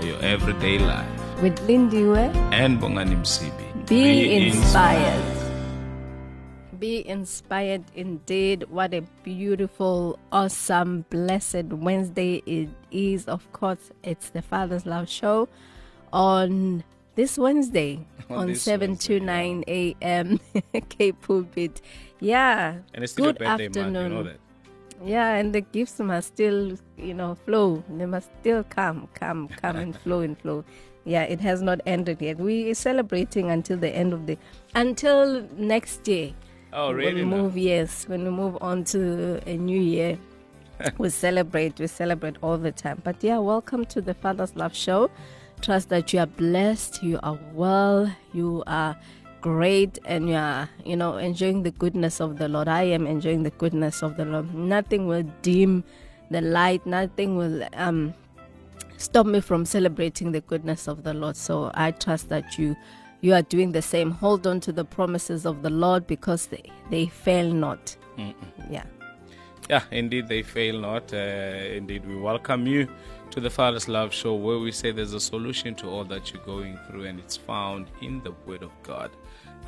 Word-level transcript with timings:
for 0.00 0.06
your 0.06 0.20
everyday 0.22 0.78
life. 0.78 1.06
With 1.42 1.58
Lindiwe, 1.68 2.34
And 2.52 2.80
Bongani 2.80 3.16
Msibi. 3.16 3.86
be, 3.86 4.46
inspired. 4.48 5.24
Be 6.78 7.06
inspired 7.06 7.84
indeed. 7.94 8.64
What 8.70 8.94
a 8.94 9.02
beautiful, 9.22 10.18
awesome, 10.32 11.04
blessed 11.10 11.64
Wednesday 11.64 12.42
it 12.46 12.70
is. 12.90 13.26
Of 13.28 13.50
course, 13.52 13.90
it's 14.02 14.30
the 14.30 14.40
Father's 14.42 14.86
Love 14.86 15.08
Show 15.08 15.48
on 16.12 16.82
this 17.16 17.36
Wednesday 17.36 18.06
On 18.30 18.46
this 18.46 18.62
7 18.62 18.90
Wednesday, 18.90 19.18
to 19.18 19.24
9 19.24 19.64
a.m. 19.68 20.40
K 20.88 21.12
Pulpit. 21.12 21.82
Yeah. 22.20 22.76
And 22.94 23.04
it's 23.04 23.12
still 23.12 23.26
Good 23.26 23.38
birthday 23.38 23.66
afternoon. 23.66 23.92
month, 23.92 24.02
you 24.04 24.16
know 24.16 24.22
that. 24.24 24.39
Yeah, 25.02 25.34
and 25.34 25.54
the 25.54 25.62
gifts 25.62 25.98
must 25.98 26.28
still, 26.28 26.76
you 26.96 27.14
know, 27.14 27.34
flow. 27.34 27.82
They 27.88 28.06
must 28.06 28.28
still 28.40 28.64
come, 28.64 29.08
come, 29.14 29.48
come 29.48 29.76
and 29.76 29.96
flow 30.02 30.20
and 30.20 30.38
flow. 30.38 30.64
Yeah, 31.04 31.22
it 31.22 31.40
has 31.40 31.62
not 31.62 31.80
ended 31.86 32.20
yet. 32.20 32.38
We 32.38 32.70
are 32.70 32.74
celebrating 32.74 33.50
until 33.50 33.78
the 33.78 33.88
end 33.88 34.12
of 34.12 34.26
the, 34.26 34.36
until 34.74 35.46
next 35.56 36.06
year. 36.06 36.32
Oh, 36.72 36.92
really? 36.92 37.24
When 37.24 37.30
we 37.30 37.36
move, 37.36 37.56
yes, 37.56 38.06
when 38.06 38.24
we 38.24 38.30
move 38.30 38.58
on 38.60 38.84
to 38.84 39.40
a 39.48 39.56
new 39.56 39.80
year, 39.80 40.18
we 40.98 41.08
celebrate. 41.08 41.80
We 41.80 41.86
celebrate 41.86 42.36
all 42.42 42.58
the 42.58 42.72
time. 42.72 43.00
But 43.02 43.16
yeah, 43.24 43.38
welcome 43.38 43.86
to 43.86 44.00
the 44.00 44.14
Father's 44.14 44.54
Love 44.54 44.76
Show. 44.76 45.10
Trust 45.62 45.88
that 45.88 46.12
you 46.12 46.20
are 46.20 46.26
blessed, 46.26 47.02
you 47.02 47.18
are 47.22 47.38
well, 47.52 48.10
you 48.32 48.62
are 48.66 48.96
great, 49.40 49.98
and 50.04 50.28
you 50.28 50.34
are, 50.34 50.68
you 50.84 50.96
know, 50.96 51.16
enjoying 51.16 51.62
the 51.62 51.70
goodness 51.70 52.20
of 52.20 52.38
the 52.38 52.48
Lord. 52.48 52.68
I 52.68 52.82
am 52.82 53.06
enjoying 53.06 53.42
the 53.42 53.50
goodness 53.50 54.02
of 54.02 54.16
the 54.16 54.24
Lord. 54.24 54.54
Nothing 54.54 55.06
will 55.06 55.24
dim 55.42 55.84
the 56.30 56.40
light. 56.40 56.84
Nothing 56.86 57.36
will 57.36 57.66
um 57.74 58.14
stop 58.96 59.26
me 59.26 59.40
from 59.40 59.64
celebrating 59.64 60.32
the 60.32 60.40
goodness 60.42 60.88
of 60.88 61.02
the 61.02 61.14
Lord. 61.14 61.36
So 61.36 61.70
I 61.74 61.90
trust 61.90 62.28
that 62.28 62.58
you 62.58 62.76
you 63.20 63.34
are 63.34 63.42
doing 63.42 63.72
the 63.72 63.82
same. 63.82 64.10
Hold 64.10 64.46
on 64.46 64.60
to 64.60 64.72
the 64.72 64.84
promises 64.84 65.44
of 65.46 65.62
the 65.62 65.70
Lord 65.70 66.06
because 66.06 66.46
they, 66.46 66.70
they 66.90 67.06
fail 67.06 67.52
not. 67.52 67.96
Yeah. 68.70 68.84
Yeah, 69.68 69.84
indeed, 69.90 70.26
they 70.26 70.42
fail 70.42 70.80
not. 70.80 71.12
Uh, 71.12 71.16
indeed, 71.16 72.04
we 72.06 72.16
welcome 72.16 72.66
you 72.66 72.88
to 73.30 73.40
the 73.40 73.50
Father's 73.50 73.88
Love 73.88 74.12
Show, 74.12 74.34
where 74.34 74.58
we 74.58 74.72
say 74.72 74.90
there's 74.90 75.12
a 75.12 75.20
solution 75.20 75.74
to 75.76 75.88
all 75.88 76.04
that 76.06 76.32
you're 76.32 76.42
going 76.42 76.76
through, 76.88 77.04
and 77.04 77.20
it's 77.20 77.36
found 77.36 77.86
in 78.02 78.20
the 78.22 78.32
Word 78.46 78.62
of 78.62 78.72
God. 78.82 79.10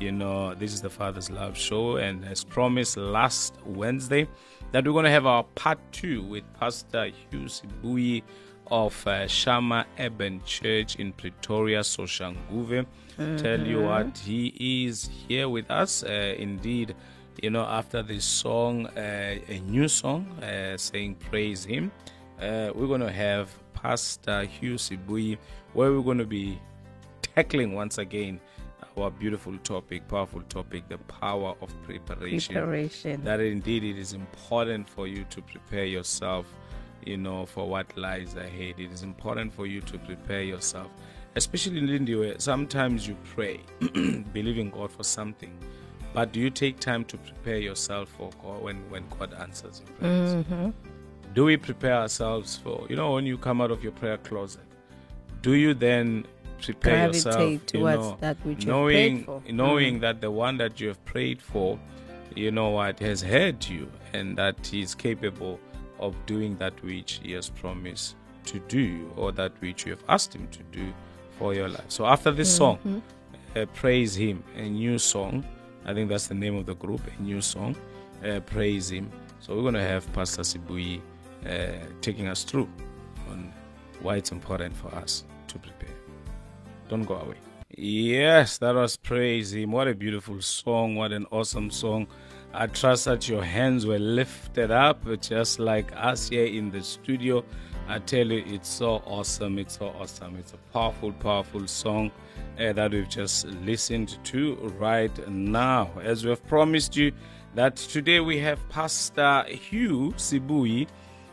You 0.03 0.11
know, 0.11 0.53
this 0.53 0.73
is 0.73 0.81
the 0.81 0.89
Father's 0.89 1.29
Love 1.29 1.57
Show, 1.57 1.95
and 1.95 2.25
as 2.25 2.43
promised 2.43 2.97
last 2.97 3.55
Wednesday, 3.65 4.27
that 4.73 4.83
we're 4.85 4.91
going 4.91 5.05
to 5.05 5.09
have 5.09 5.25
our 5.25 5.43
part 5.55 5.79
two 5.93 6.21
with 6.23 6.43
Pastor 6.59 7.05
Hugh 7.05 7.45
Sibuyi 7.45 8.21
of 8.69 9.07
uh, 9.07 9.29
Shama 9.29 9.85
Eben 9.97 10.43
Church 10.43 10.97
in 10.97 11.13
Pretoria, 11.13 11.79
Soshanguve. 11.79 12.85
Tell 13.37 13.65
you 13.65 13.83
what, 13.83 14.17
he 14.17 14.85
is 14.85 15.09
here 15.25 15.47
with 15.47 15.71
us. 15.71 16.03
Uh, 16.03 16.35
indeed, 16.37 16.95
you 17.41 17.51
know, 17.51 17.63
after 17.63 18.03
this 18.03 18.25
song, 18.25 18.87
uh, 18.87 19.39
a 19.47 19.59
new 19.61 19.87
song 19.87 20.27
uh, 20.43 20.75
saying 20.75 21.15
Praise 21.15 21.63
Him, 21.63 21.93
uh, 22.41 22.71
we're 22.75 22.87
going 22.87 22.99
to 22.99 23.09
have 23.09 23.51
Pastor 23.73 24.43
Hugh 24.43 24.75
Sibuyi, 24.75 25.37
where 25.71 25.93
we're 25.93 26.03
going 26.03 26.17
to 26.17 26.25
be 26.25 26.59
tackling 27.21 27.73
once 27.73 27.99
again 27.99 28.41
our 28.97 29.11
beautiful 29.11 29.57
topic, 29.59 30.07
powerful 30.07 30.41
topic, 30.43 30.87
the 30.89 30.97
power 30.97 31.55
of 31.61 31.83
preparation. 31.83 32.53
Preparation. 32.53 33.23
That 33.23 33.39
indeed 33.39 33.83
it 33.83 33.97
is 33.97 34.13
important 34.13 34.89
for 34.89 35.07
you 35.07 35.25
to 35.29 35.41
prepare 35.41 35.85
yourself, 35.85 36.45
you 37.05 37.17
know, 37.17 37.45
for 37.45 37.67
what 37.67 37.95
lies 37.97 38.35
ahead. 38.35 38.75
It 38.77 38.91
is 38.91 39.03
important 39.03 39.53
for 39.53 39.65
you 39.65 39.81
to 39.81 39.97
prepare 39.97 40.43
yourself. 40.43 40.87
Especially 41.35 41.79
in 41.79 42.19
where 42.19 42.39
sometimes 42.39 43.07
you 43.07 43.17
pray, 43.33 43.59
believing 44.33 44.69
God 44.69 44.91
for 44.91 45.03
something, 45.03 45.57
but 46.13 46.31
do 46.31 46.39
you 46.39 46.51
take 46.51 46.79
time 46.79 47.03
to 47.05 47.17
prepare 47.17 47.57
yourself 47.57 48.09
for 48.09 48.29
God 48.43 48.61
when, 48.61 48.87
when 48.89 49.03
God 49.19 49.33
answers 49.33 49.81
your 49.83 49.97
prayers? 49.97 50.35
Mm-hmm. 50.35 50.69
Do 51.33 51.45
we 51.45 51.57
prepare 51.57 51.95
ourselves 51.95 52.57
for, 52.57 52.85
you 52.87 52.95
know, 52.95 53.13
when 53.13 53.25
you 53.25 53.39
come 53.39 53.61
out 53.61 53.71
of 53.71 53.81
your 53.81 53.93
prayer 53.93 54.17
closet, 54.17 54.61
do 55.41 55.53
you 55.53 55.73
then 55.73 56.25
prepare 56.65 57.07
yourself 57.07 57.65
towards 57.65 57.97
know, 57.97 58.17
that 58.19 58.37
which 58.45 58.59
you've 58.59 58.67
knowing 58.67 59.23
prayed 59.23 59.25
for. 59.25 59.51
knowing 59.51 59.99
that 59.99 60.21
the 60.21 60.31
one 60.31 60.57
that 60.57 60.79
you 60.79 60.87
have 60.87 61.03
prayed 61.05 61.41
for 61.41 61.79
you 62.35 62.51
know 62.51 62.69
what 62.69 62.99
has 62.99 63.21
heard 63.21 63.63
you 63.67 63.89
and 64.13 64.37
that 64.37 64.55
he 64.65 64.81
is 64.81 64.95
capable 64.95 65.59
of 65.99 66.15
doing 66.25 66.55
that 66.57 66.73
which 66.83 67.19
he 67.23 67.31
has 67.33 67.49
promised 67.49 68.15
to 68.45 68.59
do 68.67 69.11
or 69.15 69.31
that 69.31 69.51
which 69.61 69.85
you 69.85 69.91
have 69.91 70.03
asked 70.09 70.33
him 70.35 70.47
to 70.49 70.59
do 70.71 70.91
for 71.39 71.53
your 71.53 71.69
life. 71.69 71.85
So 71.87 72.05
after 72.05 72.31
this 72.31 72.49
Mm-hmm. 72.59 72.93
song 72.93 73.01
uh, 73.55 73.65
praise 73.73 74.15
him. 74.15 74.43
A 74.55 74.67
new 74.67 74.97
song. 74.97 75.45
I 75.85 75.93
think 75.93 76.09
that's 76.09 76.27
the 76.27 76.33
name 76.33 76.55
of 76.55 76.65
the 76.65 76.75
group 76.75 77.01
a 77.07 77.21
new 77.21 77.39
song. 77.41 77.75
Uh, 78.25 78.39
praise 78.41 78.89
him. 78.91 79.11
So 79.39 79.55
we're 79.55 79.61
going 79.61 79.73
to 79.75 79.83
have 79.83 80.11
pastor 80.13 80.41
sibuyi 80.43 81.01
uh, 81.45 81.85
taking 82.01 82.27
us 82.27 82.43
through 82.43 82.67
on 83.29 83.53
why 84.01 84.15
it's 84.17 84.31
important 84.31 84.75
for 84.75 84.93
us 84.95 85.23
to 85.47 85.59
prepare 85.59 85.95
don't 86.93 87.05
go 87.05 87.15
away. 87.15 87.35
Yes, 87.75 88.59
that 88.59 88.75
was 88.75 88.97
Praise 88.97 89.51
Him. 89.51 89.71
What 89.71 89.87
a 89.87 89.95
beautiful 89.95 90.39
song. 90.41 90.95
What 90.95 91.11
an 91.11 91.25
awesome 91.31 91.71
song. 91.71 92.05
I 92.53 92.67
trust 92.67 93.05
that 93.05 93.27
your 93.27 93.43
hands 93.43 93.87
were 93.87 93.97
lifted 93.97 94.69
up, 94.69 95.03
just 95.19 95.57
like 95.57 95.91
us 95.95 96.29
here 96.29 96.45
in 96.45 96.69
the 96.69 96.83
studio. 96.83 97.43
I 97.87 97.97
tell 97.97 98.27
you, 98.27 98.43
it's 98.45 98.69
so 98.69 99.01
awesome. 99.07 99.57
It's 99.57 99.79
so 99.79 99.87
awesome. 99.99 100.35
It's 100.37 100.53
a 100.53 100.57
powerful, 100.71 101.11
powerful 101.13 101.65
song 101.67 102.11
uh, 102.59 102.73
that 102.73 102.91
we've 102.91 103.09
just 103.09 103.47
listened 103.47 104.19
to 104.25 104.53
right 104.77 105.27
now. 105.27 105.89
As 106.03 106.23
we 106.23 106.29
have 106.29 106.45
promised 106.45 106.95
you, 106.95 107.11
that 107.55 107.75
today 107.75 108.19
we 108.19 108.37
have 108.37 108.59
Pastor 108.69 109.45
Hugh 109.47 110.13
Sibuyi, 110.17 110.87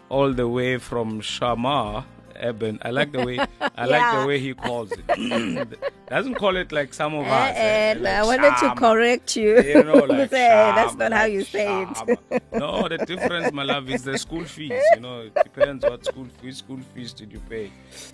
all 0.08 0.32
the 0.32 0.48
way 0.48 0.78
from 0.78 1.20
Shama, 1.20 2.06
Eben. 2.40 2.78
I 2.82 2.90
like 2.90 3.12
the 3.12 3.24
way 3.24 3.38
I 3.76 3.86
like 3.86 4.20
the 4.20 4.26
way 4.26 4.38
he 4.38 4.54
calls 4.54 4.92
it. 4.92 5.78
Doesn't 6.08 6.34
call 6.34 6.56
it 6.56 6.72
like 6.72 6.92
some 6.92 7.14
of 7.14 7.26
us. 7.26 7.54
Eh, 7.56 7.60
eh, 7.60 7.90
eh, 7.90 7.94
like 8.00 8.12
I 8.14 8.22
wanted 8.24 8.56
to 8.58 8.74
correct 8.74 9.36
you. 9.36 9.62
You 9.62 9.84
know, 9.84 9.94
like 10.08 10.30
Say, 10.30 10.48
that's 10.74 10.94
not 10.96 11.12
how 11.12 11.22
like 11.22 11.32
you 11.32 11.44
say 11.44 11.82
it. 11.82 12.42
No, 12.52 12.88
the 12.88 12.98
difference, 12.98 13.52
my 13.52 13.62
love, 13.62 13.88
is 13.90 14.02
the 14.02 14.18
school 14.18 14.44
fees. 14.44 14.82
You 14.94 15.00
know, 15.00 15.20
it 15.20 15.34
depends 15.34 15.84
what 15.84 16.04
school 16.04 16.26
fees 16.40 16.58
school 16.58 16.80
fees 16.94 17.12
did 17.12 17.32
you 17.32 17.40
pay. 17.48 17.70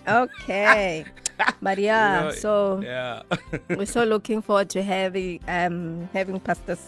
Okay. 0.07 1.05
But 1.61 1.77
yeah, 1.79 2.19
You 2.19 2.25
know, 2.25 2.31
so 2.33 2.81
yeah. 2.83 3.23
we're 3.69 3.85
so 3.85 4.05
looking 4.05 4.41
forward 4.41 4.71
to 4.71 4.83
having 4.83 5.41
um 5.49 6.09
having 6.15 6.41
Pastor 6.41 6.79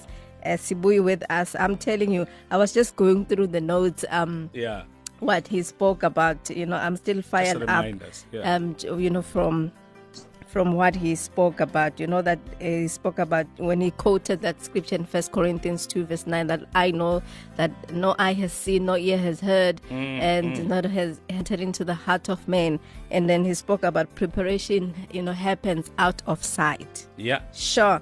uh, 0.44 0.56
Sibuyi 0.56 1.02
with 1.02 1.22
us. 1.30 1.54
I'm 1.58 1.76
telling 1.76 2.10
you, 2.12 2.26
I 2.50 2.56
was 2.56 2.72
just 2.72 2.96
going 2.96 3.26
through 3.26 3.48
the 3.48 3.60
notes. 3.60 4.04
Um, 4.10 4.50
yeah. 4.52 4.84
What 5.20 5.48
he 5.48 5.62
spoke 5.62 6.02
about. 6.02 6.50
You 6.50 6.66
know, 6.66 6.76
I'm 6.76 6.96
still 6.96 7.22
fired 7.22 7.62
up. 7.68 7.84
Yeah. 8.32 8.54
Um, 8.54 8.76
you 8.82 9.10
know, 9.10 9.22
from 9.22 9.72
from 10.46 10.72
what 10.72 10.96
he 10.96 11.14
spoke 11.14 11.60
about. 11.60 12.00
You 12.00 12.06
know 12.06 12.22
that 12.22 12.38
he 12.58 12.88
spoke 12.88 13.18
about 13.18 13.46
when 13.58 13.82
he 13.82 13.90
quoted 13.90 14.40
that 14.40 14.62
scripture 14.64 14.94
in 14.94 15.04
First 15.04 15.30
Corinthians 15.32 15.86
two 15.86 16.06
verse 16.06 16.26
nine 16.26 16.46
that 16.46 16.62
I 16.74 16.90
know 16.90 17.22
that 17.56 17.70
no 17.92 18.14
eye 18.18 18.32
has 18.32 18.52
seen, 18.52 18.86
no 18.86 18.96
ear 18.96 19.18
has 19.18 19.40
heard, 19.40 19.80
Mm, 19.90 20.20
and 20.20 20.68
not 20.68 20.84
has 20.86 21.20
entered 21.28 21.60
into 21.60 21.84
the 21.84 21.92
heart 21.94 22.30
of 22.30 22.48
man. 22.48 22.80
And 23.10 23.28
then 23.28 23.44
he 23.44 23.52
spoke 23.54 23.82
about 23.82 24.14
preparation. 24.14 24.94
You 25.12 25.22
know, 25.22 25.32
happens 25.32 25.90
out 25.98 26.22
of 26.26 26.42
sight. 26.42 27.06
yeah. 27.18 27.40
Sure. 27.52 28.00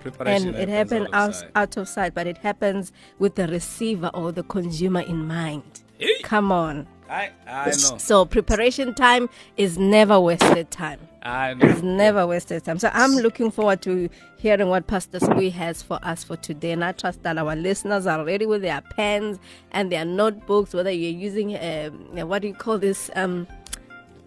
Preparation. 0.00 0.48
and 0.48 0.56
it 0.56 0.68
happens 0.70 1.08
out, 1.12 1.44
out 1.54 1.76
of 1.76 1.86
sight, 1.86 2.14
but 2.14 2.26
it 2.26 2.38
happens 2.38 2.90
with 3.18 3.34
the 3.34 3.46
receiver 3.48 4.10
or 4.14 4.32
the 4.32 4.42
consumer 4.44 5.00
in 5.00 5.26
mind. 5.26 5.82
Come 6.22 6.52
on. 6.52 6.86
I 7.08 7.30
I 7.46 7.66
know. 7.66 7.98
So 7.98 8.24
preparation 8.24 8.94
time 8.94 9.28
is 9.56 9.76
never 9.78 10.20
wasted 10.20 10.70
time. 10.70 11.00
I 11.22 11.54
know. 11.54 11.66
It's 11.68 11.82
never 11.82 12.26
wasted 12.26 12.64
time. 12.64 12.78
So 12.78 12.90
I'm 12.94 13.12
looking 13.16 13.50
forward 13.50 13.82
to 13.82 14.08
hearing 14.38 14.68
what 14.68 14.86
Pastor 14.86 15.18
Squee 15.20 15.50
has 15.50 15.82
for 15.82 15.98
us 16.02 16.22
for 16.24 16.36
today. 16.36 16.70
And 16.72 16.84
I 16.84 16.92
trust 16.92 17.22
that 17.24 17.36
our 17.36 17.56
listeners 17.56 18.06
are 18.06 18.24
ready 18.24 18.46
with 18.46 18.62
their 18.62 18.80
pens 18.80 19.38
and 19.72 19.90
their 19.90 20.04
notebooks, 20.04 20.72
whether 20.72 20.90
you're 20.90 21.10
using, 21.10 21.56
um, 21.56 22.28
what 22.28 22.42
do 22.42 22.48
you 22.48 22.54
call 22.54 22.78
this? 22.78 23.10
Um, 23.16 23.46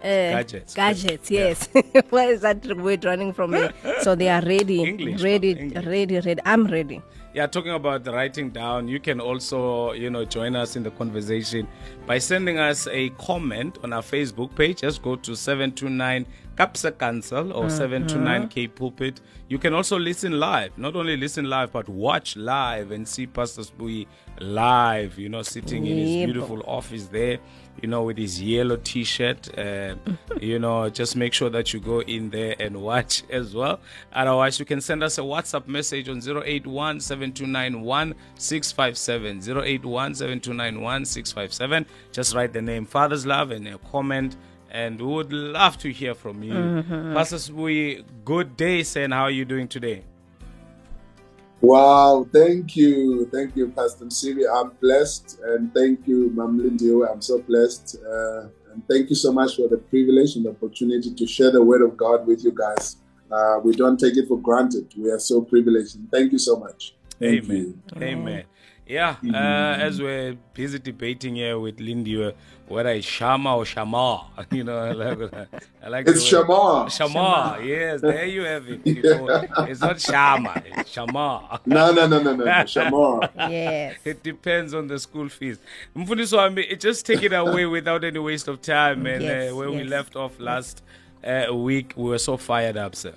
gadgets. 0.02 0.74
Gadgets, 0.74 1.32
yes. 1.32 1.70
Where 2.10 2.32
is 2.32 2.42
that 2.42 2.66
word 2.78 3.06
running 3.06 3.34
from 3.34 3.52
me? 3.52 3.70
So 4.02 4.16
they 4.16 4.30
are 4.30 4.42
ready, 4.42 4.84
English, 4.84 5.22
ready, 5.24 5.52
English. 5.52 5.86
ready, 5.86 6.20
ready. 6.20 6.42
I'm 6.46 6.66
ready. 6.68 7.02
Yeah, 7.34 7.48
talking 7.48 7.72
about 7.72 8.04
the 8.04 8.14
writing 8.14 8.52
down, 8.52 8.88
you 8.88 9.00
can 9.00 9.20
also, 9.20 9.94
you 9.94 10.12
know, 10.12 10.24
join 10.24 10.56
us 10.56 10.76
in 10.76 10.84
the 10.84 10.92
conversation 10.92 11.68
by 12.06 12.20
sending 12.20 12.60
us 12.60 12.88
a 12.92 13.10
comment 13.12 13.80
on 13.84 13.92
our 13.92 14.04
Facebook 14.04 14.54
page. 14.56 14.82
Just 14.82 15.02
go 15.02 15.16
to 15.16 15.36
729 15.36 16.28
Capsa 16.56 16.98
Council 16.98 17.52
or 17.52 17.70
729 17.70 18.48
K 18.50 18.68
Pulpit. 18.68 19.22
You 19.48 19.58
can 19.58 19.74
also 19.74 19.98
listen 19.98 20.40
live. 20.40 20.78
Not 20.78 20.96
only 20.96 21.18
listen 21.18 21.46
live, 21.46 21.72
but 21.72 21.90
watch 21.90 22.36
live 22.36 22.92
and 22.92 23.08
see 23.08 23.28
Pastor 23.28 23.62
Spui 23.62 24.08
live, 24.40 25.18
you 25.18 25.30
know, 25.30 25.42
sitting 25.42 25.86
in 25.86 25.98
his 25.98 26.26
beautiful 26.26 26.62
office 26.68 27.08
there, 27.08 27.40
you 27.82 27.88
know, 27.88 28.04
with 28.04 28.18
his 28.18 28.42
yellow 28.42 28.78
t 28.78 29.04
shirt. 29.04 29.58
Uh, 29.58 29.96
you 30.42 30.60
know, 30.60 30.90
just 30.90 31.16
make 31.16 31.34
sure 31.34 31.50
that 31.50 31.74
you 31.74 31.80
go 31.80 32.02
in 32.02 32.30
there 32.30 32.56
and 32.60 32.82
watch 32.82 33.24
as 33.30 33.56
well. 33.56 33.80
Otherwise, 34.14 34.60
you 34.60 34.66
can 34.66 34.82
send 34.82 35.04
us 35.04 35.18
a 35.18 35.22
WhatsApp 35.22 35.68
message 35.68 36.10
on 36.10 36.18
081 36.18 37.00
7291 37.00 38.16
657. 38.36 39.64
081 39.64 40.16
7291 40.16 41.06
657. 41.06 41.86
Just 42.12 42.36
write 42.36 42.54
the 42.54 42.62
name 42.62 42.86
Father's 42.86 43.26
Love 43.26 43.52
and 43.52 43.68
a 43.68 43.78
comment. 43.80 44.36
And 44.74 45.00
we 45.00 45.06
would 45.06 45.32
love 45.32 45.78
to 45.80 45.92
hear 45.92 46.16
from 46.16 46.42
you. 46.42 46.84
Pastor 47.14 47.36
Spui, 47.36 48.04
good 48.26 48.58
day, 48.58 48.82
sir. 48.82 49.04
and 49.04 49.14
How 49.14 49.24
are 49.24 49.32
you 49.32 49.46
doing 49.46 49.68
today? 49.68 50.04
Wow, 51.62 52.28
thank 52.34 52.76
you. 52.76 53.30
Thank 53.32 53.56
you, 53.56 53.70
Pastor 53.70 54.10
Siri. 54.10 54.46
I'm 54.48 54.72
blessed. 54.82 55.40
And 55.46 55.74
thank 55.74 56.08
you, 56.08 56.32
Mam 56.32 56.60
Lindiwe. 56.60 57.10
I'm 57.10 57.22
so 57.22 57.40
blessed. 57.40 57.98
Uh, 58.04 58.48
and 58.74 58.86
thank 58.90 59.10
you 59.12 59.16
so 59.16 59.32
much 59.32 59.56
for 59.56 59.70
the 59.70 59.78
privilege 59.78 60.36
and 60.36 60.46
the 60.46 60.50
opportunity 60.50 61.14
to 61.14 61.28
share 61.28 61.52
the 61.52 61.64
word 61.64 61.84
of 61.84 61.96
God 61.96 62.26
with 62.26 62.44
you 62.44 62.52
guys. 62.52 62.98
Uh, 63.32 63.60
we 63.64 63.74
don't 63.74 64.00
take 64.00 64.18
it 64.18 64.28
for 64.28 64.40
granted. 64.40 64.92
We 64.98 65.10
are 65.12 65.20
so 65.20 65.42
privileged. 65.42 65.96
And 65.96 66.12
thank 66.12 66.32
you 66.32 66.40
so 66.40 66.58
much. 66.58 66.96
Thank 67.20 67.46
Amen. 67.46 67.82
you. 67.96 68.02
Amen. 68.02 68.44
Yeah, 68.86 69.16
uh, 69.34 69.78
as 69.80 70.02
we're 70.02 70.36
busy 70.54 70.78
debating 70.78 71.36
here 71.36 71.58
with 71.58 71.80
Lindy 71.80 72.22
uh, 72.22 72.32
whether 72.68 72.90
it's 72.90 73.06
Shama 73.06 73.56
or 73.58 73.66
Shama, 73.66 74.26
you 74.52 74.64
know, 74.64 74.78
I 74.78 74.92
like, 74.92 75.34
I 75.84 75.90
like 75.90 76.08
It's 76.08 76.30
the 76.30 76.38
word- 76.46 76.92
Shama. 76.92 77.10
Shama, 77.14 77.60
yes, 77.64 78.02
there 78.02 78.26
you 78.26 78.44
have 78.44 78.68
it. 78.68 78.82
You 78.86 79.02
know, 79.04 79.28
it's 79.60 79.80
not 79.82 80.02
Shama, 80.02 80.62
it's 80.66 80.90
Shama. 80.92 81.62
No, 81.66 81.92
no, 81.94 82.08
no, 82.08 82.22
no, 82.22 82.36
no. 82.36 82.44
no. 82.44 82.66
Shama. 82.66 83.30
Yes. 83.38 83.98
It 84.04 84.22
depends 84.24 84.74
on 84.74 84.88
the 84.88 85.00
school 85.00 85.30
fees. 85.30 85.60
Mfundisi 85.96 86.36
wami, 86.36 86.66
it 86.70 86.80
just 86.82 87.06
take 87.06 87.24
it 87.24 87.34
away 87.34 87.66
without 87.66 88.04
any 88.04 88.20
waste 88.20 88.48
of 88.48 88.62
time. 88.62 89.06
And 89.06 89.24
Yes, 89.24 89.52
uh, 89.52 89.56
where 89.56 89.72
we 89.72 89.84
left 89.84 90.16
off 90.16 90.40
last 90.40 90.84
uh, 91.24 91.54
week, 91.54 91.94
we 91.96 92.10
were 92.10 92.18
so 92.18 92.38
fired 92.38 92.76
up, 92.78 92.96
sir. 92.96 93.14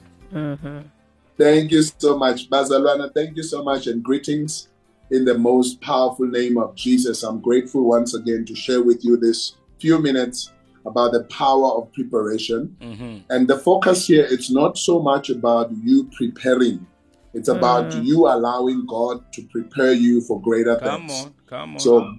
Thank 1.39 1.71
you 1.73 1.83
so 1.83 2.17
much, 2.17 2.49
Bazalwana. 2.51 3.13
Thank 3.13 3.37
you 3.37 3.43
so 3.43 3.63
much, 3.63 3.87
and 3.87 4.03
greetings 4.03 4.69
in 5.11 5.25
the 5.25 5.39
most 5.39 5.81
powerful 5.81 6.27
name 6.27 6.59
of 6.59 6.75
Jesus. 6.77 7.23
I'm 7.23 7.41
grateful 7.41 7.85
once 7.85 8.15
again 8.15 8.45
to 8.47 8.55
share 8.55 8.83
with 8.83 9.05
you 9.05 9.17
this 9.17 9.55
few 9.81 9.99
minutes 10.01 10.51
about 10.85 11.13
the 11.13 11.25
power 11.25 11.71
of 11.79 11.93
preparation. 11.93 12.77
hmm 12.81 13.19
And 13.29 13.49
the 13.49 13.59
focus 13.59 14.07
here, 14.07 14.27
it's 14.31 14.51
not 14.51 14.79
so 14.79 15.01
much 15.01 15.31
about 15.31 15.71
you 15.83 16.09
preparing, 16.17 16.87
it's 17.35 17.49
about 17.49 17.93
you 17.95 18.27
allowing 18.29 18.87
God 18.87 19.21
to 19.33 19.43
prepare 19.51 19.93
you 19.93 20.21
for 20.23 20.41
greater 20.41 20.77
Come 20.77 21.09
things. 21.09 21.25
on, 21.25 21.35
come 21.47 21.75
on. 21.75 21.81
So, 21.81 22.15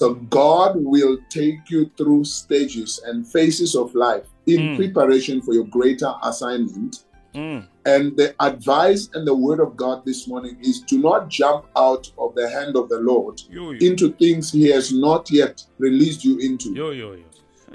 so 0.00 0.14
God 0.14 0.72
will 0.76 1.16
take 1.30 1.70
you 1.70 1.90
through 1.96 2.24
stages 2.24 3.00
and 3.06 3.26
phases 3.26 3.74
of 3.74 3.94
life 3.94 4.26
in 4.46 4.60
Mm. 4.68 4.76
preparation 4.76 5.42
for 5.42 5.54
your 5.54 5.64
greater 5.66 6.12
assignment. 6.22 6.96
Mm, 7.34 7.66
And 7.84 8.16
the 8.16 8.34
advice 8.40 9.08
and 9.14 9.26
the 9.26 9.34
word 9.34 9.60
of 9.60 9.76
God 9.76 10.04
this 10.04 10.26
morning 10.28 10.56
is 10.60 10.82
to 10.88 10.98
not 10.98 11.28
jump 11.28 11.66
out 11.76 12.10
of 12.18 12.34
the 12.34 12.48
hand 12.50 12.76
of 12.76 12.88
the 12.88 12.98
Lord 13.00 13.40
yo, 13.48 13.70
yo, 13.72 13.86
into 13.86 14.12
things 14.12 14.52
He 14.52 14.68
has 14.70 14.92
not 14.92 15.30
yet 15.30 15.62
released 15.78 16.24
you 16.24 16.38
into 16.38 16.72
yo, 16.74 16.90
yo, 16.90 17.12
yo. 17.12 17.24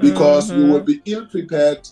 because 0.02 0.52
you 0.52 0.66
will 0.66 0.82
be 0.82 1.02
ill 1.06 1.26
prepared 1.28 1.88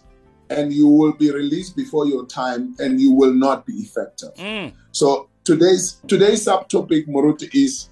and 0.50 0.74
you 0.74 0.88
will 0.88 1.14
be 1.14 1.32
released 1.32 1.76
before 1.76 2.06
your 2.08 2.26
time 2.26 2.76
and 2.80 3.00
you 3.00 3.12
will 3.14 3.34
not 3.34 3.66
be 3.66 3.74
effective. 3.74 4.34
Mm, 4.38 4.74
So 4.92 5.30
today's 5.44 6.02
today's 6.08 6.46
subtopic 6.46 7.08
Moruti 7.08 7.48
is 7.54 7.90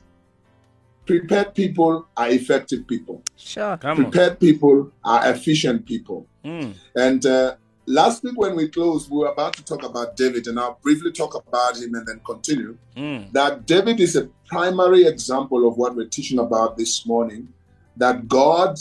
prepared 1.05 1.55
people 1.55 2.07
are 2.17 2.29
effective 2.29 2.87
people. 2.87 3.23
Sure. 3.37 3.77
come 3.77 3.97
on. 3.97 4.11
Prepared 4.11 4.39
people 4.39 4.91
are 5.03 5.29
efficient 5.31 5.85
people. 5.85 6.27
Mm, 6.45 6.73
And 6.95 7.25
uh, 7.25 7.55
last 7.89 8.23
week 8.23 8.37
when 8.37 8.55
we 8.55 8.67
closed, 8.69 9.09
we 9.11 9.17
were 9.17 9.31
about 9.37 9.53
to 9.55 9.63
talk 9.65 9.83
about 9.83 10.15
David, 10.15 10.47
and 10.47 10.59
I'll 10.59 10.79
briefly 10.81 11.11
talk 11.11 11.33
about 11.35 11.75
him 11.77 11.95
and 11.95 12.05
then 12.07 12.21
continue. 12.23 12.77
mm, 12.95 13.31
That 13.33 13.65
David 13.65 13.99
is 13.99 14.15
a 14.15 14.29
primary 14.47 15.03
example 15.13 15.67
of 15.67 15.73
what 15.77 15.95
we're 15.95 16.07
teaching 16.17 16.39
about 16.39 16.77
this 16.77 17.05
morning. 17.05 17.49
That 17.97 18.27
God 18.27 18.77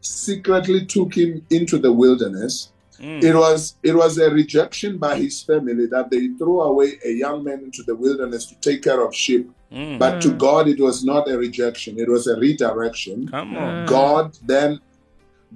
secretly 0.00 0.86
took 0.86 1.14
him 1.16 1.46
into 1.50 1.78
the 1.78 1.92
wilderness. 1.92 2.72
mm. 3.00 3.22
It 3.22 3.34
was 3.34 3.76
it 3.82 3.94
was 3.94 4.18
a 4.18 4.28
rejection 4.30 4.98
by 4.98 5.14
his 5.24 5.42
family 5.42 5.86
that 5.94 6.10
they 6.10 6.28
threw 6.38 6.60
away 6.60 6.90
a 7.04 7.12
young 7.24 7.44
man 7.44 7.60
into 7.60 7.82
the 7.84 7.94
wilderness 7.94 8.46
to 8.46 8.54
take 8.60 8.82
care 8.82 9.00
of 9.06 9.14
sheep. 9.14 9.44
Mm, 9.72 9.98
But 9.98 10.20
to 10.22 10.30
God, 10.46 10.66
it 10.68 10.80
was 10.80 11.04
not 11.04 11.28
a 11.30 11.36
rejection; 11.46 11.98
it 11.98 12.08
was 12.08 12.26
a 12.26 12.36
redirection. 12.36 13.28
come 13.28 13.56
on. 13.56 13.84
God 13.86 14.36
then, 14.52 14.80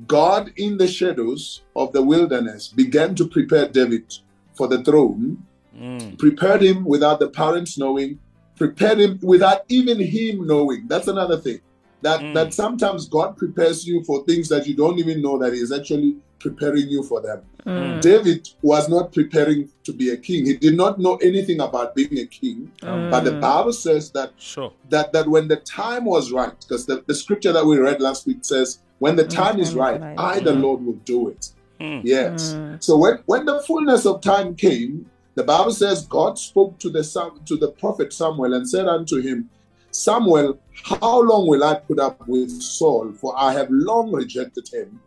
God 0.06 0.52
in 0.56 0.78
the 0.78 0.88
shadows 0.88 1.62
of 1.76 1.92
the 1.92 2.02
wilderness 2.02 2.68
began 2.68 3.14
to 3.16 3.26
prepare 3.28 3.68
David 3.68 4.12
for 4.56 4.66
the 4.68 4.82
throne, 4.82 5.38
Mm, 5.74 6.18
prepared 6.18 6.62
him 6.62 6.84
without 6.84 7.18
the 7.18 7.28
parents 7.30 7.78
knowing, 7.78 8.18
prepared 8.56 8.98
him 9.00 9.18
without 9.22 9.60
even 9.70 9.98
him 9.98 10.46
knowing. 10.46 10.86
That's 10.86 11.08
another 11.08 11.38
thing. 11.38 11.60
That 12.02 12.20
Mm. 12.20 12.34
that 12.34 12.52
sometimes 12.52 13.08
God 13.08 13.36
prepares 13.38 13.86
you 13.86 14.02
for 14.04 14.22
things 14.24 14.48
that 14.50 14.66
you 14.66 14.74
don't 14.76 14.98
even 14.98 15.22
know 15.22 15.38
that 15.38 15.52
He 15.54 15.60
is 15.60 15.72
actually 15.72 16.16
preparing 16.40 16.88
you 16.88 17.02
for 17.04 17.20
them. 17.22 17.40
mm. 17.66 18.00
David 18.02 18.46
was 18.60 18.88
not 18.88 19.12
preparing 19.12 19.70
to 19.84 19.92
be 19.94 20.10
a 20.10 20.16
king. 20.16 20.44
He 20.46 20.56
did 20.56 20.76
not 20.76 20.98
know 20.98 21.16
anything 21.16 21.60
about 21.60 21.94
being 21.94 22.18
a 22.18 22.26
king. 22.26 22.72
But 22.82 23.24
the 23.24 23.32
Bible 23.40 23.72
says 23.72 24.10
that 24.12 24.32
Sure. 24.38 24.72
that 24.90 25.12
that 25.14 25.26
when 25.28 25.48
the 25.48 25.56
time 25.56 26.04
was 26.04 26.32
right, 26.32 26.54
because 26.60 26.84
the, 26.86 27.02
the 27.06 27.14
scripture 27.14 27.52
that 27.52 27.64
we 27.64 27.78
read 27.78 28.00
last 28.02 28.26
week 28.26 28.44
says, 28.44 28.80
when 29.02 29.16
the 29.16 29.26
time 29.26 29.58
is 29.58 29.74
right, 29.74 30.00
right. 30.00 30.18
I 30.18 30.38
the. 30.38 30.52
Lord 30.64 30.80
will 30.86 31.00
do 31.14 31.20
it. 31.32 31.42
Mm, 31.80 32.00
Yes. 32.04 32.38
So 32.86 32.96
when, 32.96 33.14
when 33.26 33.44
the 33.46 33.60
fullness 33.66 34.06
of 34.06 34.20
time 34.20 34.54
came, 34.54 35.10
the 35.34 35.42
Bible 35.42 35.72
says 35.72 36.06
God 36.06 36.38
spoke 36.38 36.78
to 36.82 36.88
the 36.96 37.02
to 37.50 37.56
the 37.56 37.72
prophet 37.82 38.12
Samuel 38.12 38.54
and 38.54 38.68
said 38.68 38.86
unto 38.86 39.16
him, 39.20 39.50
Samuel, 39.90 40.60
how 40.84 41.20
long 41.20 41.48
will 41.48 41.64
I 41.64 41.74
put 41.88 41.98
up 41.98 42.16
with 42.28 42.50
Saul? 42.50 43.12
For 43.20 43.34
I 43.36 43.52
have 43.54 43.68
long 43.70 44.12
rejected 44.12 44.66
him. 44.72 45.00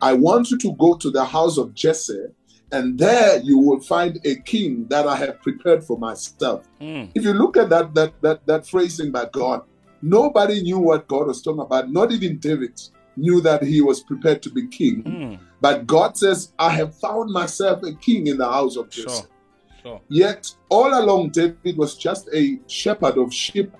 I 0.00 0.12
want 0.12 0.50
you 0.50 0.58
to 0.58 0.70
go 0.84 0.90
to 1.02 1.10
the 1.10 1.24
house 1.24 1.56
of 1.58 1.74
Jesse, 1.74 2.26
and 2.70 2.98
there 2.98 3.40
you 3.40 3.58
will 3.58 3.80
find 3.80 4.20
a 4.24 4.34
king 4.52 4.86
that 4.90 5.06
I 5.08 5.16
have 5.16 5.40
prepared 5.42 5.82
for 5.88 5.96
myself. 5.98 6.60
mm, 6.80 7.08
If 7.14 7.24
you 7.24 7.32
look 7.32 7.56
at 7.56 7.68
that 7.70 7.94
that 7.94 8.12
that 8.24 8.38
that 8.46 8.62
phrasing 8.72 9.10
by 9.10 9.24
God, 9.32 9.62
nobody 10.02 10.56
knew 10.62 10.78
what 10.78 11.08
God 11.08 11.26
was 11.28 11.40
talking 11.42 11.62
about. 11.68 11.90
Not 11.90 12.12
even 12.12 12.38
David 12.38 12.78
knew 13.18 13.40
that 13.40 13.62
he 13.62 13.80
was 13.80 14.00
prepared 14.00 14.42
to 14.42 14.50
be 14.50 14.66
king. 14.68 15.02
mm. 15.02 15.38
But 15.60 15.86
God 15.86 16.16
says, 16.16 16.52
I 16.58 16.70
have 16.70 16.94
found 16.94 17.30
myself 17.32 17.82
a 17.82 17.92
king 17.94 18.28
in 18.28 18.38
the 18.38 18.48
house 18.48 18.76
of 18.76 18.90
Jesse. 18.90 19.08
Sure. 19.08 19.28
Sure. 19.82 20.00
Yet, 20.08 20.54
all 20.68 20.92
along, 21.02 21.30
David 21.30 21.76
was 21.76 21.96
just 21.96 22.28
a 22.34 22.58
shepherd 22.66 23.16
of 23.18 23.32
sheep 23.32 23.72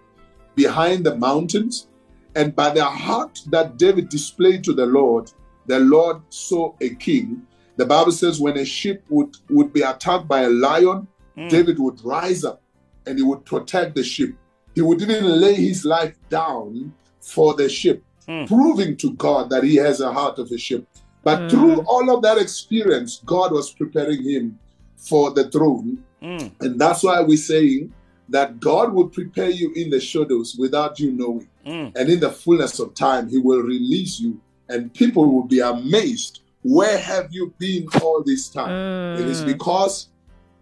behind 0.54 1.04
the 1.04 1.16
mountains. 1.16 1.88
And 2.35 2.54
by 2.54 2.71
the 2.71 2.85
heart 2.85 3.40
that 3.50 3.76
David 3.78 4.09
displayed 4.09 4.62
to 4.64 4.73
the 4.73 4.87
Lord, 4.87 5.33
the 5.66 5.80
Lord 5.80 6.21
saw 6.30 6.75
a 6.80 6.90
king. 6.95 7.42
The 7.76 7.87
Bible 7.87 8.12
says, 8.12 8.40
when 8.40 8.57
a 8.59 8.64
sheep 8.64 9.02
would, 9.09 9.37
would 9.50 9.73
be 9.73 9.83
attacked 9.83 10.28
by 10.28 10.42
a 10.42 10.50
lion, 10.50 11.07
Mm, 11.37 11.49
David 11.49 11.78
would 11.78 12.04
rise 12.04 12.42
up 12.45 12.61
and 13.07 13.16
he 13.16 13.23
would 13.23 13.45
protect 13.45 13.95
the 13.95 14.02
sheep. 14.02 14.37
He 14.75 14.83
would 14.83 15.00
even 15.00 15.40
lay 15.40 15.54
his 15.54 15.85
life 15.85 16.16
down 16.28 16.92
for 17.21 17.54
the 17.54 17.68
sheep, 17.68 18.02
Hmm. 18.28 18.44
proving 18.44 18.94
to 18.99 19.14
God 19.14 19.49
that 19.50 19.64
he 19.64 19.76
has 19.76 20.00
a 20.00 20.12
heart 20.12 20.38
of 20.38 20.50
a 20.52 20.58
sheep. 20.58 20.87
But 21.25 21.50
through 21.50 21.80
all 21.87 22.14
of 22.14 22.23
that 22.23 22.37
experience, 22.38 23.23
God 23.25 23.52
was 23.52 23.73
preparing 23.73 24.23
him 24.23 24.58
for 24.97 25.30
the 25.30 25.50
throne. 25.50 26.04
mm. 26.23 26.50
And 26.61 26.78
that's 26.78 27.02
why 27.02 27.20
we're 27.23 27.37
saying 27.38 27.92
that 28.28 28.61
God 28.61 28.92
will 28.92 29.08
prepare 29.08 29.50
you 29.50 29.73
in 29.75 29.88
the 29.90 30.00
shadows 30.00 30.56
without 30.58 31.00
you 31.00 31.12
knowing. 31.12 31.49
Mm. 31.66 31.97
And 31.97 32.08
in 32.11 32.20
the 32.20 32.30
fullness 32.30 32.78
of 32.78 32.94
time, 32.94 33.28
he 33.28 33.38
will 33.38 33.62
release 33.62 34.20
you, 34.20 34.40
and 34.68 34.92
people 34.92 35.25
will 35.32 35.44
be 35.44 35.61
amazed. 35.61 36.40
Where 36.62 36.99
have 36.99 37.28
you 37.32 37.54
been 37.58 37.87
all 38.02 38.23
this 38.25 38.49
time? 38.49 39.18
It 39.20 39.26
is 39.26 39.42
because 39.42 40.08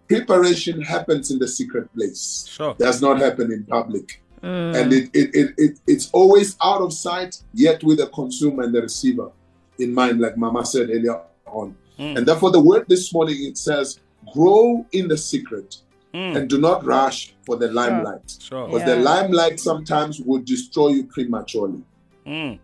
preparation 0.09 0.81
happens 0.83 1.31
in 1.33 1.39
the 1.41 1.49
secret 1.49 1.93
place 1.95 2.47
Sure. 2.49 2.75
does 2.79 3.03
not 3.03 3.19
happen 3.21 3.51
in 3.53 3.65
public. 3.65 4.23
Mm. 4.43 4.77
And 4.77 4.93
it, 4.93 5.11
it, 5.15 5.35
it, 5.35 5.55
it, 5.57 5.81
it's 5.87 6.11
always 6.11 6.57
out 6.63 6.81
of 6.81 6.93
sight, 6.93 7.43
yet 7.55 7.83
with 7.83 7.99
the 7.99 8.07
consumer 8.09 8.63
and 8.65 8.75
the 8.75 8.83
receiver 8.83 9.31
in 9.79 9.93
mind, 9.95 10.21
like 10.21 10.37
Mama 10.37 10.65
said 10.65 10.91
earlier 10.91 11.21
on. 11.47 11.77
Mm. 11.99 12.19
And 12.19 12.27
therefore, 12.27 12.51
the 12.51 12.61
word 12.61 12.87
this 12.89 13.13
morning 13.13 13.37
it 13.41 13.59
says, 13.59 14.01
grow 14.33 14.85
in 14.93 15.09
the 15.09 15.17
secret 15.17 15.77
mm. 16.13 16.37
and 16.37 16.49
do 16.49 16.61
not 16.61 16.85
rush 16.85 17.35
for 17.45 17.57
the 17.57 17.69
limelight. 17.69 18.37
Sure. 18.41 18.67
Because 18.67 18.85
the 18.85 18.97
limelight 18.97 19.61
sometimes 19.61 20.21
will 20.21 20.43
destroy 20.43 20.89
you 20.89 21.05
prematurely. 21.05 21.83
Mm. 22.27 22.59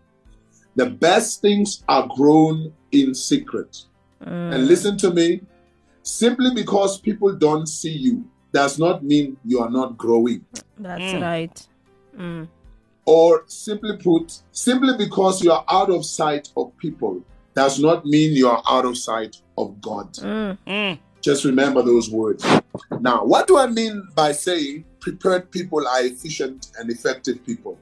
The 0.75 0.89
best 0.89 1.41
things 1.41 1.83
are 1.87 2.07
grown 2.15 2.73
in 2.91 3.13
secret. 3.13 3.85
And 4.25 4.67
listen 4.67 4.97
to 4.99 5.11
me 5.11 5.41
simply 6.03 6.53
because 6.53 6.97
people 6.99 7.33
don't 7.35 7.67
see 7.67 7.91
you 7.91 8.25
does 8.53 8.79
not 8.79 9.03
mean 9.03 9.37
you 9.43 9.59
are 9.59 9.69
not 9.69 9.97
growing. 9.97 10.45
That's 10.77 11.13
right. 11.21 11.67
Mm. 12.17 12.47
Or 13.05 13.43
simply 13.47 13.97
put, 13.97 14.39
simply 14.51 14.95
because 14.97 15.43
you 15.43 15.51
are 15.51 15.65
out 15.69 15.89
of 15.89 16.05
sight 16.05 16.49
of 16.55 16.77
people 16.77 17.21
does 17.55 17.79
not 17.79 18.05
mean 18.05 18.33
you 18.33 18.47
are 18.47 18.63
out 18.69 18.85
of 18.85 18.97
sight 18.97 19.37
of 19.57 19.81
God. 19.81 20.13
Mm. 20.13 20.57
Mm. 20.65 20.99
Just 21.21 21.45
remember 21.45 21.81
those 21.81 22.09
words. 22.09 22.45
Now, 22.99 23.23
what 23.23 23.47
do 23.47 23.57
I 23.57 23.67
mean 23.67 24.07
by 24.15 24.31
saying 24.33 24.85
prepared 24.99 25.51
people 25.51 25.87
are 25.87 26.03
efficient 26.03 26.71
and 26.77 26.89
effective 26.89 27.45
people? 27.45 27.77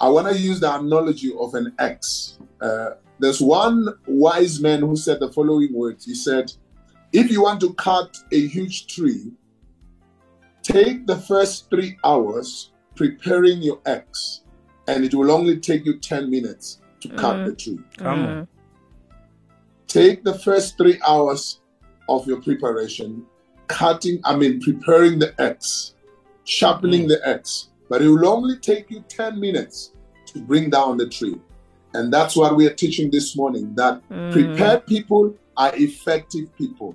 I 0.00 0.08
want 0.08 0.28
to 0.28 0.38
use 0.38 0.60
the 0.60 0.74
analogy 0.74 1.32
of 1.38 1.54
an 1.54 1.74
axe. 1.78 2.38
Uh, 2.60 2.90
there's 3.18 3.40
one 3.40 3.88
wise 4.06 4.60
man 4.60 4.80
who 4.80 4.96
said 4.96 5.20
the 5.20 5.32
following 5.32 5.74
words. 5.74 6.04
He 6.04 6.14
said, 6.14 6.52
If 7.12 7.30
you 7.30 7.42
want 7.42 7.60
to 7.60 7.72
cut 7.74 8.16
a 8.32 8.46
huge 8.46 8.86
tree, 8.86 9.32
take 10.62 11.06
the 11.06 11.16
first 11.16 11.70
three 11.70 11.96
hours 12.04 12.72
preparing 12.94 13.62
your 13.62 13.80
axe, 13.86 14.42
and 14.86 15.04
it 15.04 15.14
will 15.14 15.30
only 15.30 15.58
take 15.58 15.86
you 15.86 15.98
10 15.98 16.30
minutes 16.30 16.80
to 17.00 17.08
cut 17.10 17.36
mm-hmm. 17.36 17.44
the 17.46 17.56
tree. 17.56 17.78
Come 17.96 18.06
on. 18.06 18.26
Mm-hmm. 18.26 18.42
Take 19.86 20.24
the 20.24 20.38
first 20.38 20.76
three 20.76 21.00
hours 21.06 21.60
of 22.08 22.26
your 22.26 22.42
preparation, 22.42 23.24
cutting, 23.68 24.20
I 24.24 24.36
mean, 24.36 24.60
preparing 24.60 25.18
the 25.18 25.34
axe, 25.40 25.94
sharpening 26.44 27.04
mm. 27.04 27.08
the 27.08 27.26
axe, 27.26 27.68
but 27.88 28.02
it 28.02 28.08
will 28.08 28.28
only 28.28 28.58
take 28.58 28.90
you 28.90 29.02
10 29.08 29.40
minutes 29.40 29.92
to 30.26 30.40
bring 30.40 30.68
down 30.68 30.98
the 30.98 31.08
tree. 31.08 31.36
And 31.94 32.12
that's 32.12 32.36
what 32.36 32.54
we 32.54 32.66
are 32.66 32.74
teaching 32.74 33.10
this 33.10 33.34
morning 33.36 33.74
that 33.76 34.06
mm. 34.10 34.32
prepared 34.32 34.86
people 34.86 35.34
are 35.58 35.72
effective 35.74 36.56
people. 36.56 36.94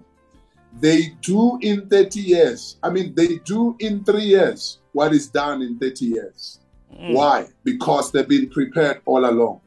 They 0.79 1.09
do 1.21 1.59
in 1.61 1.87
30 1.87 2.19
years, 2.19 2.77
I 2.81 2.89
mean, 2.89 3.13
they 3.13 3.37
do 3.45 3.75
in 3.79 4.03
three 4.03 4.23
years 4.23 4.79
what 4.93 5.13
is 5.13 5.27
done 5.27 5.61
in 5.61 5.77
30 5.77 6.05
years. 6.05 6.59
Mm. 6.91 7.13
Why? 7.13 7.47
Because 7.63 8.11
they've 8.11 8.27
been 8.27 8.49
prepared 8.49 9.01
all 9.05 9.25
along. 9.29 9.61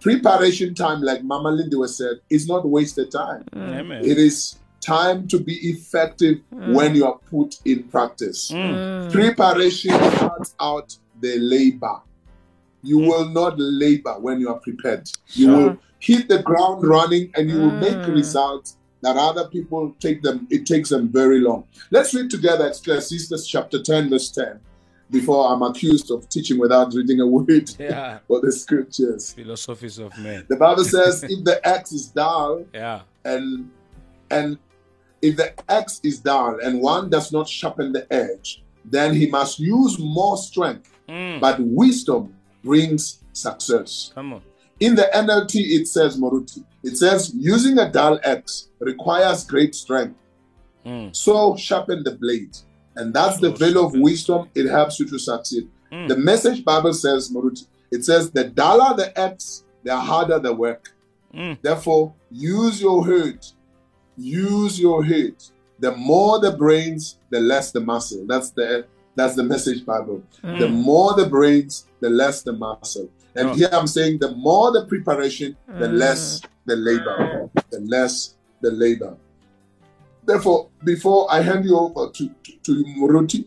Preparation 0.00 0.74
time, 0.74 1.02
like 1.02 1.22
Mama 1.22 1.50
Lindy 1.50 1.76
was 1.76 1.96
said, 1.96 2.16
is 2.30 2.48
not 2.48 2.66
wasted 2.66 3.12
time. 3.12 3.44
Mm. 3.52 3.78
Amen. 3.80 4.04
It 4.04 4.18
is 4.18 4.58
time 4.80 5.28
to 5.28 5.38
be 5.38 5.54
effective 5.68 6.38
mm. 6.52 6.74
when 6.74 6.94
you 6.94 7.04
are 7.04 7.18
put 7.30 7.60
in 7.64 7.84
practice. 7.84 8.50
Preparation 9.12 9.90
cuts 9.90 10.54
out 10.60 10.96
the 11.20 11.38
labor. 11.38 12.00
You 12.82 12.98
will 12.98 13.28
not 13.28 13.54
labor 13.58 14.14
when 14.18 14.40
you 14.40 14.48
are 14.48 14.58
prepared. 14.58 15.08
You 15.34 15.46
Sure. 15.46 15.56
will 15.56 15.78
hit 16.00 16.28
the 16.28 16.42
ground 16.42 16.84
running 16.84 17.30
and 17.36 17.48
you 17.50 17.58
will 17.58 17.70
make 17.70 18.06
results 18.08 18.76
that 19.02 19.16
other 19.16 19.48
people 19.48 19.94
take 20.00 20.22
them, 20.22 20.46
it 20.50 20.66
takes 20.66 20.88
them 20.90 21.08
very 21.08 21.40
long. 21.40 21.64
Let's 21.90 22.12
read 22.14 22.30
together 22.30 22.66
Ecclesiastes 22.68 23.46
chapter 23.46 23.82
10, 23.82 24.10
verse 24.10 24.30
10, 24.30 24.60
before 25.10 25.50
I'm 25.52 25.62
accused 25.62 26.10
of 26.10 26.28
teaching 26.28 26.58
without 26.58 26.92
reading 26.94 27.20
a 27.20 27.26
word 27.26 27.70
Yeah. 27.78 28.18
of 28.28 28.42
the 28.42 28.52
scriptures. 28.52 29.32
Philosophies 29.32 29.98
of 29.98 30.16
men. 30.18 30.44
The 30.48 30.56
Bible 30.56 30.84
says, 30.84 31.22
if 31.28 31.44
the 31.44 31.66
axe 31.66 31.92
is 31.92 32.08
dull 32.08 32.64
Yeah. 32.74 33.00
and 33.24 33.70
and 34.30 34.58
if 35.22 35.36
the 35.36 35.52
axe 35.70 36.00
is 36.04 36.20
dull 36.20 36.58
and 36.62 36.80
one 36.80 37.10
does 37.10 37.32
not 37.32 37.48
sharpen 37.48 37.92
the 37.92 38.06
edge, 38.12 38.62
then 38.84 39.14
he 39.14 39.26
must 39.28 39.58
use 39.58 39.98
more 39.98 40.36
strength. 40.36 40.90
Mm. 41.08 41.40
But 41.40 41.58
wisdom 41.60 42.34
brings 42.62 43.18
success. 43.32 44.12
Come 44.14 44.34
on. 44.34 44.42
In 44.80 44.94
the 44.94 45.08
NLT, 45.14 45.54
it 45.56 45.88
says, 45.88 46.18
Moruti, 46.18 46.64
it 46.82 46.96
says, 46.96 47.32
using 47.34 47.78
a 47.78 47.90
dull 47.90 48.18
axe 48.24 48.68
requires 48.80 49.44
great 49.44 49.74
strength. 49.74 50.16
Mm. 50.86 51.14
So 51.14 51.54
sharpen 51.56 52.02
the 52.02 52.12
blade. 52.12 52.56
And 52.96 53.12
that's 53.12 53.38
the 53.38 53.50
So 53.50 53.56
value 53.56 53.80
of 53.80 53.92
wisdom. 53.92 54.48
It 54.54 54.68
helps 54.68 54.98
you 54.98 55.06
to 55.08 55.18
succeed. 55.18 55.68
Mm. 55.92 56.08
The 56.08 56.16
message 56.16 56.64
Bible 56.64 56.94
says, 56.94 57.30
Moruti, 57.30 57.66
it 57.90 58.04
says, 58.04 58.30
the 58.30 58.44
duller 58.44 58.96
the 58.96 59.18
axe, 59.18 59.64
the 59.84 59.94
harder 59.96 60.38
the 60.38 60.54
work. 60.54 60.92
Mm. 61.34 61.58
Therefore, 61.60 62.14
use 62.30 62.80
your 62.80 63.06
head. 63.06 63.46
Use 64.16 64.80
your 64.80 65.04
head. 65.04 65.34
The 65.78 65.94
more 65.96 66.40
the 66.40 66.52
brains, 66.52 67.18
the 67.30 67.40
less 67.40 67.70
the 67.70 67.80
muscle. 67.80 68.26
That's 68.26 68.50
the 68.50 68.86
that's 69.16 69.34
the 69.34 69.42
message 69.42 69.84
Bible. 69.84 70.22
The 70.42 70.68
more 70.68 71.14
the 71.14 71.26
brains, 71.26 71.86
the 72.00 72.08
less 72.08 72.42
the 72.42 72.52
muscle. 72.52 73.10
And 73.36 73.50
Oh. 73.50 73.54
here 73.54 73.68
I'm 73.72 73.86
saying 73.86 74.18
the 74.18 74.34
more 74.34 74.72
the 74.72 74.86
preparation, 74.86 75.56
the 75.78 75.88
less 75.88 76.40
the 76.66 76.76
labor. 76.76 77.48
The 77.70 77.80
less 77.80 78.34
the 78.60 78.70
labor. 78.70 79.16
Therefore, 80.24 80.68
before 80.84 81.32
I 81.32 81.40
hand 81.40 81.64
you 81.64 81.76
over 81.76 82.10
to, 82.12 82.28
to, 82.28 82.52
to 82.62 82.84
Muruti, 82.98 83.46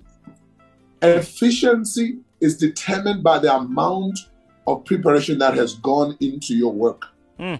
efficiency 1.01 2.19
is 2.39 2.57
determined 2.57 3.23
by 3.23 3.39
the 3.39 3.53
amount 3.53 4.19
of 4.67 4.83
preparation 4.85 5.37
that 5.39 5.53
has 5.55 5.75
gone 5.75 6.17
into 6.19 6.55
your 6.55 6.71
work. 6.73 7.05
Mm. 7.39 7.59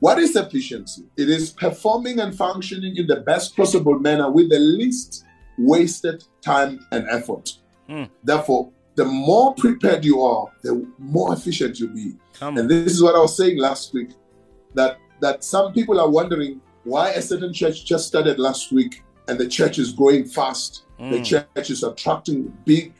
What 0.00 0.18
is 0.18 0.34
efficiency? 0.34 1.04
It 1.16 1.28
is 1.28 1.50
performing 1.50 2.20
and 2.20 2.34
functioning 2.34 2.96
in 2.96 3.06
the 3.06 3.16
best 3.16 3.56
possible 3.56 3.98
manner 3.98 4.30
with 4.30 4.50
the 4.50 4.58
least 4.58 5.24
wasted 5.58 6.24
time 6.40 6.86
and 6.90 7.06
effort. 7.10 7.52
Mm. 7.88 8.08
Therefore, 8.24 8.70
the 9.00 9.06
more 9.06 9.54
prepared 9.54 10.04
you 10.04 10.22
are, 10.22 10.52
the 10.62 10.86
more 10.98 11.32
efficient 11.32 11.80
you'll 11.80 11.94
be. 11.94 12.12
Come 12.34 12.58
And 12.58 12.68
this 12.68 12.92
is 12.92 13.02
what 13.02 13.14
I 13.14 13.20
was 13.20 13.34
saying 13.34 13.56
last 13.58 13.94
week 13.94 14.10
that 14.74 14.98
that 15.20 15.42
some 15.42 15.72
people 15.72 15.98
are 15.98 16.10
wondering 16.18 16.60
why 16.84 17.06
a 17.12 17.22
certain 17.22 17.52
church 17.60 17.86
just 17.86 18.06
started 18.08 18.38
last 18.38 18.72
week 18.72 19.02
and 19.28 19.38
the 19.40 19.48
church 19.48 19.78
is 19.78 19.92
growing 20.00 20.24
fast. 20.26 20.84
The 20.98 21.20
Mm. 21.20 21.24
church 21.30 21.68
is 21.70 21.82
attracting 21.82 22.38
big 22.66 22.92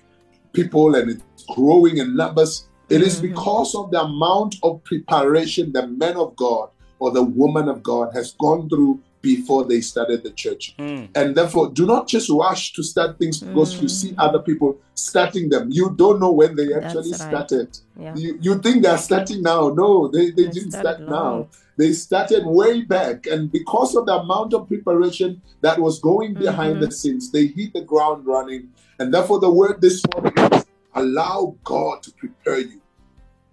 people 0.54 0.94
and 0.94 1.10
it's 1.12 1.44
growing 1.56 1.98
in 1.98 2.16
numbers. 2.16 2.52
It 2.88 3.02
is 3.02 3.20
because 3.30 3.74
of 3.74 3.90
the 3.90 4.00
amount 4.10 4.52
of 4.62 4.82
preparation 4.84 5.64
the 5.78 5.86
man 5.86 6.16
of 6.16 6.34
God 6.36 6.66
or 6.98 7.08
the 7.10 7.26
woman 7.40 7.68
of 7.68 7.82
God 7.82 8.06
has 8.18 8.32
gone 8.44 8.62
through 8.70 8.94
before 9.22 9.64
they 9.64 9.80
started 9.80 10.22
the 10.22 10.30
church. 10.30 10.74
Mm. 10.78 11.08
And 11.14 11.34
therefore, 11.36 11.70
do 11.70 11.86
not 11.86 12.08
just 12.08 12.30
rush 12.30 12.72
to 12.72 12.82
start 12.82 13.18
things 13.18 13.40
because 13.40 13.80
you 13.80 13.88
see 13.88 14.14
other 14.16 14.38
people 14.38 14.78
starting 14.94 15.48
them. 15.48 15.68
You 15.70 15.94
don't 15.96 16.20
know 16.20 16.32
when 16.32 16.56
they 16.56 16.72
actually 16.72 17.10
right. 17.10 17.20
started. 17.20 17.78
Yeah. 17.98 18.14
You, 18.16 18.38
you 18.40 18.58
think 18.60 18.82
they're 18.82 18.98
starting 18.98 19.42
now. 19.42 19.68
No, 19.68 20.08
they, 20.08 20.30
they, 20.30 20.44
They 20.44 20.50
didn't 20.50 20.72
started 20.72 21.06
start 21.06 21.10
now. 21.10 21.48
They 21.76 21.92
started 21.92 22.44
way 22.46 22.82
back. 22.82 23.26
And 23.26 23.50
because 23.50 23.94
of 23.94 24.06
the 24.06 24.14
amount 24.14 24.54
of 24.54 24.68
preparation 24.68 25.40
that 25.60 25.78
was 25.78 25.98
going 25.98 26.34
behind 26.34 26.76
Mm-hmm. 26.76 26.84
the 26.84 26.92
scenes, 26.92 27.30
they 27.30 27.46
hit 27.46 27.72
the 27.72 27.82
ground 27.82 28.26
running. 28.26 28.68
And 28.98 29.12
therefore, 29.12 29.40
the 29.40 29.50
word 29.50 29.80
this 29.80 30.02
morning 30.14 30.32
is 30.52 30.66
allow 30.94 31.56
God 31.64 32.02
to 32.02 32.12
prepare 32.12 32.60
you. 32.60 32.80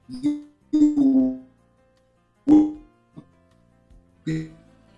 You 0.09 1.43
will 2.45 2.77
be 4.25 4.49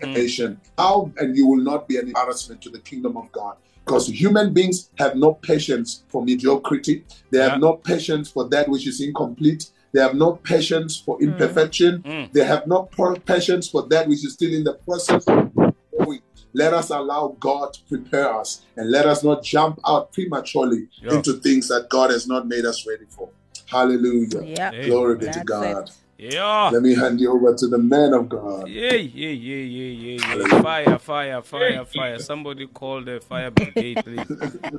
patient. 0.08 0.60
How 0.78 1.12
and 1.18 1.36
you 1.36 1.48
will 1.48 1.62
not 1.64 1.88
be 1.88 1.98
an 1.98 2.08
embarrassment 2.08 2.62
to 2.64 2.70
the 2.70 2.80
kingdom 2.80 3.18
of 3.18 3.32
God. 3.32 3.56
Because 3.86 4.08
human 4.08 4.54
beings 4.54 4.90
have 5.00 5.16
no 5.16 5.34
patience 5.34 6.04
for 6.10 6.24
mediocrity. 6.24 7.04
They 7.32 7.40
have 7.40 7.54
Yeah. 7.54 7.58
no 7.58 7.74
patience 7.74 8.30
for 8.30 8.48
that 8.50 8.70
which 8.70 8.86
is 8.88 9.02
incomplete. 9.02 9.72
They 9.94 10.02
have 10.02 10.14
no 10.14 10.34
patience 10.34 10.96
for 10.98 11.20
imperfection. 11.22 12.04
Mm. 12.04 12.32
They 12.32 12.44
have 12.46 12.68
no 12.68 12.84
patience 13.26 13.68
for 13.68 13.82
that 13.88 14.08
which 14.08 14.24
is 14.24 14.34
still 14.34 14.54
in 14.54 14.64
the 14.64 14.74
process 14.74 15.24
of 15.28 15.52
growing. 15.56 16.22
Let 16.54 16.74
us 16.74 16.90
allow 16.92 17.36
God 17.40 17.74
to 17.74 17.80
prepare 17.88 18.32
us 18.36 18.62
and 18.78 18.92
let 18.92 19.06
us 19.08 19.24
not 19.24 19.44
jump 19.44 19.80
out 19.88 20.14
prematurely 20.14 20.88
Yeah. 21.02 21.16
into 21.16 21.34
things 21.34 21.68
that 21.70 21.90
God 21.90 22.12
has 22.12 22.28
not 22.28 22.48
made 22.48 22.66
us 22.66 22.86
ready 22.88 23.06
for. 23.10 23.30
Hallelujah. 23.66 24.44
Yeah. 24.44 24.86
Glory 24.86 25.16
be 25.18 25.26
to 25.32 25.44
God. 25.44 25.90
it. 25.90 25.92
Yeah. 26.20 26.70
Let 26.74 26.82
me 26.82 26.94
hand 26.96 27.22
you 27.22 27.32
over 27.32 27.56
to 27.56 27.68
the 27.68 27.78
man 27.78 28.14
of 28.14 28.28
God. 28.28 28.68
Yeah, 28.68 28.92
yeah, 28.92 29.30
yeah, 29.30 29.56
yeah, 29.56 30.18
yeah, 30.18 30.36
yeah. 30.36 30.62
Fire, 30.62 31.00
fire, 31.00 31.42
fire, 31.42 31.86
fire. 31.86 32.20
Somebody 32.20 32.68
call 32.68 33.02
the 33.06 33.22
fire 33.22 33.50
brigade, 33.50 34.04
please. 34.04 34.28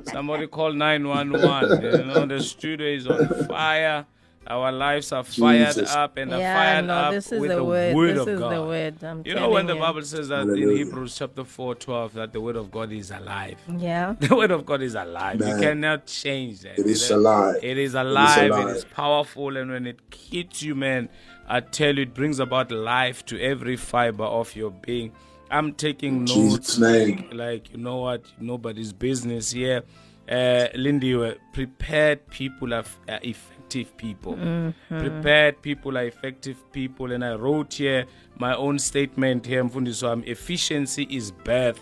Somebody 0.11 0.45
call 0.45 0.71
911. 0.71 1.81
You 1.81 2.05
know, 2.05 2.27
the 2.27 2.43
studio 2.43 2.85
is 2.85 3.07
on 3.07 3.47
fire. 3.47 4.05
Our 4.47 4.71
lives 4.71 5.11
are 5.11 5.23
fired 5.23 5.67
Jesus. 5.67 5.93
up 5.95 6.17
and 6.17 6.33
are 6.33 6.39
Yeah, 6.39 6.55
fired 6.55 6.85
no, 6.87 6.93
up 6.95 7.13
this 7.13 7.31
is 7.31 7.39
with 7.39 7.51
the 7.51 7.55
the 7.57 7.63
word. 7.63 7.95
word 7.95 8.15
This 8.15 8.21
of 8.21 8.27
is 8.27 8.39
God. 8.39 8.53
the 8.55 8.63
word. 8.63 9.03
I'm 9.03 9.21
You 9.23 9.35
know 9.35 9.49
when 9.49 9.67
the 9.67 9.73
telling 9.73 9.81
you. 9.83 9.87
Bible 9.93 10.01
says 10.03 10.27
that 10.29 10.47
in 10.49 10.69
Hebrews 10.77 11.15
chapter 11.15 11.43
4, 11.43 11.75
12, 11.75 12.13
that 12.15 12.33
the 12.33 12.41
word 12.41 12.55
of 12.55 12.71
God 12.71 12.91
is 12.91 13.11
alive. 13.11 13.57
Yeah. 13.77 14.15
The 14.19 14.35
word 14.35 14.51
of 14.51 14.65
God 14.65 14.81
is 14.81 14.95
alive. 14.95 15.39
You 15.39 15.55
cannot 15.57 16.07
change 16.07 16.61
that. 16.61 16.79
It 16.79 16.87
is 16.87 17.09
alive. 17.11 17.57
It 17.61 17.77
is 17.77 17.93
alive. 17.93 18.37
It 18.37 18.45
is 18.45 18.51
alive. 18.57 18.75
is 18.77 18.85
powerful. 18.85 19.55
And 19.57 19.69
when 19.71 19.85
it 19.87 19.99
hits 20.13 20.63
you, 20.63 20.73
man, 20.75 21.09
I 21.47 21.59
tell 21.59 21.95
you, 21.95 22.01
it 22.03 22.13
brings 22.15 22.39
about 22.39 22.71
life 22.71 23.23
to 23.27 23.39
every 23.39 23.75
fiber 23.77 24.23
of 24.23 24.55
your 24.55 24.71
being. 24.71 25.11
I'm 25.51 25.73
taking 25.73 26.25
Jesus' 26.25 26.79
notes 26.79 26.79
like, 26.79 27.33
like 27.33 27.71
you 27.71 27.77
know 27.77 27.97
what, 27.97 28.23
nobody's 28.39 28.91
business 28.93 29.51
here. 29.51 29.83
Uh, 30.29 30.67
Lindy, 30.75 31.13
uh, 31.13 31.33
prepared 31.53 32.27
people 32.29 32.73
are, 32.73 32.85
are 33.09 33.19
effective 33.21 33.57
people. 33.97 34.35
Mm-hmm. 34.35 34.99
Prepared 34.99 35.61
people 35.61 35.97
are 35.97 36.05
effective 36.05 36.57
people. 36.71 37.11
And 37.11 37.23
I 37.23 37.35
wrote 37.35 37.73
here 37.73 38.05
my 38.37 38.55
own 38.55 38.79
statement 38.79 39.45
here, 39.45 39.63
Mfundisi 39.63 40.03
wami, 40.03 40.27
efficiency 40.27 41.03
is 41.09 41.31
birth 41.31 41.79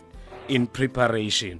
in 0.47 0.67
preparation. 0.67 1.59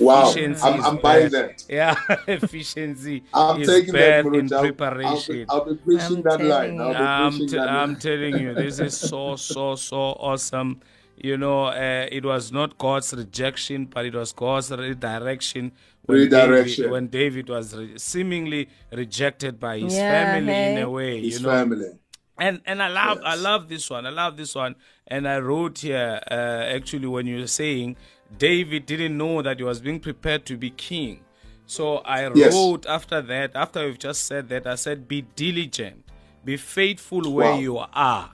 Wow. 0.00 0.22
Efficiency 0.30 0.62
I'm- 0.64 0.84
I'm 0.84 0.96
buying 0.98 1.28
birthed- 1.28 1.32
that. 1.32 1.64
Yeah, 1.68 1.94
efficiency 2.28 3.22
I'm 3.34 3.60
is 3.60 3.68
taking 3.68 3.92
that, 3.94 4.24
in 4.24 4.32
Muruja. 4.32 4.52
I'll- 4.52 4.58
I'll, 4.58 4.62
be, 4.62 4.72
preparation. 4.72 5.46
I'll 5.48 5.64
be 5.64 5.74
preaching 5.84 6.16
I'm 6.18 6.22
that 6.22 6.40
line. 6.52 6.80
I'll 6.80 6.90
be 6.92 6.96
I'm, 6.96 7.32
t- 7.38 7.46
that 7.56 7.68
I'm 7.68 7.90
line. 7.92 7.96
telling 8.00 8.38
you, 8.38 8.54
this 8.54 8.78
is 8.80 8.96
so, 8.96 9.36
so, 9.36 9.74
so 9.74 9.96
awesome. 9.98 10.80
You 11.22 11.36
know, 11.36 11.66
uh, 11.66 12.08
it 12.10 12.24
was 12.24 12.50
not 12.50 12.78
God's 12.78 13.14
rejection, 13.14 13.86
but 13.86 14.04
it 14.04 14.14
was 14.14 14.32
God's 14.32 14.70
redirection. 14.72 15.70
When 16.04 16.18
Redirection. 16.18 16.84
David, 16.84 16.90
when 16.90 17.06
David 17.06 17.48
was 17.48 17.76
re- 17.76 17.96
seemingly 17.96 18.68
rejected 18.92 19.60
by 19.60 19.78
his 19.78 19.94
Yeah, 20.00 20.08
family 20.08 20.66
in 20.66 20.78
a 20.78 20.90
way, 20.90 21.20
His 21.20 21.34
you 21.34 21.46
know, 21.46 21.54
family. 21.54 21.90
and 22.38 22.60
and 22.66 22.82
I 22.82 22.88
love 22.88 23.18
I 23.24 23.36
love 23.36 23.68
this 23.68 23.88
one. 23.88 24.04
I 24.04 24.10
love 24.10 24.36
this 24.36 24.54
one. 24.56 24.74
And 25.06 25.28
I 25.28 25.38
wrote 25.38 25.78
here 25.78 26.20
uh, 26.28 26.34
actually 26.76 27.06
when 27.06 27.26
you 27.28 27.38
were 27.38 27.46
saying 27.46 27.96
David 28.36 28.86
didn't 28.86 29.16
know 29.16 29.42
that 29.42 29.58
he 29.58 29.64
was 29.64 29.80
being 29.80 30.00
prepared 30.00 30.44
to 30.46 30.56
be 30.56 30.70
king. 30.70 31.20
So 31.66 31.98
I 31.98 32.26
Yes. 32.34 32.52
wrote 32.52 32.84
after 32.86 33.22
that, 33.22 33.52
after 33.54 33.84
we've 33.86 33.98
just 33.98 34.24
said 34.24 34.48
that, 34.48 34.66
I 34.66 34.74
said, 34.74 35.06
"Be 35.06 35.22
diligent, 35.36 36.04
be 36.44 36.56
faithful 36.56 37.32
where 37.32 37.52
Wow. 37.52 37.60
you 37.60 37.78
are, 37.78 38.30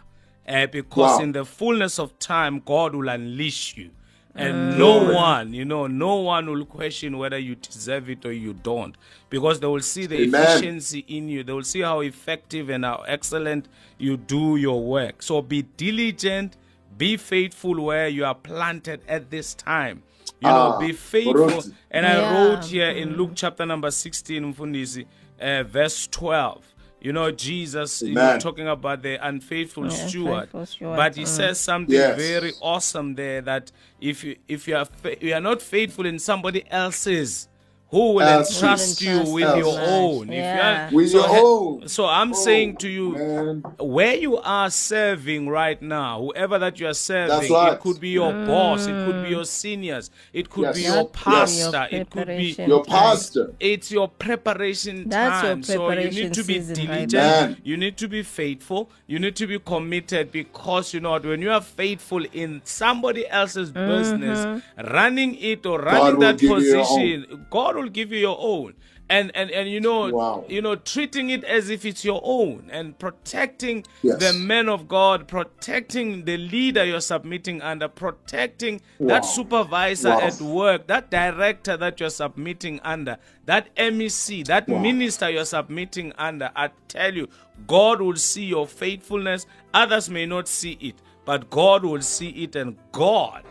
uh, 0.49 0.67
because 0.67 1.19
Wow. 1.19 1.25
in 1.25 1.33
the 1.33 1.45
fullness 1.45 1.99
of 1.99 2.19
time, 2.19 2.61
God 2.65 2.95
will 2.95 3.09
unleash 3.09 3.77
you." 3.77 3.91
And 4.35 4.79
no 4.79 5.13
one, 5.13 5.53
you 5.53 5.65
know, 5.65 5.89
no 5.89 6.15
one 6.17 6.49
will 6.49 6.65
question 6.65 7.19
whether 7.19 7.37
you 7.39 7.57
deserve 7.57 8.09
it 8.09 8.25
or 8.25 8.31
you 8.33 8.53
don't, 8.55 8.95
because 9.31 9.59
they 9.59 9.67
will 9.67 9.81
see 9.81 10.07
the 10.07 10.15
Amen. 10.23 10.43
efficiency 10.45 11.01
in 11.09 11.29
you. 11.29 11.43
They 11.43 11.53
will 11.53 11.65
see 11.65 11.81
how 11.81 12.01
effective 12.03 12.69
and 12.71 12.85
how 12.85 13.03
excellent 13.09 13.67
you 13.99 14.17
do 14.17 14.55
your 14.57 14.81
work. 14.81 15.23
So 15.25 15.43
be 15.43 15.63
diligent, 15.77 16.57
be 16.97 17.17
faithful 17.17 17.81
where 17.85 18.07
you 18.07 18.25
are 18.25 18.35
planted 18.37 19.01
at 19.09 19.31
this 19.31 19.55
time. 19.55 20.03
You 20.41 20.49
know, 20.53 20.73
Ah, 20.75 20.79
be 20.79 20.93
faithful. 20.93 21.35
correct. 21.35 21.71
And 21.91 22.07
I 22.07 22.31
wrote 22.33 22.65
here 22.67 22.91
in 22.91 23.17
Luke 23.17 23.33
chapter 23.35 23.67
number 23.67 23.91
16, 23.91 24.55
Mfundisi, 24.55 25.07
uh, 25.41 25.65
verse 25.65 26.07
12. 26.07 26.63
You 27.01 27.13
know, 27.13 27.31
Jesus, 27.31 28.03
you 28.03 28.15
know, 28.15 28.39
talking 28.39 28.67
about 28.67 29.03
the 29.03 29.25
unfaithful 29.25 29.85
Yeah, 29.85 30.07
steward. 30.07 30.41
faithful 30.45 30.67
steward. 30.67 30.97
But 30.97 31.15
he 31.17 31.23
Mm. 31.23 31.27
says 31.29 31.61
something 31.61 31.95
Yes. 31.95 32.17
very 32.17 32.53
awesome 32.61 33.15
there 33.15 33.41
that 33.43 33.71
if 34.01 34.25
you 34.25 34.37
if 34.49 34.67
you 34.67 34.77
are 34.77 34.85
fa- 34.85 35.17
you 35.25 35.33
are 35.33 35.41
not 35.41 35.63
faithful 35.63 36.07
in 36.07 36.19
somebody 36.19 36.65
else's, 36.71 37.48
who 37.91 38.13
will 38.15 38.21
Else's. 38.21 38.57
entrust 38.57 39.01
you 39.03 39.23
with 39.33 39.45
us. 39.45 39.57
your 39.59 39.79
own? 39.81 40.29
If 40.29 40.35
you 40.35 40.43
Yeah. 40.43 40.89
are, 40.89 40.95
With 40.95 41.11
so 41.11 41.19
your 41.19 41.47
own. 41.47 41.89
So 41.89 42.07
I'm 42.07 42.33
Oh, 42.33 42.37
saying 42.37 42.77
to 42.79 42.89
you, 42.89 43.13
man. 43.13 43.63
where 43.79 44.15
you 44.15 44.37
are 44.37 44.69
serving 44.69 45.49
right 45.49 45.81
now, 45.81 46.21
whoever 46.21 46.59
that 46.59 46.79
you 46.79 46.87
are 46.87 46.93
serving, 46.95 47.29
That's 47.39 47.51
right. 47.51 47.73
it 47.73 47.81
could 47.81 47.99
be 47.99 48.11
your 48.11 48.33
boss, 48.47 48.87
it 48.89 48.97
could 49.05 49.23
be 49.23 49.31
your 49.31 49.47
seniors, 49.47 50.11
it 50.35 50.51
could 50.51 50.65
Yes. 50.65 50.77
be 50.77 50.83
your 50.83 51.09
pastor, 51.09 51.87
your 51.91 52.01
it 52.03 52.11
could 52.11 52.27
be. 52.27 52.55
Your 52.67 52.85
pastor. 52.85 53.55
it's 53.59 53.91
your 53.91 54.09
preparation 54.09 55.09
That's 55.09 55.43
your 55.43 55.53
time. 55.55 55.63
so 55.63 55.91
you 55.91 56.11
need 56.11 56.35
to 56.35 56.45
be 56.45 56.55
season 56.61 56.89
right 56.89 57.09
diligent. 57.09 57.59
You 57.65 57.77
need 57.79 57.97
to 57.97 58.09
be 58.09 58.23
faithful. 58.23 58.91
You 59.07 59.19
need 59.19 59.37
to 59.37 59.47
be 59.47 59.59
committed 59.59 60.31
because 60.31 60.93
you 60.93 61.01
know 61.01 61.11
what, 61.13 61.25
when 61.25 61.41
you 61.41 61.51
are 61.51 61.63
faithful 61.63 62.23
in 62.35 62.61
somebody 62.65 63.27
else's 63.29 63.71
business, 63.73 64.47
running 64.93 65.35
it 65.37 65.65
or 65.65 65.81
running 65.81 66.15
will 66.17 66.21
that 66.21 66.39
give 66.39 66.51
you 66.51 66.59
your 66.59 66.85
position, 66.85 67.47
God 67.51 67.78
will 67.79 67.89
give 67.89 68.13
you 68.13 68.19
your 68.19 68.37
own. 68.39 68.75
And, 69.11 69.31
and 69.35 69.51
and 69.51 69.71
you 69.71 69.81
know 69.81 70.11
Wow. 70.13 70.45
you 70.51 70.61
know 70.61 70.77
treating 70.77 71.31
it 71.31 71.43
as 71.43 71.71
if 71.71 71.87
it's 71.87 72.05
your 72.05 72.21
own 72.23 72.69
and 72.71 72.99
protecting 72.99 73.87
Yes. 74.03 74.19
the 74.21 74.35
men 74.35 74.69
of 74.69 74.87
God 74.87 75.27
protecting 75.27 76.27
the 76.27 76.37
leader 76.37 76.85
you're 76.85 77.01
submitting 77.01 77.63
under 77.63 77.89
protecting 77.89 78.83
that 79.01 79.25
supervisor 79.25 80.11
Wow. 80.11 80.21
at 80.21 80.43
work, 80.43 80.87
that 80.89 81.11
director 81.11 81.75
that 81.79 82.01
you're 82.01 82.11
submitting 82.11 82.81
under, 82.85 83.17
that 83.47 83.75
MEC, 83.77 84.45
that 84.47 84.69
Wow. 84.69 84.79
minister 84.83 85.31
you're 85.31 85.47
submitting 85.47 86.13
under, 86.19 86.51
I 86.55 86.69
tell 86.89 87.15
you, 87.15 87.29
God 87.67 88.03
will 88.03 88.17
see 88.17 88.45
your 88.45 88.67
faithfulness. 88.67 89.47
Others 89.73 90.11
may 90.11 90.27
not 90.27 90.49
see 90.49 90.77
it, 90.83 90.97
but 91.25 91.49
God 91.49 91.83
will 91.83 92.03
see 92.03 92.29
it, 92.45 92.57
and 92.57 92.77
God 92.93 93.43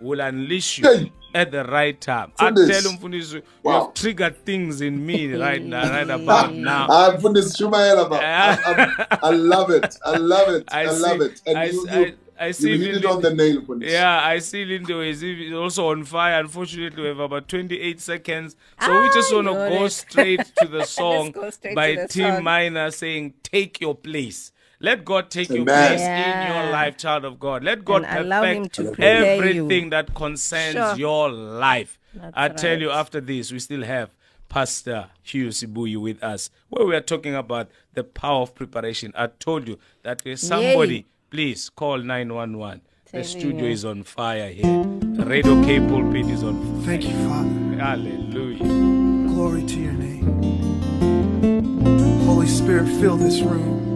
will 0.00 0.20
unleash 0.20 0.78
you 0.78 0.88
Hey. 0.88 1.12
At 1.34 1.50
the 1.50 1.64
right 1.64 2.00
time. 2.00 2.32
I 2.38 2.50
Goodness. 2.50 2.82
tell 2.82 2.92
you, 2.92 2.98
Mfundisi, 2.98 3.42
you 3.64 3.70
have 3.70 3.92
triggered 3.94 4.44
things 4.44 4.80
in 4.80 5.04
me 5.04 5.32
right 5.46 5.62
now, 5.62 5.90
right 5.90 6.08
about 6.22 6.54
now. 6.54 6.88
I've 6.88 7.20
put 7.20 7.34
this 7.34 7.56
Shumael 7.56 8.06
about. 8.06 8.22
I, 8.22 8.52
I, 9.10 9.18
I 9.24 9.30
love 9.30 9.70
it. 9.70 9.96
I 10.04 10.16
love 10.16 10.48
it. 10.48 10.64
I, 10.72 10.82
I 10.82 10.90
love 10.90 11.18
see- 11.20 11.26
it. 11.26 11.42
And 11.46 11.58
I 11.58 11.64
you, 11.66 11.72
you, 11.90 11.90
I- 11.90 12.14
I 12.36 12.50
see 12.50 12.72
you 12.72 12.78
hit 12.84 12.96
it 12.96 13.04
on 13.04 13.22
the 13.22 13.32
nail, 13.32 13.60
Funis. 13.62 13.88
Yeah, 13.88 14.20
I 14.20 14.40
see 14.40 14.64
Linda 14.64 15.00
is 15.02 15.22
is 15.22 15.52
also 15.52 15.90
on 15.90 16.02
fire. 16.04 16.40
Unfortunately, 16.40 17.00
we 17.02 17.08
have 17.08 17.20
about 17.20 17.46
28 17.48 18.00
seconds. 18.00 18.56
So 18.80 19.02
we 19.02 19.08
just 19.14 19.32
Ah, 19.32 19.36
want 19.36 19.46
to 19.46 19.54
go 19.78 19.86
straight 19.86 20.40
to 20.56 20.66
the 20.66 20.84
song 20.84 21.32
by 21.76 21.94
to 21.94 22.00
the 22.02 22.08
Tim 22.08 22.34
song. 22.34 22.42
Miner 22.42 22.90
saying, 22.90 23.34
Take 23.44 23.80
your 23.80 23.94
place. 23.94 24.50
Let 24.84 25.02
God 25.06 25.30
take 25.30 25.48
your 25.48 25.62
Amen. 25.62 25.88
place 25.88 26.02
in 26.02 26.46
your 26.46 26.70
life, 26.70 26.98
child 26.98 27.24
of 27.24 27.40
God. 27.40 27.64
Let 27.64 27.86
God 27.86 28.04
And 28.04 28.26
allow 28.26 28.42
Him 28.42 28.68
perfect 28.68 28.74
to 28.74 29.02
everything 29.02 29.84
you. 29.84 29.90
that 29.90 30.14
concerns 30.14 30.74
Sure. 30.74 30.94
your 30.96 31.30
life. 31.30 31.98
That's 32.14 32.32
I 32.36 32.48
tell 32.50 32.78
you, 32.78 32.90
after 32.90 33.18
this, 33.22 33.50
we 33.50 33.60
still 33.60 33.82
have 33.84 34.10
Pastor 34.50 35.06
Hugh 35.22 35.48
Sibuyi 35.48 35.96
with 35.96 36.22
us, 36.22 36.50
where 36.68 36.84
we 36.86 36.94
are 36.94 37.00
talking 37.00 37.34
about 37.34 37.70
the 37.94 38.04
power 38.04 38.42
of 38.42 38.54
preparation. 38.54 39.10
I 39.16 39.28
told 39.28 39.66
you 39.68 39.78
that 40.02 40.22
there's 40.22 40.42
somebody, 40.42 40.94
Yay. 40.96 41.06
please 41.30 41.70
call 41.70 41.96
911. 41.98 42.82
The 43.10 43.24
studio 43.24 43.64
you. 43.64 43.70
is 43.72 43.86
on 43.86 44.02
fire 44.02 44.50
here. 44.50 44.84
The 45.00 45.24
Radio 45.24 45.64
K 45.64 45.80
pulpit 45.80 46.26
is 46.26 46.42
on 46.44 46.60
fire. 46.60 46.84
Thank 46.84 47.04
you, 47.08 47.16
Father. 47.26 47.82
Hallelujah. 47.82 49.28
Glory 49.32 49.62
to 49.64 49.80
your 49.80 49.92
name. 49.94 50.26
Holy 52.26 52.46
Spirit, 52.48 52.86
fill 53.00 53.16
this 53.16 53.40
room. 53.40 53.93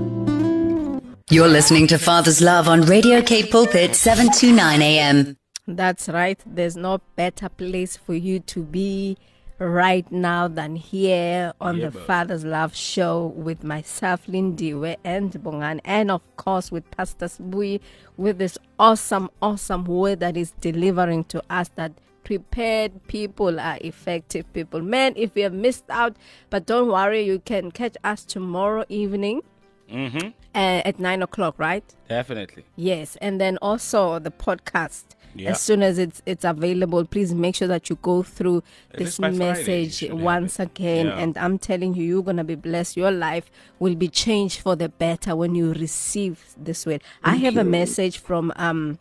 You're 1.30 1.48
listening 1.48 1.86
to 1.88 1.98
Father's 1.98 2.40
Love 2.40 2.68
on 2.68 2.82
Radio 2.82 3.20
K 3.20 3.44
Pulpit 3.44 3.94
729 3.94 4.80
AM. 4.80 5.36
That's 5.66 6.08
right. 6.08 6.40
There's 6.46 6.74
no 6.76 7.02
better 7.16 7.50
place 7.50 7.98
for 7.98 8.14
you 8.14 8.40
to 8.40 8.62
be 8.62 9.18
right 9.58 10.10
now 10.10 10.48
than 10.48 10.76
here 10.76 11.52
on 11.60 11.76
Yeah, 11.76 11.90
the 11.90 11.98
boss. 11.98 12.06
Father's 12.06 12.44
Love 12.46 12.74
Show 12.74 13.26
with 13.26 13.62
myself, 13.62 14.26
Lindiwe 14.26 14.96
and 15.04 15.30
Bongan, 15.32 15.80
and 15.84 16.10
of 16.10 16.22
course 16.36 16.72
with 16.72 16.90
Pastor 16.92 17.26
Sbui 17.26 17.80
with 18.16 18.38
this 18.38 18.56
awesome, 18.78 19.28
awesome 19.42 19.84
word 19.84 20.20
that 20.20 20.34
is 20.36 20.52
delivering 20.62 21.24
to 21.24 21.42
us 21.50 21.68
that 21.74 21.92
prepared 22.24 23.06
people 23.06 23.60
are 23.60 23.76
effective 23.82 24.50
people. 24.54 24.80
Man, 24.80 25.12
if 25.14 25.36
you 25.36 25.42
have 25.42 25.52
missed 25.52 25.84
out, 25.90 26.16
but 26.48 26.64
don't 26.64 26.88
worry, 26.88 27.22
you 27.22 27.38
can 27.40 27.70
catch 27.70 27.96
us 28.02 28.24
tomorrow 28.24 28.84
evening 28.88 29.42
Mm-hmm. 29.90 30.28
Uh, 30.54 30.82
at 30.84 30.98
nine 30.98 31.22
o'clock, 31.22 31.54
right? 31.58 31.84
Definitely. 32.08 32.64
Yes, 32.76 33.16
and 33.20 33.40
then 33.40 33.58
also 33.62 34.18
the 34.18 34.30
podcast. 34.30 35.04
Yeah. 35.34 35.50
As 35.50 35.60
soon 35.60 35.82
as 35.82 35.98
it's 35.98 36.22
it's 36.26 36.44
available, 36.44 37.04
please 37.04 37.34
make 37.34 37.54
sure 37.54 37.68
that 37.68 37.90
you 37.90 37.98
go 38.02 38.22
through 38.22 38.62
this 38.96 39.18
by 39.18 39.28
Friday, 39.30 39.38
message 39.38 40.10
once 40.10 40.58
again. 40.58 41.06
Yeah. 41.06 41.18
And 41.18 41.38
I'm 41.38 41.58
telling 41.58 41.94
you, 41.94 42.04
you're 42.04 42.22
gonna 42.22 42.44
be 42.44 42.54
blessed. 42.54 42.96
Your 42.96 43.10
life 43.10 43.50
will 43.78 43.94
be 43.94 44.08
changed 44.08 44.60
for 44.60 44.74
the 44.74 44.88
better 44.88 45.36
when 45.36 45.54
you 45.54 45.74
receive 45.74 46.54
this 46.56 46.86
word. 46.86 47.02
I 47.22 47.36
have 47.36 47.56
a 47.56 47.64
message 47.64 48.18
from 48.18 48.52
um 48.56 48.98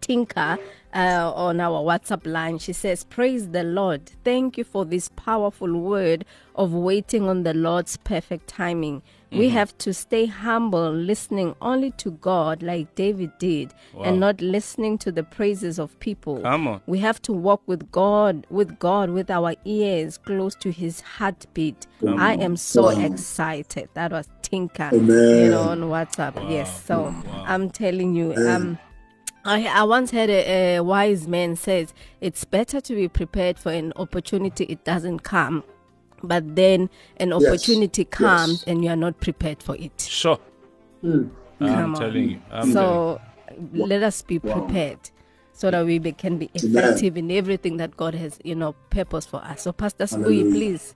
Tinka 0.00 0.58
uh, 0.94 1.32
on 1.34 1.60
our 1.60 1.82
WhatsApp 1.82 2.26
line. 2.26 2.58
She 2.58 2.72
says, 2.72 3.04
Praise 3.04 3.50
the 3.50 3.62
Lord. 3.62 4.10
Thank 4.24 4.58
you 4.58 4.64
for 4.64 4.84
this 4.84 5.08
powerful 5.10 5.72
word 5.78 6.24
of 6.54 6.72
waiting 6.72 7.28
on 7.28 7.42
the 7.42 7.54
Lord's 7.54 7.96
perfect 7.96 8.48
timing. 8.48 9.02
We 9.32 9.46
Mm-hmm. 9.46 9.54
have 9.58 9.78
to 9.78 9.94
stay 9.94 10.26
humble, 10.26 10.90
listening 10.92 11.54
only 11.62 11.92
to 11.92 12.10
God 12.10 12.62
like 12.64 12.94
David 12.96 13.30
did, 13.38 13.72
Wow. 13.94 14.02
and 14.02 14.18
not 14.18 14.40
listening 14.40 14.98
to 14.98 15.12
the 15.12 15.22
praises 15.22 15.78
of 15.78 15.98
people. 16.00 16.40
Come 16.40 16.66
on. 16.66 16.80
We 16.86 16.98
have 16.98 17.22
to 17.22 17.32
walk 17.32 17.62
with 17.66 17.92
God, 17.92 18.44
with 18.50 18.78
God, 18.80 19.10
with 19.10 19.30
our 19.30 19.54
ears 19.64 20.18
close 20.18 20.56
to 20.56 20.72
His 20.72 21.00
heartbeat. 21.00 21.86
I 22.04 22.34
am 22.34 22.56
so 22.56 22.88
excited. 22.88 23.88
That 23.94 24.10
was 24.10 24.28
Tinka, 24.42 24.90
you 24.92 25.00
know, 25.50 25.60
on 25.60 25.80
WhatsApp. 25.82 26.34
Yes, 26.50 26.84
so 26.84 27.14
I'm 27.46 27.70
telling 27.70 28.14
you, 28.16 28.34
um. 28.34 28.78
I, 29.42 29.64
I 29.68 29.84
once 29.84 30.10
heard 30.10 30.28
a, 30.28 30.76
a 30.76 30.80
wise 30.84 31.26
man 31.26 31.56
says 31.56 31.94
it's 32.20 32.44
better 32.44 32.78
to 32.78 32.94
be 32.94 33.08
prepared 33.08 33.58
for 33.58 33.72
an 33.72 33.94
opportunity 33.96 34.64
it 34.64 34.84
doesn't 34.84 35.20
come, 35.20 35.64
but 36.22 36.56
then 36.56 36.90
an 37.16 37.32
opportunity 37.32 38.04
comes 38.04 38.50
yes. 38.50 38.64
and 38.64 38.84
you 38.84 38.90
are 38.90 38.96
not 38.96 39.20
prepared 39.20 39.62
for 39.62 39.76
it. 39.76 40.00
Sure. 40.00 40.38
I'm 41.02 41.30
Come 41.58 41.94
on. 41.94 42.00
telling 42.00 42.30
you. 42.30 42.42
I'm 42.50 42.60
telling 42.60 42.68
you. 42.68 42.72
so 42.72 43.20
let 43.72 44.02
us 44.02 44.22
be 44.22 44.38
prepared 44.38 44.98
so 45.52 45.70
that 45.70 45.84
we 45.84 45.98
be, 45.98 46.12
can 46.12 46.38
be 46.38 46.50
Amen. 46.62 46.84
effective 46.84 47.18
in 47.18 47.30
everything 47.30 47.76
that 47.76 47.96
God 47.96 48.14
has, 48.14 48.38
you 48.42 48.54
know, 48.54 48.72
purpose 48.88 49.26
for 49.26 49.44
us. 49.44 49.62
So, 49.62 49.72
Pastor 49.72 50.04
Spui, 50.04 50.50
please. 50.50 50.94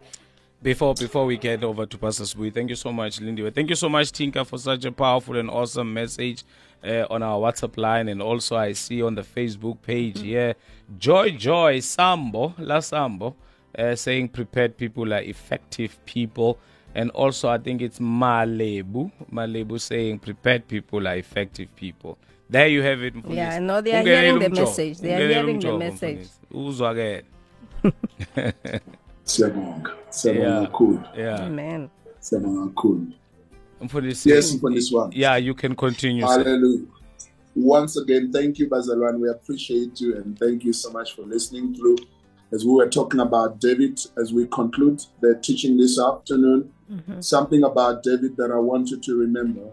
Before 0.62 0.94
before 0.94 1.26
we 1.26 1.37
get 1.37 1.62
over 1.62 1.84
to 1.84 1.98
Pastor 1.98 2.24
Spui, 2.24 2.52
thank 2.52 2.70
you 2.70 2.76
so 2.76 2.90
much, 2.90 3.20
Lindy. 3.20 3.50
Thank 3.50 3.68
you 3.68 3.76
so 3.76 3.90
much, 3.90 4.10
Tinka, 4.10 4.46
for 4.46 4.56
such 4.56 4.87
a 4.87 4.92
powerful 4.92 5.37
and 5.37 5.50
awesome 5.50 5.92
message 5.92 6.44
uh, 6.82 7.04
on 7.10 7.22
our 7.22 7.38
WhatsApp 7.38 7.76
line, 7.76 8.08
and 8.08 8.22
also 8.22 8.56
I 8.56 8.72
see 8.72 9.02
on 9.02 9.14
the 9.14 9.22
Facebook 9.22 9.82
page 9.82 10.16
mm-hmm. 10.16 10.24
here, 10.24 10.54
Joy 10.98 11.32
Joy 11.32 11.80
Sambo 11.80 12.54
La 12.56 12.80
Sambo, 12.80 13.37
uh, 13.78 13.94
saying 13.96 14.28
prepared 14.28 14.76
people 14.76 15.12
are 15.14 15.22
effective 15.22 15.96
people, 16.06 16.58
and 16.94 17.10
also 17.10 17.48
I 17.48 17.58
think 17.58 17.82
it's 17.82 17.98
Malebu 17.98 19.10
Malebu 19.32 19.80
saying 19.80 20.18
prepared 20.20 20.66
people 20.68 21.06
are 21.08 21.16
effective 21.16 21.68
people. 21.76 22.18
There 22.50 22.68
you 22.68 22.82
have 22.82 23.02
it. 23.02 23.14
Mfundisi. 23.14 23.37
Yeah, 23.37 23.54
I 23.56 23.58
know 23.58 23.80
they 23.80 23.92
are 23.94 24.02
Ungenele 24.02 24.20
hearing 24.22 24.38
the 24.38 24.48
umjovo. 24.50 24.60
message. 24.60 24.98
They 24.98 25.14
are 25.14 25.18
Ungenele 25.18 25.34
hearing 25.34 25.60
the 25.60 25.66
umjovo, 25.68 25.78
message. 25.78 26.18
Mfundisi. 26.52 26.68
Uzwakele. 26.68 27.22
Siyabonga. 29.24 29.90
Siyabonga 30.10 30.48
Yeah. 30.48 30.66
kakhulu. 30.66 31.00
Yeah. 31.16 31.40
Amen. 31.46 31.88
Siyabonga 32.20 32.66
kakhulu. 32.68 33.06
Mfundisi. 33.80 34.30
Yes, 34.30 34.54
Mfundisi 34.54 34.94
wami. 34.94 35.14
Yeah, 35.20 35.37
you 35.37 35.54
can 35.54 35.74
continue. 35.74 36.26
sir. 36.26 36.44
Hallelujah. 36.44 36.87
Once 37.56 37.96
again, 37.96 38.32
thank 38.32 38.58
you, 38.58 38.68
Bazalwan. 38.68 39.20
We 39.20 39.30
appreciate 39.30 40.00
you 40.00 40.16
and 40.16 40.38
thank 40.38 40.64
you 40.64 40.72
so 40.72 40.90
much 40.90 41.14
for 41.14 41.22
listening 41.22 41.74
through. 41.74 41.96
As 42.52 42.64
we 42.64 42.72
were 42.72 42.88
talking 42.88 43.20
about 43.20 43.61
David, 43.61 44.00
as 44.16 44.33
we 44.33 44.46
conclude 44.46 45.02
the 45.20 45.35
teaching 45.42 45.76
this 45.76 45.98
afternoon, 45.98 46.70
something 47.20 47.64
about 47.64 48.02
David 48.02 48.37
that 48.37 48.50
I 48.52 48.59
want 48.59 48.90
you 48.90 48.98
to 49.00 49.16
remember. 49.16 49.70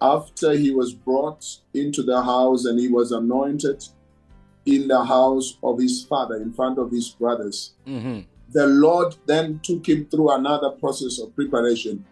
After 0.00 0.52
he 0.52 0.70
was 0.72 0.92
brought 0.94 1.58
into 1.74 2.02
the 2.02 2.22
house 2.22 2.64
and 2.64 2.78
he 2.78 2.88
was 2.88 3.12
anointed 3.12 3.84
in 4.66 4.88
the 4.88 5.04
house 5.04 5.56
of 5.62 5.80
his 5.80 6.04
father, 6.04 6.36
in 6.36 6.52
front 6.52 6.78
of 6.78 6.90
his 6.90 7.08
brothers, 7.10 7.72
Mhm. 7.86 8.24
the 8.52 8.66
Lord 8.66 9.16
then 9.26 9.60
took 9.62 9.88
him 9.88 10.06
through 10.10 10.30
another 10.30 10.70
process 10.70 11.18
of 11.18 11.34
preparation 11.34 12.04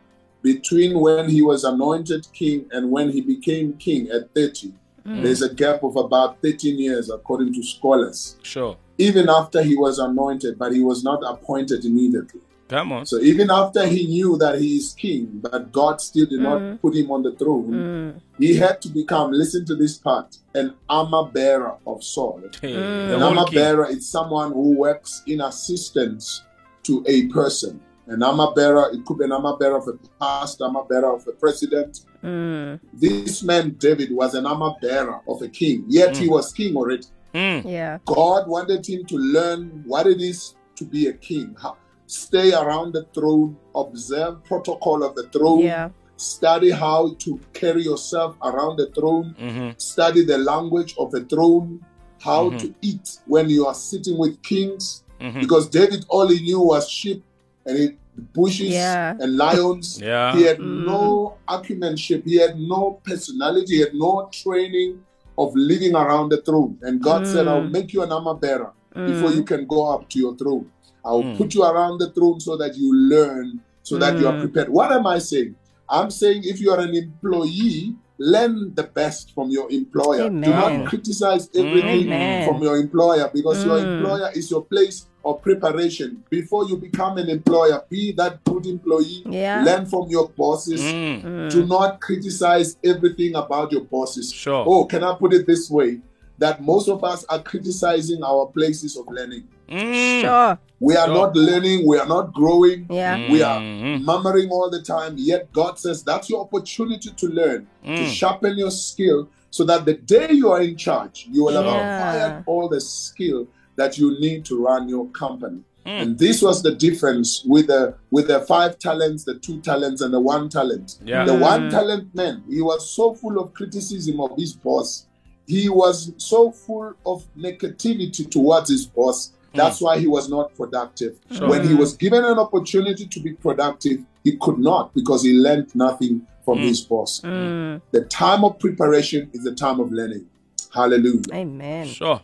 between 0.43 0.99
when 0.99 1.29
he 1.29 1.43
was 1.43 1.65
anointed 1.65 2.27
king 2.33 2.65
and 2.73 2.91
when 2.91 3.11
he 3.11 3.21
became 3.21 3.75
king 3.75 4.09
at 4.09 4.35
30. 4.35 4.73
There's 5.05 5.43
a 5.43 5.53
gap 5.53 5.83
of 5.83 5.97
about 5.97 6.41
13 6.43 6.79
years, 6.79 7.11
according 7.11 7.53
to 7.55 7.63
scholars. 7.63 8.37
Sure. 8.43 8.77
Even 9.01 9.29
after 9.29 9.63
he 9.63 9.77
was 9.77 9.99
anointed, 9.99 10.59
but 10.59 10.73
he 10.73 10.83
was 10.83 11.03
not 11.03 11.21
appointed 11.25 11.85
immediately. 11.85 12.41
Come 12.71 12.93
on. 12.93 13.05
So 13.05 13.19
even 13.19 13.51
after 13.51 13.85
he 13.85 14.07
knew 14.07 14.37
that 14.39 14.61
he 14.61 14.77
is 14.77 14.93
king, 14.93 15.41
but 15.43 15.73
God 15.73 16.01
still 16.01 16.27
did 16.27 16.41
not 16.41 16.61
mm. 16.61 16.81
put 16.81 16.95
him 16.95 17.11
on 17.11 17.25
the 17.25 17.33
throne, 17.33 17.73
mm. 17.73 18.21
he 18.39 18.55
had 18.55 18.81
to 18.83 18.89
become, 18.89 19.33
listen 19.33 19.65
to 19.67 19.75
this 19.75 19.99
part, 19.99 20.37
an 20.55 20.75
armor 20.89 21.25
bearer 21.25 21.75
of 21.85 22.05
Saul. 22.05 22.41
Hey, 22.61 22.75
Mm. 22.75 23.17
An 23.17 23.23
armor 23.23 23.51
bearer 23.53 23.87
is 23.89 24.09
someone 24.09 24.53
who 24.53 24.77
works 24.77 25.23
in 25.27 25.41
assistance 25.41 26.45
to 26.85 27.05
a 27.09 27.27
person. 27.29 27.81
An 28.07 28.23
armor 28.23 28.53
bearer, 28.55 28.91
it 28.93 29.05
could 29.05 29.19
be 29.19 29.25
an 29.25 29.33
armor 29.33 29.57
bearer 29.57 29.79
of 29.79 29.89
a 29.89 29.97
pastor, 30.21 30.65
armor 30.65 30.85
bearer 30.85 31.13
of 31.15 31.27
a 31.27 31.33
president. 31.33 32.03
Mm. 32.23 32.79
This 32.93 33.43
man, 33.43 33.71
David, 33.79 34.13
was 34.13 34.35
an 34.35 34.47
armor 34.47 34.75
bearer 34.81 35.21
of 35.27 35.43
a 35.43 35.49
king, 35.49 35.85
yet 35.89 36.17
he 36.17 36.29
was 36.29 36.53
king 36.53 36.77
already. 36.77 37.07
Mm. 37.35 37.65
Yeah. 37.65 37.99
God 38.05 38.49
wanted 38.49 38.87
him 38.87 39.05
to 39.07 39.17
learn 39.17 39.85
what 39.87 40.07
it 40.07 40.21
is 40.21 40.55
to 40.77 40.85
be 40.85 41.09
a 41.09 41.13
king, 41.13 41.55
how, 41.61 41.77
stay 42.07 42.53
around 42.53 42.95
the 42.95 43.05
throne, 43.15 43.57
observe 43.75 44.43
protocol 44.45 45.05
of 45.05 45.15
the 45.15 45.25
throne, 45.25 45.61
Yeah. 45.61 45.91
study 46.17 46.71
how 46.71 47.15
to 47.21 47.39
carry 47.53 47.83
yourself 47.85 48.37
around 48.43 48.77
the 48.79 48.87
throne, 48.87 49.35
Mhm. 49.39 49.81
study 49.81 50.25
the 50.25 50.39
language 50.39 50.95
of 50.99 51.11
the 51.13 51.21
throne, 51.21 51.81
how 52.21 52.51
to 52.51 52.75
eat 52.83 53.19
when 53.27 53.49
you 53.49 53.67
are 53.67 53.75
sitting 53.75 54.19
with 54.19 54.43
kings. 54.43 55.05
Mhm. 55.21 55.41
Because 55.41 55.69
David 55.69 56.05
all 56.09 56.29
he 56.29 56.41
knew 56.41 56.61
was 56.61 56.89
sheep 56.89 57.23
and 57.65 57.79
it, 57.79 57.97
bushes 58.35 58.73
Yeah. 58.73 59.17
and 59.19 59.37
lions. 59.39 59.99
Yeah. 59.99 60.37
He 60.37 60.43
had 60.43 60.61
no 60.61 61.35
acumenship, 61.49 62.25
he 62.27 62.37
had 62.37 62.59
no 62.59 63.01
personality, 63.03 63.77
he 63.77 63.81
had 63.81 63.95
no 63.95 64.29
training 64.31 65.01
of 65.41 65.57
living 65.57 65.97
around 65.97 66.29
the 66.29 66.43
throne. 66.43 66.79
And 66.83 67.03
God 67.03 67.27
said, 67.27 67.49
I'll 67.49 67.63
mm. 67.63 67.71
make 67.71 67.93
you 67.95 68.03
an 68.03 68.13
armor 68.13 68.35
bearer 68.35 68.73
before 68.93 69.31
mm. 69.31 69.37
you 69.37 69.45
can 69.45 69.67
go 69.67 69.93
up 69.93 70.09
to 70.11 70.19
your 70.19 70.37
throne. 70.37 70.71
I'll 71.03 71.23
mm. 71.23 71.37
put 71.39 71.55
you 71.55 71.65
around 71.65 71.99
the 71.99 72.11
throne 72.11 72.41
so 72.41 72.57
that 72.59 72.77
you 72.77 72.95
learn, 72.95 73.61
so 73.83 73.97
that 73.97 74.19
you 74.19 74.29
are 74.29 74.39
prepared. 74.39 74.69
What 74.69 74.93
am 74.93 75.07
I 75.07 75.19
saying? 75.19 75.57
I'm 75.89 76.11
saying 76.11 76.43
if 76.45 76.61
you 76.61 76.71
are 76.73 76.81
an 76.81 76.95
employee, 76.95 77.97
learn 78.19 78.75
the 78.75 78.85
best 78.85 79.35
from 79.35 79.49
your 79.51 79.71
employer. 79.73 80.29
Do 80.29 80.37
not 80.37 80.87
criticize 80.87 81.49
everything 81.57 82.13
Amen. 82.13 82.47
from 82.47 82.63
your 82.63 82.77
employer 82.77 83.31
because 83.33 83.65
your 83.65 83.79
employer 83.79 84.31
is 84.35 84.51
your 84.51 84.65
place 84.65 85.07
of 85.25 85.43
preparation. 85.43 86.23
Before 86.31 86.65
you 86.67 86.77
become 86.77 87.19
an 87.19 87.29
employer, 87.29 87.83
be 87.89 88.13
that 88.13 88.43
good 88.45 88.67
employee. 88.67 89.23
Yeah. 89.29 89.63
Learn 89.65 89.87
from 89.87 90.09
your 90.09 90.29
bosses. 90.31 90.81
Mm. 90.83 91.51
Do 91.51 91.67
not 91.67 92.01
criticize 92.01 92.77
everything 92.85 93.35
about 93.35 93.73
your 93.73 93.83
bosses. 93.85 94.33
Sure. 94.33 94.65
Oh, 94.67 94.85
can 94.85 95.05
I 95.05 95.15
put 95.15 95.33
it 95.35 95.47
this 95.47 95.71
way? 95.71 96.01
That 96.39 96.63
most 96.63 96.89
of 96.89 97.05
us 97.05 97.25
are 97.29 97.43
criticizing 97.43 98.23
our 98.25 98.47
places 98.47 98.97
of 98.97 99.07
learning. 99.09 99.45
Mm. 99.69 100.21
Sure. 100.23 100.59
We 100.81 100.97
are 100.97 101.07
Sure. 101.07 101.15
not 101.15 101.37
learning, 101.37 101.87
we 101.87 101.99
are 101.99 102.07
not 102.09 102.33
growing. 102.33 102.87
Yeah. 102.91 103.31
We 103.31 103.43
are 103.43 103.61
Mhm. 103.61 104.03
murmuring 104.03 104.49
all 104.51 104.71
the 104.71 104.81
time. 104.81 105.17
Yet 105.19 105.53
God 105.53 105.79
says 105.79 106.03
that's 106.03 106.31
your 106.31 106.41
opportunity 106.41 107.11
to 107.15 107.27
learn, 107.29 107.67
to 107.85 107.91
Mm. 107.91 108.07
sharpen 108.07 108.57
your 108.57 108.71
skill, 108.71 109.29
so 109.51 109.65
that 109.65 109.85
the 109.85 109.95
day 109.95 110.33
you 110.33 110.51
are 110.51 110.63
in 110.63 110.77
charge, 110.77 111.29
you 111.31 111.45
will 111.45 111.53
have 111.55 111.67
Yeah. 111.67 111.97
acquired 111.99 112.45
all 112.47 112.69
the 112.69 112.81
skill 112.81 113.47
that 113.77 113.99
you 113.99 114.19
need 114.21 114.45
to 114.47 114.63
run 114.63 114.89
your 114.89 115.07
company. 115.09 115.63
Mm. 115.87 116.03
And 116.03 116.19
this 116.19 116.43
was 116.43 116.63
the 116.63 116.75
difference 116.75 117.43
with 117.47 117.69
the 117.69 117.95
with 118.11 118.29
the 118.29 118.41
five 118.43 118.79
talents, 118.79 119.25
the 119.25 119.39
two 119.39 119.61
talents, 119.63 120.03
and 120.03 120.13
the 120.13 120.21
one 120.21 120.49
talent. 120.49 120.99
Yeah. 121.05 121.25
The 121.25 121.35
one 121.35 121.65
hmm. 121.65 121.69
talent 121.71 122.15
man, 122.15 122.45
he 122.49 122.61
was 122.61 122.91
so 122.91 123.15
full 123.15 123.39
of 123.41 123.55
criticism 123.55 124.21
of 124.21 124.37
his 124.37 124.53
boss. 124.53 125.07
He 125.47 125.69
was 125.69 126.13
so 126.19 126.53
full 126.53 126.95
of 127.07 127.25
negativity 127.37 128.31
towards 128.31 128.69
his 128.69 128.85
boss. 128.85 129.33
Hmm. 129.53 129.59
That's 129.59 129.81
why 129.81 129.99
he 129.99 130.07
was 130.07 130.29
not 130.29 130.55
productive. 130.55 131.19
Sure. 131.33 131.49
When 131.49 131.63
he 131.67 131.73
hmm. 131.73 131.79
was 131.79 131.97
given 131.97 132.25
an 132.25 132.39
opportunity 132.39 133.07
to 133.07 133.21
be 133.21 133.33
productive, 133.33 134.05
he 134.23 134.37
could 134.37 134.59
not 134.59 134.93
because 134.93 135.23
he 135.23 135.33
learned 135.33 135.75
nothing 135.75 136.27
from 136.45 136.59
his 136.59 136.83
boss. 136.83 137.21
The 137.21 138.07
time 138.11 138.45
of 138.45 138.59
preparation 138.59 139.31
is 139.33 139.45
the 139.45 139.55
time 139.55 139.81
of 139.81 139.91
learning. 139.93 140.27
Hallelujah. 140.73 141.23
Amen. 141.33 141.87
Sure. 141.87 142.21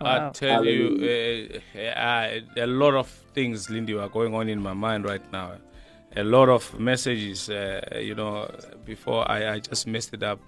I 0.00 0.18
Wow. 0.18 0.30
tell 0.30 0.64
you, 0.66 1.60
uh, 1.74 1.78
uh, 1.78 2.40
a 2.56 2.66
lot 2.66 2.94
of 2.94 3.08
things, 3.34 3.70
Lindy, 3.70 3.94
are 3.94 4.08
going 4.08 4.34
on 4.34 4.48
in 4.48 4.60
my 4.60 4.74
mind 4.74 5.04
right 5.04 5.22
now. 5.32 5.52
A 6.16 6.24
lot 6.24 6.48
of 6.48 6.78
messages, 6.78 7.48
uh, 7.50 7.80
you 8.00 8.14
know, 8.14 8.48
before 8.84 9.30
I, 9.30 9.54
I 9.54 9.58
just 9.58 9.86
messed 9.86 10.12
it 10.14 10.22
up, 10.22 10.40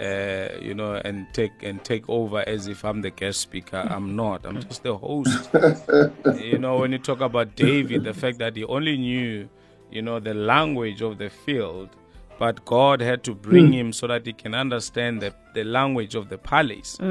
uh, 0.00 0.48
you 0.60 0.74
know, 0.74 0.94
and 1.04 1.26
take 1.32 1.52
and 1.62 1.82
take 1.84 2.08
over 2.08 2.40
as 2.48 2.66
if 2.68 2.84
I'm 2.84 3.00
the 3.02 3.10
guest 3.10 3.40
speaker. 3.40 3.86
I'm 3.90 4.16
not. 4.16 4.44
I'm 4.46 4.60
just 4.60 4.82
the 4.82 4.96
host. 4.96 5.50
you 6.36 6.58
know, 6.58 6.78
when 6.78 6.92
you 6.92 6.98
talk 6.98 7.20
about 7.20 7.54
David, 7.56 8.02
the 8.04 8.14
fact 8.14 8.38
that 8.38 8.56
he 8.56 8.64
only 8.64 8.96
knew, 8.96 9.48
you 9.90 10.02
know, 10.02 10.20
the 10.20 10.34
language 10.34 11.02
of 11.02 11.18
the 11.18 11.30
field, 11.30 11.90
but 12.38 12.64
God 12.64 13.00
had 13.00 13.22
to 13.24 13.34
bring 13.34 13.72
him 13.72 13.92
so 13.92 14.06
that 14.06 14.26
he 14.26 14.32
can 14.32 14.54
understand 14.54 15.20
the, 15.22 15.32
the 15.54 15.64
language 15.64 16.14
of 16.14 16.28
the 16.28 16.38
palace. 16.38 16.96
He 17.00 17.04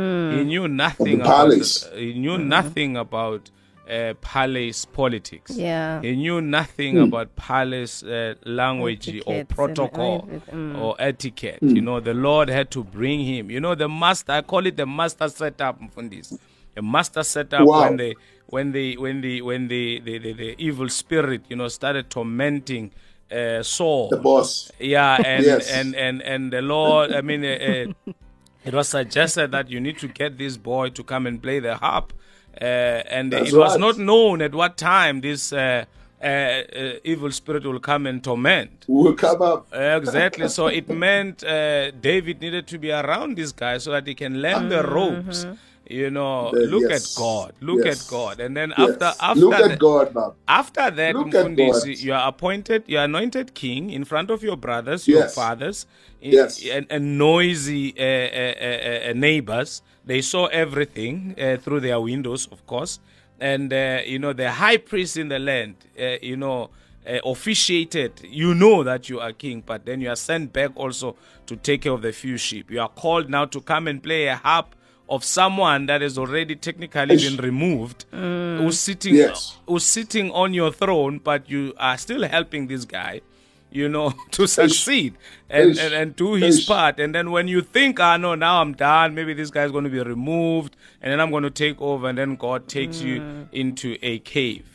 knew 0.44 0.68
nothing 0.68 1.20
the 1.20 1.24
about 1.24 1.50
palace. 1.50 1.80
the- 1.84 2.00
he 2.00 2.14
knew 2.14 2.38
nothing 2.38 2.98
about 2.98 3.50
uh, 3.90 4.14
palace 4.22 4.86
politics. 4.86 5.52
Yeah. 5.58 6.02
He 6.02 6.16
knew 6.16 6.40
nothing 6.40 6.98
about 7.00 7.36
palace 7.36 8.02
uh, 8.04 8.36
language 8.46 9.08
or 9.10 9.12
Etiquettes 9.12 9.40
and 9.40 9.50
protocol 9.50 10.24
everything. 10.28 10.56
Mm. 10.74 10.82
or 10.82 10.96
etiquette. 11.00 11.60
You 11.62 11.82
know, 11.82 12.00
the 12.00 12.14
Lord 12.14 12.48
had 12.50 12.72
to 12.72 12.84
bring 12.84 13.20
him. 13.26 13.52
You 13.52 13.60
know, 13.60 13.76
the 13.76 13.90
master. 13.90 14.32
I 14.34 14.42
call 14.42 14.66
it 14.66 14.78
the 14.78 14.86
master 14.86 15.28
setup. 15.28 15.82
Mfundisi. 15.82 16.40
The 16.76 16.82
master 16.82 17.24
setup 17.24 17.66
Wow. 17.68 17.82
when 17.90 17.98
the 17.98 18.16
when 18.48 18.72
the 18.72 18.98
when 18.98 19.22
the 19.22 19.42
when 19.42 19.68
the 19.68 20.00
the, 20.00 20.18
the, 20.18 20.34
the 20.34 20.56
evil 20.58 20.88
spirit 20.90 21.42
you 21.50 21.56
know 21.58 21.68
started 21.68 22.10
tormenting 22.10 22.92
uh, 23.34 23.64
Saul. 23.64 24.10
The 24.10 24.18
boss. 24.18 24.72
Yeah, 24.80 25.18
and 25.26 25.46
Yes. 25.52 25.72
and 25.72 25.96
and 25.96 26.22
and 26.22 26.52
the 26.54 26.62
Lord. 26.62 27.12
I 27.12 27.22
mean, 27.22 27.44
uh, 27.44 27.94
uh, 28.08 28.14
it 28.66 28.74
was 28.74 28.90
suggested 28.90 29.52
that 29.52 29.70
you 29.70 29.80
need 29.80 29.98
to 30.00 30.08
get 30.08 30.38
this 30.38 30.58
boy 30.58 30.90
to 30.90 31.04
come 31.04 31.28
and 31.28 31.42
play 31.42 31.60
the 31.60 31.76
harp, 31.76 32.14
uh, 32.62 32.64
and 32.64 33.32
That's 33.34 33.52
it 33.52 33.58
was 33.58 33.72
right. 33.72 33.80
not 33.80 33.98
known 33.98 34.42
at 34.42 34.54
what 34.54 34.78
time 34.78 35.22
this 35.22 35.52
uh, 35.54 35.86
uh, 36.24 36.26
uh, 36.26 36.94
evil 37.04 37.32
spirit 37.32 37.66
will 37.66 37.80
come 37.82 38.08
and 38.08 38.24
torment. 38.24 38.86
Will 38.88 39.14
come 39.14 39.42
up. 39.42 39.68
Exactly. 39.74 40.48
So 40.48 40.68
it 40.68 40.88
meant 40.90 41.44
uh, 41.44 41.92
David 41.92 42.40
needed 42.40 42.66
to 42.68 42.78
be 42.78 42.92
around 42.92 43.36
this 43.38 43.52
guy 43.52 43.78
so 43.78 43.92
that 43.92 44.08
he 44.08 44.16
can 44.16 44.42
learn 44.42 44.70
the 44.70 44.84
ropes. 44.84 45.46
You 45.94 46.10
know, 46.10 46.50
The- 46.52 46.62
look 46.74 46.90
yes. 46.90 47.16
at 47.16 47.20
God. 47.22 47.52
Look 47.62 47.86
Yes. 47.86 47.94
at 48.06 48.10
God. 48.10 48.40
And 48.40 48.58
then 48.58 48.70
Yes. 48.78 48.90
after 48.92 49.10
after 49.30 49.40
Look 49.42 49.58
the- 49.58 49.72
at 49.72 49.80
God, 49.80 50.14
Bob. 50.14 50.36
after 50.48 50.86
that, 51.00 51.16
Look 51.16 51.36
at 51.36 51.46
Mfundisi, 51.46 51.94
God. 51.96 52.04
you 52.06 52.14
are 52.14 52.28
appointed, 52.28 52.84
you 52.88 52.98
are 52.98 53.06
anointed 53.06 53.54
king 53.54 53.90
in 53.98 54.04
front 54.04 54.30
of 54.32 54.40
your 54.48 54.58
brothers, 54.58 55.08
your 55.08 55.28
fathers, 55.28 55.86
Yes. 56.22 56.52
and, 56.76 56.86
and 56.90 57.04
noisy 57.18 57.86
uh, 57.98 58.04
uh, 58.04 58.54
uh, 58.68 59.10
uh, 59.10 59.14
neighbors. 59.28 59.82
They 60.06 60.22
saw 60.22 60.46
everything 60.48 61.36
uh, 61.40 61.58
through 61.64 61.82
their 61.82 62.00
windows, 62.02 62.48
of 62.52 62.66
course. 62.66 63.00
And, 63.40 63.72
uh, 63.74 64.00
you 64.06 64.20
know, 64.20 64.34
the 64.34 64.50
high 64.52 64.78
priest 64.78 65.18
in 65.18 65.28
the 65.30 65.40
land, 65.40 65.76
uh, 66.00 66.16
you 66.22 66.38
know, 66.38 66.70
uh, 67.06 67.20
officiated. 67.26 68.12
You 68.24 68.56
know 68.56 68.84
that 68.84 69.10
you 69.10 69.20
are 69.20 69.34
king, 69.34 69.62
but 69.66 69.86
then 69.86 70.00
you 70.02 70.10
are 70.10 70.16
sent 70.16 70.54
back 70.54 70.72
also 70.76 71.16
to 71.48 71.56
take 71.58 71.82
care 71.84 71.92
of 71.92 72.02
the 72.02 72.14
few 72.14 72.38
sheep. 72.38 72.72
You 72.72 72.80
are 72.82 72.90
called 72.90 73.30
now 73.30 73.46
to 73.46 73.60
come 73.62 73.88
and 73.90 74.02
play 74.02 74.28
a 74.28 74.36
harp 74.38 74.76
of 75.10 75.24
someone 75.24 75.86
that 75.88 76.02
has 76.02 76.18
already 76.18 76.56
technically 76.56 77.18
been 77.18 77.38
removed, 77.38 78.06
who's 78.12 78.80
sitting 78.80 79.16
Yes. 79.16 79.58
who's 79.68 79.84
sitting 79.84 80.32
on 80.32 80.54
your 80.54 80.72
throne, 80.72 81.20
but 81.20 81.50
you 81.50 81.74
are 81.78 81.98
still 81.98 82.24
helping 82.28 82.68
this 82.68 82.86
guy, 82.86 83.22
you 83.70 83.90
know, 83.90 84.14
to 84.32 84.48
succeed 84.48 85.16
and, 85.50 85.78
and, 85.78 85.94
and 85.94 86.16
do 86.16 86.34
his 86.34 86.66
part. 86.66 87.00
And 87.00 87.14
then 87.14 87.32
when 87.32 87.48
you 87.48 87.62
think, 87.62 88.00
ah, 88.00 88.18
no, 88.18 88.34
now 88.36 88.62
I'm 88.62 88.74
done, 88.74 89.14
maybe 89.14 89.34
this 89.34 89.50
guy's 89.52 89.72
going 89.72 89.84
to 89.84 89.90
be 89.90 90.00
removed, 90.02 90.76
and 91.02 91.12
then 91.12 91.20
I'm 91.20 91.32
going 91.32 91.44
to 91.44 91.52
take 91.52 91.82
over, 91.82 92.08
and 92.08 92.18
then 92.18 92.36
God 92.36 92.68
takes 92.68 93.02
you 93.02 93.48
into 93.52 93.98
a 94.02 94.20
cave. 94.20 94.66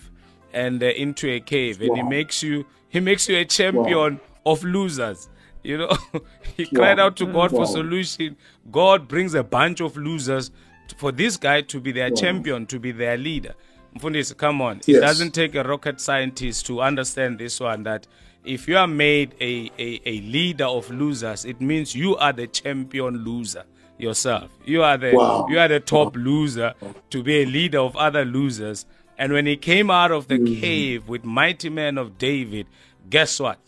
And 0.52 0.82
uh, 0.82 0.86
into 0.86 1.28
a 1.30 1.40
cave, 1.40 1.80
and 1.82 1.94
He 1.96 2.02
makes 2.02 2.42
you 2.42 2.64
He 2.88 3.00
makes 3.00 3.28
you 3.28 3.36
a 3.36 3.44
champion 3.44 4.18
of 4.46 4.64
losers. 4.64 5.28
You 5.62 5.78
know, 5.78 5.96
he 6.56 6.66
cried 6.66 6.98
out 7.00 7.16
to 7.16 7.26
God 7.26 7.50
for 7.50 7.66
solution. 7.66 8.36
God 8.70 9.08
brings 9.08 9.34
a 9.34 9.42
bunch 9.42 9.80
of 9.80 9.96
losers 9.96 10.50
for 10.96 11.12
this 11.12 11.36
guy 11.36 11.62
to 11.62 11.80
be 11.80 11.92
their 11.92 12.10
champion, 12.10 12.66
to 12.66 12.78
be 12.78 12.92
their 12.92 13.16
leader. 13.16 13.54
Mfundisi, 13.96 14.36
come 14.36 14.60
on. 14.62 14.78
It 14.86 15.00
doesn't 15.00 15.32
take 15.32 15.54
a 15.54 15.62
rocket 15.62 16.00
scientist 16.00 16.66
to 16.66 16.80
understand 16.80 17.38
this 17.38 17.58
one 17.60 17.82
that 17.84 18.06
if 18.44 18.68
you 18.68 18.76
are 18.76 18.86
made 18.86 19.34
a, 19.40 19.70
a, 19.78 20.00
a 20.06 20.20
leader 20.20 20.64
of 20.66 20.90
losers, 20.90 21.44
it 21.44 21.60
means 21.60 21.94
you 21.94 22.16
are 22.16 22.32
the 22.32 22.46
champion 22.46 23.24
loser 23.24 23.64
yourself. 23.98 24.50
You 24.64 24.82
are 24.84 24.96
the 24.96 25.12
Wow. 25.14 25.46
you 25.50 25.58
are 25.58 25.68
the 25.68 25.80
top 25.80 26.14
loser 26.16 26.74
to 27.10 27.22
be 27.22 27.42
a 27.42 27.46
leader 27.46 27.80
of 27.80 27.96
other 27.96 28.24
losers. 28.24 28.86
And 29.18 29.32
when 29.32 29.46
he 29.46 29.56
came 29.56 29.90
out 29.90 30.12
of 30.12 30.28
the 30.28 30.38
Mm-hmm. 30.38 30.60
cave 30.60 31.08
with 31.08 31.24
mighty 31.24 31.68
men 31.68 31.98
of 31.98 32.16
David, 32.18 32.66
guess 33.10 33.40
what? 33.40 33.58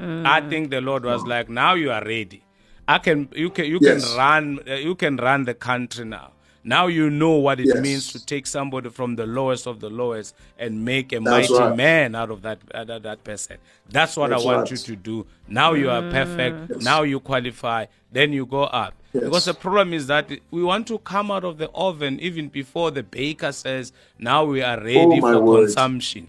I 0.00 0.40
think 0.48 0.70
the 0.70 0.80
Lord 0.80 1.04
was 1.04 1.24
like, 1.24 1.48
now 1.48 1.74
you 1.74 1.90
are 1.90 2.04
ready. 2.04 2.42
I 2.86 2.98
can 2.98 3.28
you 3.34 3.50
can 3.50 3.66
you 3.66 3.78
Yes. 3.82 4.08
can 4.08 4.16
run 4.16 4.60
uh, 4.68 4.74
you 4.74 4.94
can 4.94 5.16
run 5.16 5.44
the 5.44 5.54
country 5.54 6.04
now. 6.04 6.32
Now 6.64 6.86
you 6.86 7.08
know 7.10 7.32
what 7.32 7.60
it 7.60 7.66
Yes. 7.66 7.80
means 7.82 8.12
to 8.12 8.24
take 8.24 8.46
somebody 8.46 8.88
from 8.90 9.16
the 9.16 9.26
lowest 9.26 9.66
of 9.66 9.80
the 9.80 9.90
lowest 9.90 10.34
and 10.58 10.84
make 10.84 11.12
a 11.12 11.20
That's 11.20 11.50
mighty 11.50 11.62
right. 11.62 11.76
man 11.76 12.14
out 12.14 12.30
of 12.30 12.42
that 12.42 12.58
out 12.74 12.88
of 12.90 13.02
that 13.02 13.24
person. 13.24 13.58
That's 13.90 14.16
what 14.16 14.30
That's 14.30 14.42
I 14.42 14.46
want 14.46 14.58
right. 14.60 14.70
you 14.70 14.76
to 14.76 14.96
do. 14.96 15.26
Now 15.48 15.74
you 15.74 15.90
are 15.90 16.02
perfect. 16.10 16.70
Yes. 16.70 16.82
Now 16.82 17.02
you 17.02 17.20
qualify. 17.20 17.86
Then 18.12 18.32
you 18.32 18.46
go 18.46 18.62
up. 18.64 18.94
Yes. 19.12 19.24
Because 19.24 19.44
the 19.46 19.54
problem 19.54 19.92
is 19.92 20.06
that 20.06 20.30
we 20.50 20.62
want 20.62 20.86
to 20.88 20.98
come 20.98 21.30
out 21.30 21.44
of 21.44 21.58
the 21.58 21.70
oven 21.70 22.18
even 22.20 22.48
before 22.48 22.90
the 22.90 23.02
baker 23.02 23.52
says, 23.52 23.92
"Now 24.18 24.44
we 24.44 24.62
are 24.62 24.78
ready 24.78 24.98
Oh, 24.98 25.20
for 25.20 25.40
word. 25.40 25.64
consumption." 25.66 26.28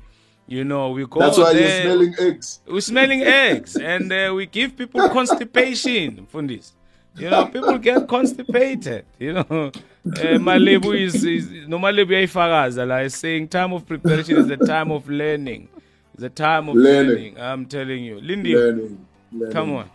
You 0.49 0.63
know, 0.63 0.89
we 0.89 1.05
go 1.05 1.19
That's 1.19 1.37
why 1.37 1.51
you're 1.51 1.81
smelling 1.83 2.15
eggs. 2.17 2.59
We're 2.65 2.81
smelling 2.81 3.21
eggs 3.21 3.75
and 3.75 4.11
uh, 4.11 4.33
we 4.35 4.47
give 4.47 4.75
people 4.75 5.07
constipation, 5.17 6.25
Fundis. 6.33 6.71
You 7.15 7.29
know, 7.29 7.45
people 7.45 7.77
get 7.77 8.07
constipated. 8.07 9.05
You 9.19 9.33
know, 9.33 9.41
uh, 9.49 9.71
Malebu 10.05 10.99
is, 10.99 11.23
is 11.23 11.51
no 11.67 11.77
Malebu 11.77 12.11
yayifakaza 12.13 12.87
la 12.87 12.97
is 12.97 13.13
saying 13.13 13.49
time 13.49 13.73
of 13.73 13.85
preparation 13.85 14.37
is 14.37 14.47
the 14.47 14.57
time 14.57 14.91
of 14.91 15.07
learning. 15.07 15.69
It's 16.13 16.23
the 16.23 16.29
time 16.29 16.67
of 16.67 16.75
learning. 16.75 17.35
Learning. 17.35 17.39
I'm 17.39 17.65
telling 17.67 18.03
you. 18.03 18.19
Lindy, 18.19 18.55
Learning. 18.55 19.05
learning. 19.31 19.53
come 19.53 19.75
on. 19.75 19.89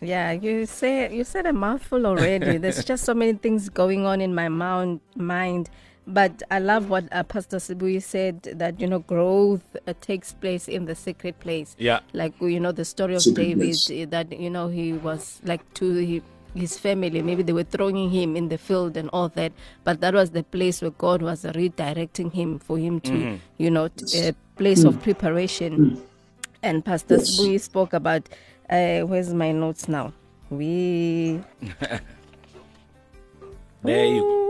Yeah, 0.00 0.32
you 0.32 0.64
said 0.64 1.12
you 1.12 1.24
said 1.24 1.44
a 1.44 1.52
mouthful 1.52 2.06
already. 2.06 2.56
There's 2.56 2.82
just 2.84 3.04
so 3.04 3.12
many 3.12 3.34
things 3.34 3.68
going 3.68 4.06
on 4.06 4.22
in 4.22 4.34
my 4.34 4.48
moun- 4.48 5.00
mind. 5.14 5.68
But 6.06 6.42
I 6.50 6.58
love 6.58 6.90
what 6.90 7.04
uh, 7.12 7.22
Pastor 7.22 7.56
Sibuyi 7.56 8.02
said 8.02 8.42
that 8.42 8.78
you 8.78 8.86
know 8.86 8.98
growth 8.98 9.64
uh, 9.88 9.94
takes 10.02 10.32
place 10.34 10.68
in 10.68 10.84
the 10.84 10.94
secret 10.94 11.40
place. 11.40 11.74
Yeah. 11.78 12.00
like 12.12 12.34
you 12.42 12.60
know 12.60 12.72
the 12.72 12.84
story 12.84 13.14
of 13.14 13.22
Secret 13.22 13.42
David 13.44 13.58
place. 13.60 13.90
uh, 13.90 14.04
that 14.10 14.38
you 14.38 14.50
know 14.50 14.68
he 14.68 14.92
was 14.92 15.40
like 15.44 15.62
to 15.74 15.94
he, 15.94 16.20
his 16.54 16.78
family 16.78 17.22
maybe 17.22 17.42
they 17.42 17.54
were 17.54 17.64
throwing 17.64 18.10
him 18.10 18.36
in 18.36 18.48
the 18.48 18.58
field 18.58 18.96
and 18.98 19.08
all 19.12 19.28
that 19.30 19.50
but 19.82 20.00
that 20.02 20.12
was 20.14 20.30
the 20.30 20.42
place 20.44 20.82
where 20.82 20.90
God 20.92 21.22
was 21.22 21.42
redirecting 21.44 22.32
him 22.32 22.58
for 22.58 22.76
him 22.78 23.00
to 23.00 23.10
Mm-hmm. 23.12 23.36
you 23.56 23.70
know 23.70 23.88
t- 23.88 24.28
a 24.28 24.34
place 24.56 24.84
of 24.84 25.02
preparation 25.02 26.00
and 26.62 26.84
Pastor 26.84 27.16
Yes. 27.16 27.40
Sibuyi 27.40 27.58
spoke 27.60 27.92
about 27.94 28.28
uh, 28.70 29.00
where's 29.08 29.32
my 29.34 29.50
notes 29.52 29.88
now 29.88 30.12
we 30.50 31.40
There 33.82 34.04
you 34.06 34.20
go. 34.20 34.26
Ooh-wee. 34.26 34.43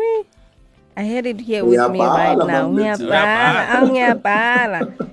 I 0.96 1.02
had 1.02 1.26
it 1.26 1.40
here 1.40 1.64
with 1.64 1.78
me 1.90 1.98
right 2.00 2.36
now. 2.38 2.68
man, 2.70 2.98
let's- 3.00 3.00
Ngiyabhala. 3.90 5.10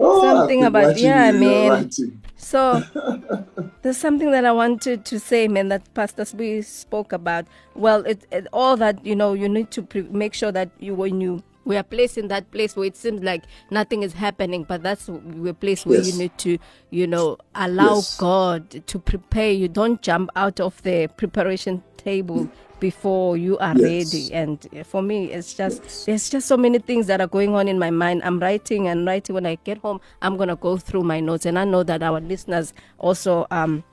Oh, 0.00 0.22
Something 0.22 0.64
about- 0.64 0.98
yeah, 0.98 1.30
man. 1.32 1.90
So 2.36 2.82
there's 3.82 3.96
something 3.96 4.30
that 4.32 4.44
I 4.44 4.52
wanted 4.52 5.04
to 5.06 5.18
say, 5.20 5.48
man, 5.48 5.68
that 5.68 5.92
Pastor 5.94 6.24
Sbi 6.24 6.62
spoke 6.64 7.12
about. 7.12 7.46
Well, 7.74 8.04
it, 8.04 8.26
it 8.30 8.46
all 8.52 8.76
that 8.78 9.04
you 9.06 9.14
know, 9.16 9.32
you 9.32 9.48
need 9.48 9.70
to 9.70 9.82
pre- 9.82 10.02
make 10.02 10.34
sure 10.34 10.52
that 10.52 10.70
you 10.78 10.94
when 10.94 11.20
you 11.20 11.42
we 11.64 11.78
are 11.78 11.82
placed 11.82 12.18
in 12.18 12.28
that 12.28 12.50
place 12.50 12.76
where 12.76 12.84
it 12.86 12.94
seems 12.96 13.22
like 13.22 13.44
nothing 13.70 14.02
is 14.02 14.12
happening, 14.12 14.64
but 14.64 14.82
that's 14.82 15.08
a 15.08 15.54
place 15.58 15.86
where 15.86 15.96
Yes. 15.98 16.12
you 16.12 16.18
need 16.18 16.36
to, 16.38 16.58
you 16.90 17.06
know, 17.06 17.38
allow 17.54 17.94
Yes. 17.94 18.18
God 18.18 18.86
to 18.86 18.98
prepare 18.98 19.50
you. 19.52 19.68
Don't 19.68 20.02
jump 20.02 20.28
out 20.36 20.60
of 20.60 20.82
the 20.82 21.08
preparation 21.16 21.82
table 21.96 22.50
before 22.80 23.36
you 23.36 23.58
are 23.58 23.74
Yes. 23.74 23.82
ready. 23.82 24.32
And 24.32 24.58
for 24.84 25.02
me, 25.02 25.32
it's 25.32 25.54
just 25.54 26.06
there's 26.06 26.28
just 26.28 26.46
so 26.48 26.56
many 26.56 26.78
things 26.78 27.06
that 27.06 27.20
are 27.20 27.26
going 27.26 27.54
on 27.54 27.68
in 27.68 27.78
my 27.78 27.90
mind. 27.90 28.22
I'm 28.24 28.38
writing 28.40 28.88
and 28.88 29.06
writing. 29.06 29.34
When 29.34 29.46
I 29.46 29.56
get 29.64 29.78
home, 29.78 30.00
I'm 30.22 30.36
gonna 30.36 30.56
go 30.56 30.76
through 30.76 31.04
my 31.04 31.20
notes, 31.20 31.46
and 31.46 31.58
I 31.58 31.64
know 31.64 31.82
that 31.82 32.02
our 32.02 32.20
listeners 32.20 32.72
also 32.98 33.46
um 33.50 33.84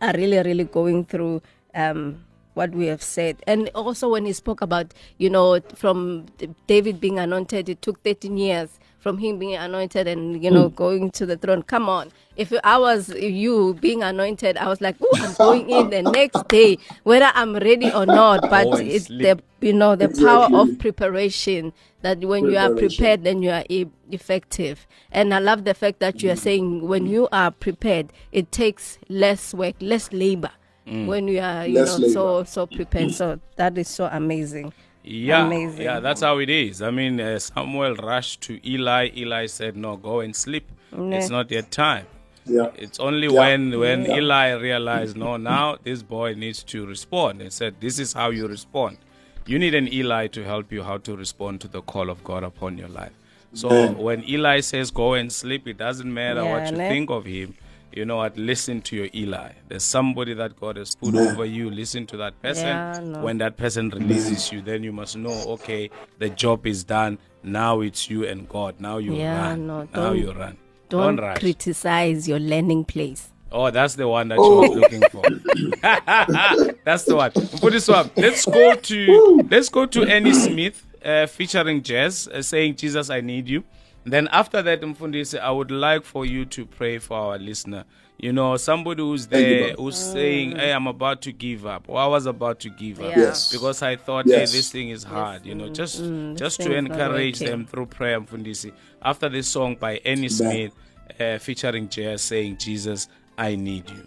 are 0.00 0.12
really 0.14 0.38
really 0.38 0.64
going 0.64 1.04
through 1.04 1.42
um 1.74 2.24
what 2.54 2.70
we 2.72 2.86
have 2.86 3.02
said 3.02 3.36
and 3.46 3.68
also 3.74 4.08
when 4.08 4.26
he 4.26 4.32
spoke 4.32 4.60
about 4.60 4.92
you 5.18 5.30
know 5.30 5.60
from 5.76 6.26
david 6.66 7.00
being 7.00 7.18
anointed 7.18 7.68
it 7.68 7.80
took 7.82 8.02
13 8.02 8.36
years 8.36 8.80
from 8.98 9.18
him 9.18 9.38
being 9.38 9.54
anointed 9.54 10.06
and 10.06 10.42
you 10.42 10.50
know 10.50 10.68
hmm. 10.68 10.74
going 10.74 11.10
to 11.12 11.26
the 11.26 11.36
throne. 11.36 11.62
Come 11.62 11.88
on. 11.88 12.10
If 12.36 12.52
i 12.62 12.78
was 12.78 13.08
you 13.08 13.74
being 13.80 14.02
anointed 14.02 14.56
i 14.58 14.68
was 14.68 14.80
like 14.80 14.96
oh 15.02 15.10
i'm 15.16 15.34
going 15.34 15.68
in 15.70 15.90
the 15.90 16.02
next 16.12 16.46
day 16.48 16.78
whether 17.02 17.30
i'm 17.34 17.54
ready 17.56 17.90
or 17.92 18.06
not. 18.06 18.48
But 18.50 18.80
it's 18.80 19.06
sleep. 19.06 19.22
the 19.22 19.66
you 19.66 19.72
know 19.72 19.96
the 19.96 20.08
power 20.08 20.48
of 20.52 20.78
preparation 20.78 21.72
that 22.02 22.20
when 22.20 22.44
you 22.44 22.56
are 22.56 22.70
prepared 22.74 23.24
then 23.24 23.42
you 23.42 23.50
are 23.50 23.64
e- 23.68 23.86
effective. 24.10 24.86
And 25.10 25.32
i 25.34 25.38
love 25.38 25.64
the 25.64 25.74
fact 25.74 26.00
that 26.00 26.22
you 26.22 26.30
are 26.30 26.34
hmm. 26.34 26.40
saying 26.40 26.88
when 26.88 27.06
you 27.06 27.28
are 27.32 27.50
prepared 27.50 28.12
it 28.32 28.52
takes 28.52 28.98
less 29.08 29.54
work 29.54 29.74
less 29.80 30.12
labor 30.12 30.50
hmm. 30.86 31.06
when 31.06 31.28
you 31.28 31.40
are 31.40 31.66
you 31.66 31.80
Less 31.80 31.98
know 31.98 32.08
so 32.08 32.34
labor. 32.36 32.46
so 32.46 32.66
prepared. 32.66 33.12
So 33.12 33.40
that 33.56 33.76
is 33.78 33.88
so 33.88 34.08
amazing 34.10 34.72
Yeah, 35.10 35.46
Amazing. 35.46 35.84
yeah, 35.84 36.00
that's 36.00 36.20
how 36.20 36.38
it 36.38 36.50
is. 36.50 36.82
I 36.82 36.90
mean, 36.90 37.18
uh, 37.20 37.38
Samuel 37.38 37.94
rushed 37.96 38.42
to 38.42 38.60
Eli. 38.68 39.08
Eli 39.16 39.46
said, 39.46 39.76
"No, 39.76 39.96
go 39.96 40.20
and 40.20 40.36
sleep. 40.36 40.66
It's 40.92 41.30
not 41.30 41.50
yet 41.50 41.70
time." 41.70 42.06
Yeah. 42.44 42.70
It's 42.76 42.98
only 43.00 43.28
Yeah. 43.28 43.40
when 43.40 43.78
when 43.78 44.04
Yeah. 44.04 44.16
Eli 44.18 44.50
realized, 44.52 45.16
no, 45.16 45.36
now 45.38 45.76
this 45.82 46.02
boy 46.02 46.34
needs 46.34 46.62
to 46.64 46.86
respond. 46.86 47.40
And 47.42 47.52
said, 47.52 47.74
"This 47.80 47.98
is 47.98 48.12
how 48.12 48.30
you 48.30 48.46
respond. 48.48 48.98
You 49.46 49.58
need 49.58 49.74
an 49.74 49.88
Eli 49.92 50.26
to 50.28 50.44
help 50.44 50.72
you 50.72 50.82
how 50.82 50.98
to 50.98 51.16
respond 51.16 51.60
to 51.62 51.68
the 51.68 51.80
call 51.82 52.10
of 52.10 52.22
God 52.24 52.42
upon 52.44 52.76
your 52.78 52.88
life." 52.88 53.12
So 53.54 53.68
Amen. 53.70 53.96
when 53.98 54.28
Eli 54.28 54.60
says, 54.60 54.90
"Go 54.90 55.14
and 55.14 55.32
sleep," 55.32 55.66
it 55.66 55.78
doesn't 55.78 56.12
matter 56.12 56.44
what 56.44 56.70
you 56.70 56.76
think 56.76 57.08
of 57.10 57.24
him. 57.24 57.54
You 57.92 58.04
know 58.04 58.16
what? 58.16 58.36
Listen 58.36 58.80
to 58.82 58.96
your 58.96 59.08
Eli. 59.14 59.52
There's 59.68 59.82
somebody 59.82 60.34
that 60.34 60.58
God 60.60 60.76
has 60.76 60.94
put 60.94 61.08
Amen. 61.14 61.28
over 61.28 61.44
you. 61.44 61.70
Listen 61.70 62.06
to 62.08 62.16
that 62.18 62.40
person. 62.42 62.66
Yeah, 62.66 63.00
no. 63.02 63.20
When 63.20 63.38
that 63.38 63.56
person 63.56 63.88
releases 63.90 64.52
you, 64.52 64.60
then 64.60 64.82
you 64.84 64.92
must 64.92 65.16
know, 65.16 65.30
okay, 65.54 65.90
the 66.18 66.28
job 66.28 66.66
is 66.66 66.84
done. 66.84 67.18
Now 67.42 67.80
it's 67.80 68.10
you 68.10 68.26
and 68.26 68.48
God. 68.48 68.80
Now 68.80 68.98
you 68.98 69.14
Yeah, 69.14 69.48
run. 69.50 69.66
no, 69.66 69.82
now 69.82 69.86
don't- 69.92 70.18
you 70.18 70.32
run. 70.32 70.56
don't, 70.90 71.16
rush. 71.18 71.38
criticize 71.40 72.26
your 72.28 72.38
learning 72.38 72.84
place 72.84 73.30
Oh, 73.50 73.70
that's 73.70 73.94
the 73.94 74.06
one 74.06 74.28
that 74.28 74.38
Oh. 74.38 74.62
you 74.64 74.70
were 74.72 74.76
looking 74.76 75.02
for. 75.10 75.22
that's 76.84 77.04
the 77.04 77.16
one. 77.16 77.30
Put 77.32 77.72
this 77.72 77.88
one. 77.88 78.10
Let's 78.16 78.44
go 78.44 78.74
to 78.74 79.42
let's 79.50 79.68
go 79.70 79.86
to 79.86 80.02
Annie 80.04 80.34
Smith 80.34 80.84
uh, 81.04 81.26
featuring 81.26 81.82
Jazz 81.82 82.28
uh, 82.28 82.42
saying 82.42 82.76
Jesus 82.76 83.08
I 83.10 83.20
need 83.22 83.48
you. 83.48 83.64
Then 84.10 84.28
after 84.28 84.62
that, 84.62 84.80
Mfundisi, 84.80 85.38
I 85.38 85.50
would 85.50 85.70
like 85.70 86.04
for 86.04 86.24
you 86.26 86.44
to 86.46 86.66
pray 86.66 86.98
for 86.98 87.16
our 87.18 87.38
listener. 87.38 87.84
You 88.18 88.32
know, 88.32 88.56
somebody 88.56 89.00
who's 89.02 89.26
Thank 89.26 89.46
you, 89.46 89.54
there 89.54 89.62
brother. 89.68 89.82
who's 89.82 89.96
saying, 89.96 90.56
"Hey, 90.56 90.72
I'm 90.72 90.86
about 90.88 91.22
to 91.22 91.32
give 91.32 91.66
up," 91.66 91.84
or 91.88 91.98
"I 92.00 92.06
was 92.06 92.26
about 92.26 92.58
to 92.60 92.70
give 92.70 92.98
up," 93.00 93.10
Yeah. 93.10 93.18
Yes. 93.18 93.52
because 93.52 93.80
I 93.82 93.94
thought, 93.96 94.26
Yes. 94.26 94.50
"Hey, 94.50 94.58
this 94.58 94.72
thing 94.72 94.88
is 94.90 95.04
hard." 95.04 95.46
You 95.46 95.54
know, 95.54 95.68
just 95.68 96.02
mm, 96.02 96.32
this 96.32 96.40
just 96.56 96.60
to 96.62 96.74
encourage 96.74 97.38
them 97.38 97.64
through 97.64 97.86
prayer, 97.86 98.20
Mfundisi. 98.20 98.72
After 99.00 99.28
this 99.28 99.46
song 99.46 99.76
by 99.78 100.00
Annie 100.04 100.28
Smith, 100.30 100.72
uh, 101.20 101.38
featuring 101.38 101.88
Jazz, 101.88 102.22
saying, 102.22 102.56
"Jesus, 102.58 103.08
I 103.36 103.54
need 103.54 103.88
you." 103.88 104.02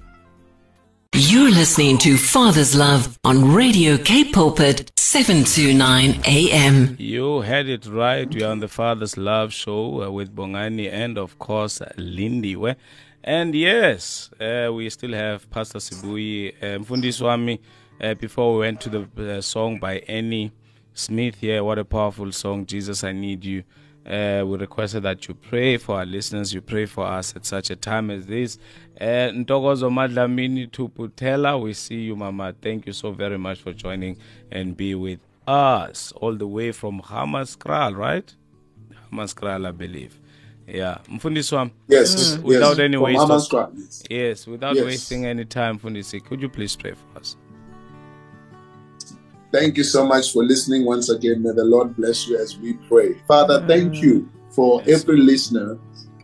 You're 1.14 1.52
listening 1.52 1.98
to 2.00 2.18
Father's 2.18 2.74
Love 2.74 3.20
on 3.26 3.54
Radio 3.54 3.98
K 3.98 4.24
Pulpit 4.32 4.92
729 4.98 6.22
AM. 6.26 6.96
You 6.98 7.42
had 7.42 7.68
it 7.68 7.86
right. 7.86 8.34
We 8.34 8.44
are 8.44 8.52
on 8.52 8.60
the 8.60 8.70
Father's 8.70 9.18
Love 9.18 9.52
Show 9.52 10.04
uh, 10.04 10.10
with 10.10 10.34
Bongani 10.34 10.90
and, 10.90 11.18
of 11.18 11.38
course, 11.38 11.80
Lindiwe. 11.98 12.78
And 13.26 13.54
yes, 13.54 14.30
uh, 14.40 14.72
we 14.74 14.90
still 14.90 15.12
have 15.12 15.50
Pastor 15.50 15.80
Sibuyi 15.80 16.54
uh, 16.62 16.80
Mfundiswami. 16.80 17.60
Uh, 18.00 18.14
before 18.14 18.54
we 18.54 18.60
went 18.62 18.80
to 18.82 18.90
the 18.90 19.38
uh, 19.38 19.42
song 19.42 19.80
by 19.80 20.00
Annie 20.08 20.54
Smith 20.94 21.36
here, 21.36 21.62
what 21.62 21.78
a 21.78 21.84
powerful 21.84 22.32
song, 22.32 22.66
Jesus, 22.66 23.04
I 23.04 23.12
Need 23.12 23.44
You. 23.44 23.64
Uh, 24.06 24.44
we 24.46 24.58
requested 24.58 25.04
that 25.04 25.28
you 25.28 25.34
pray 25.36 25.78
for 25.78 25.98
our 25.98 26.06
listeners, 26.06 26.54
you 26.54 26.62
pray 26.62 26.86
for 26.88 27.06
us 27.06 27.36
at 27.36 27.46
such 27.46 27.70
a 27.70 27.76
time 27.76 28.10
as 28.10 28.26
this. 28.26 28.58
Uh, 29.00 29.30
Ntokozo 29.32 29.90
Madlamini 29.92 30.68
Tuputela, 30.70 31.62
we 31.62 31.74
see 31.74 32.02
you, 32.02 32.16
Mama. 32.16 32.54
Thank 32.62 32.88
you 32.88 32.94
so 32.94 33.12
very 33.12 33.38
much 33.38 33.62
for 33.62 33.74
joining 33.74 34.18
and 34.52 34.76
be 34.76 34.96
with 34.96 35.20
us 35.48 36.12
all 36.14 36.36
the 36.36 36.48
way 36.48 36.72
from 36.72 37.02
Hammanskraal, 37.02 37.96
right? 37.96 38.34
Hammanskraal, 39.12 39.68
I 39.68 39.72
believe. 39.72 40.20
Yeah. 40.68 40.98
Mfundisi 41.10 41.56
wami, 41.56 41.72
Yes. 41.88 42.16
with- 42.16 42.20
yes. 42.32 42.44
without 42.44 42.80
any 42.80 42.98
yes. 42.98 44.04
Yes, 44.10 44.48
without 44.48 44.76
Yes. 44.76 44.86
wasting 44.86 45.26
any 45.26 45.46
time, 45.46 45.78
Mfundisi, 45.78 46.20
could 46.24 46.42
you 46.42 46.50
please 46.50 46.76
pray 46.76 46.94
for 46.94 47.20
us? 47.20 47.38
Thank 49.52 49.76
you 49.76 49.84
so 49.84 50.06
much 50.06 50.32
for 50.32 50.44
listening 50.44 50.86
once 50.86 51.10
again. 51.10 51.44
May 51.44 51.52
the 51.52 51.66
Lord 51.66 51.96
bless 51.98 52.26
you 52.28 52.38
as 52.38 52.58
we 52.58 52.74
pray. 52.88 53.16
Father, 53.28 53.66
thank 53.68 54.02
you 54.02 54.30
for 54.50 54.82
Yes. 54.86 55.02
every 55.02 55.18
listener 55.18 55.78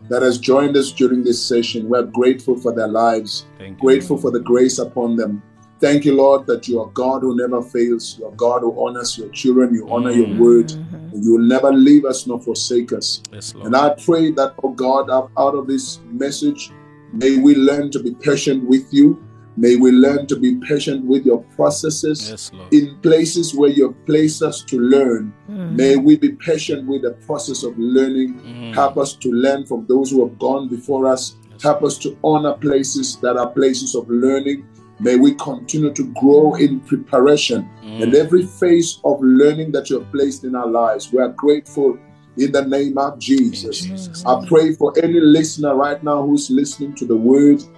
that 0.09 0.21
has 0.21 0.37
joined 0.37 0.77
us 0.77 0.93
during 0.93 1.23
this 1.23 1.41
session. 1.43 1.89
We're 1.89 2.03
grateful 2.03 2.55
for 2.55 2.73
their 2.73 2.87
lives, 2.87 3.45
Thank 3.57 3.77
you. 3.77 3.81
grateful 3.81 4.17
for 4.17 4.31
the 4.31 4.39
grace 4.39 4.79
upon 4.79 5.17
them. 5.17 5.41
Thank 5.79 6.05
you, 6.05 6.15
Lord, 6.15 6.47
that 6.47 6.67
you 6.67 6.79
are 6.79 6.87
God 6.87 7.21
who 7.21 7.35
never 7.35 7.61
fails. 7.61 8.17
You 8.17 8.27
are 8.27 8.31
God 8.31 8.61
who 8.61 8.73
honors 8.83 9.17
your 9.17 9.29
children. 9.29 9.73
You 9.75 9.87
honor 9.89 10.11
your 10.11 10.27
mm. 10.27 10.39
word. 10.39 10.67
Mm-hmm. 10.69 10.95
And 10.95 11.25
you 11.25 11.33
will 11.33 11.45
never 11.45 11.71
leave 11.71 12.05
us 12.05 12.25
nor 12.25 12.41
forsake 12.41 12.93
us. 12.93 13.21
Yes. 13.31 13.53
And 13.53 13.75
I 13.75 13.89
pray 13.89 14.31
that, 14.31 14.55
oh 14.63 14.69
God, 14.69 15.09
out 15.11 15.55
of 15.55 15.67
this 15.67 15.99
message, 16.05 16.71
may 17.11 17.37
we 17.37 17.55
learn 17.55 17.91
to 17.91 17.99
be 18.01 18.15
patient 18.15 18.63
with 18.63 18.91
you. 18.91 19.21
May 19.57 19.75
we 19.75 19.91
learn 19.91 20.27
to 20.27 20.35
be 20.35 20.55
patient 20.57 21.03
with 21.05 21.25
your 21.25 21.41
processes 21.55 22.29
yes, 22.29 22.51
in 22.71 22.95
places 23.01 23.55
where 23.55 23.71
you 23.71 23.87
have 23.87 24.05
placed 24.05 24.43
us 24.43 24.61
to 24.65 24.79
learn. 24.79 25.33
May 25.49 25.95
we 25.95 26.15
be 26.15 26.33
patient 26.33 26.87
with 26.87 27.01
the 27.01 27.13
process 27.25 27.63
of 27.63 27.77
learning. 27.77 28.35
Mm. 28.35 28.75
Help 28.75 28.97
us 28.97 29.13
to 29.15 29.31
learn 29.31 29.65
from 29.65 29.87
those 29.87 30.11
who 30.11 30.27
have 30.27 30.37
gone 30.37 30.69
before 30.69 31.07
us. 31.07 31.37
Help 31.61 31.83
us 31.83 31.97
to 31.99 32.15
honor 32.23 32.53
places 32.53 33.17
that 33.17 33.35
are 33.35 33.49
places 33.49 33.95
of 33.95 34.07
learning. 34.07 34.63
May 34.99 35.15
we 35.15 35.33
continue 35.35 35.91
to 35.93 36.03
grow 36.13 36.53
in 36.55 36.79
preparation 36.81 37.67
and 37.83 38.13
every 38.13 38.45
phase 38.45 38.99
of 39.03 39.19
learning 39.21 39.71
that 39.71 39.89
you 39.89 39.99
have 39.99 40.11
placed 40.11 40.43
in 40.43 40.55
our 40.55 40.67
lives. 40.67 41.11
We 41.11 41.19
are 41.19 41.29
grateful 41.29 41.97
in 42.37 42.51
the 42.51 42.63
name 42.63 42.97
of 42.99 43.17
Jesus. 43.17 43.81
Jesus. 43.81 44.23
I 44.25 44.45
pray 44.47 44.73
for 44.73 44.93
any 45.01 45.19
listener 45.19 45.75
right 45.75 46.03
now 46.03 46.23
who's 46.25 46.51
listening 46.51 46.93
to 46.95 47.05
the 47.05 47.15
word 47.15 47.57
Mm. 47.59 47.76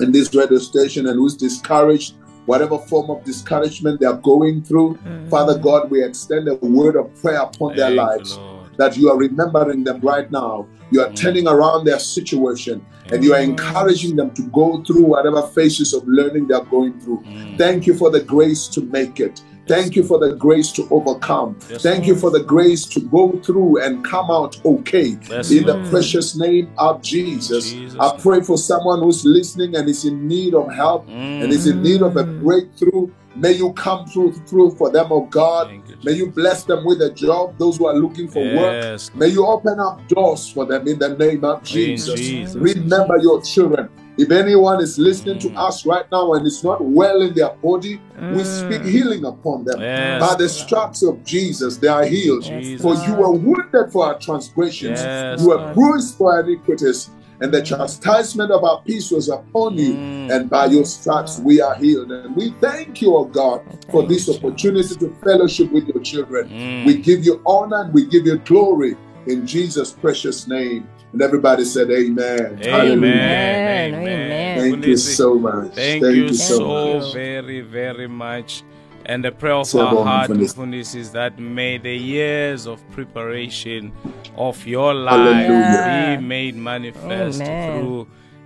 In 0.00 0.12
this 0.12 0.34
radio 0.34 0.58
station 0.58 1.06
and 1.06 1.16
who's 1.16 1.36
discouraged, 1.36 2.14
whatever 2.46 2.78
form 2.78 3.10
of 3.10 3.24
discouragement 3.24 4.00
they 4.00 4.06
are 4.06 4.16
going 4.16 4.62
through. 4.62 4.96
Mm. 4.96 5.30
Father 5.30 5.58
God, 5.58 5.90
we 5.90 6.02
extend 6.02 6.48
a 6.48 6.54
word 6.54 6.96
of 6.96 7.14
prayer 7.20 7.40
upon 7.42 7.76
their 7.76 7.86
Thank 7.86 7.96
you, 7.96 8.06
lives 8.06 8.36
Lord. 8.36 8.76
that 8.76 8.96
you 8.96 9.10
are 9.10 9.16
remembering 9.16 9.84
them 9.84 10.00
right 10.00 10.30
now. 10.30 10.66
You 10.90 11.02
are 11.02 11.08
mm. 11.08 11.16
turning 11.16 11.46
around 11.46 11.84
their 11.84 11.98
situation 11.98 12.84
and 13.12 13.22
you 13.22 13.34
are 13.34 13.40
mm. 13.40 13.50
encouraging 13.50 14.16
them 14.16 14.32
to 14.34 14.42
go 14.48 14.82
through 14.82 15.04
whatever 15.04 15.42
phases 15.42 15.92
of 15.92 16.06
learning 16.06 16.48
they 16.48 16.54
are 16.54 16.64
going 16.64 16.98
through. 17.00 17.24
Thank 17.56 17.86
you 17.86 17.94
for 17.94 18.10
the 18.10 18.20
grace 18.20 18.68
to 18.68 18.82
make 18.82 19.20
it. 19.20 19.42
Thank 19.70 19.94
you 19.94 20.02
for 20.02 20.18
the 20.18 20.34
grace 20.34 20.72
to 20.72 20.88
overcome. 20.90 21.56
Yes, 21.68 21.82
Thank 21.82 22.06
you 22.06 22.16
for 22.16 22.30
the 22.30 22.42
grace 22.42 22.84
to 22.86 23.00
go 23.00 23.38
through 23.44 23.82
and 23.82 24.04
come 24.04 24.28
out 24.28 24.60
okay. 24.64 25.16
Yes, 25.28 25.52
In 25.52 25.64
the 25.64 25.76
mm. 25.76 25.90
precious 25.90 26.36
name 26.36 26.72
of 26.76 27.02
Jesus, 27.02 27.70
Jesus. 27.70 27.98
I 28.00 28.16
pray 28.18 28.40
for 28.40 28.58
someone 28.58 29.00
who's 29.00 29.24
listening 29.24 29.76
and 29.76 29.88
is 29.88 30.04
in 30.04 30.26
need 30.26 30.54
of 30.54 30.72
help 30.72 31.08
and 31.08 31.52
is 31.52 31.68
in 31.68 31.82
need 31.82 32.02
of 32.02 32.16
a 32.16 32.24
mm. 32.24 32.42
breakthrough. 32.42 33.12
May 33.36 33.52
you 33.52 33.72
come 33.74 34.06
through 34.06 34.32
through 34.32 34.72
for 34.72 34.90
them, 34.90 35.06
oh 35.12 35.26
God. 35.26 35.70
You, 35.70 35.96
May 36.02 36.12
you 36.12 36.30
bless 36.30 36.64
them 36.64 36.84
with 36.84 37.00
a 37.02 37.10
job. 37.10 37.56
Those 37.58 37.76
who 37.76 37.86
are 37.86 37.94
looking 37.94 38.26
for 38.26 38.42
work, 38.42 38.82
Yes, 38.82 39.14
may 39.14 39.28
you 39.28 39.46
open 39.46 39.78
up 39.78 40.06
doors 40.08 40.48
for 40.50 40.66
them 40.66 40.88
in 40.88 40.98
the 40.98 41.16
name 41.16 41.44
of 41.44 41.62
Jesus. 41.62 42.18
Jesus. 42.18 42.56
Remember 42.56 43.18
your 43.18 43.40
children. 43.42 43.88
If 44.20 44.30
anyone 44.30 44.82
is 44.82 44.98
listening 44.98 45.36
Mm. 45.36 45.44
to 45.54 45.60
us 45.66 45.86
right 45.86 46.04
now 46.12 46.34
and 46.34 46.46
is 46.46 46.62
not 46.62 46.78
well 46.84 47.22
in 47.22 47.32
their 47.32 47.52
body, 47.62 47.98
we 48.34 48.44
speak 48.44 48.82
healing 48.82 49.24
upon 49.24 49.64
them. 49.64 49.80
Yes, 49.80 50.20
By 50.20 50.34
the 50.42 50.48
stripes 50.48 51.02
of 51.02 51.24
Jesus, 51.24 51.78
they 51.78 51.88
are 51.88 52.04
healed. 52.04 52.42
Jesus. 52.44 52.82
For 52.82 52.94
you 53.06 53.14
were 53.14 53.32
wounded 53.32 53.86
for 53.92 54.04
our 54.08 54.18
transgressions, 54.18 55.00
Yes, 55.00 55.40
you 55.40 55.48
were 55.48 55.72
bruised 55.72 56.16
for 56.18 56.34
our 56.34 56.40
iniquities, 56.40 57.08
and 57.40 57.50
the 57.50 57.62
chastisement 57.62 58.50
of 58.50 58.62
our 58.62 58.82
peace 58.84 59.10
was 59.10 59.30
upon 59.30 59.78
you. 59.78 59.94
Mm. 59.94 60.30
And 60.30 60.50
by 60.50 60.66
your 60.66 60.84
stripes 60.84 61.40
we 61.40 61.62
are 61.62 61.74
healed. 61.76 62.12
And 62.12 62.36
we 62.36 62.52
thank 62.60 63.00
you, 63.00 63.16
O 63.16 63.24
God, 63.24 63.62
for 63.90 64.02
this 64.06 64.28
opportunity 64.28 64.94
to 64.96 65.08
fellowship 65.24 65.72
with 65.72 65.88
your 65.88 66.02
children. 66.02 66.50
Mm. 66.50 66.84
We 66.84 66.92
give 67.08 67.24
you 67.24 67.40
honor 67.46 67.80
and 67.84 67.94
we 67.94 68.04
give 68.04 68.26
you 68.26 68.36
glory 68.52 68.96
in 69.26 69.46
Jesus' 69.46 69.92
precious 69.92 70.46
name. 70.46 70.86
And 71.12 71.22
everybody 71.22 71.64
said, 71.64 71.90
Amen. 71.90 72.60
Amen. 72.62 72.64
Amen. 72.64 73.94
Amen. 73.94 74.58
Thank 74.72 74.86
you 74.86 74.96
so 74.96 75.34
much. 75.34 75.72
Thank, 75.74 76.02
you, 76.04 76.32
so, 76.34 76.98
much. 77.00 77.12
very, 77.14 77.60
very 77.62 78.06
much. 78.06 78.62
And 79.06 79.24
the 79.24 79.32
prayer 79.32 79.54
of 79.54 79.66
So 79.66 79.80
our 79.84 80.04
heart, 80.04 80.30
Mfundisi. 80.30 80.54
Mfundisi, 80.54 80.96
is 80.96 81.10
that 81.12 81.38
may 81.38 81.78
the 81.78 81.96
years 81.96 82.66
of 82.66 82.78
preparation 82.92 83.90
of 84.36 84.64
your 84.66 84.92
Hallelujah. 84.94 85.58
life 85.58 86.20
be 86.20 86.24
made 86.26 86.54
manifest 86.54 87.40
Amen. 87.40 87.80
through 87.80 88.02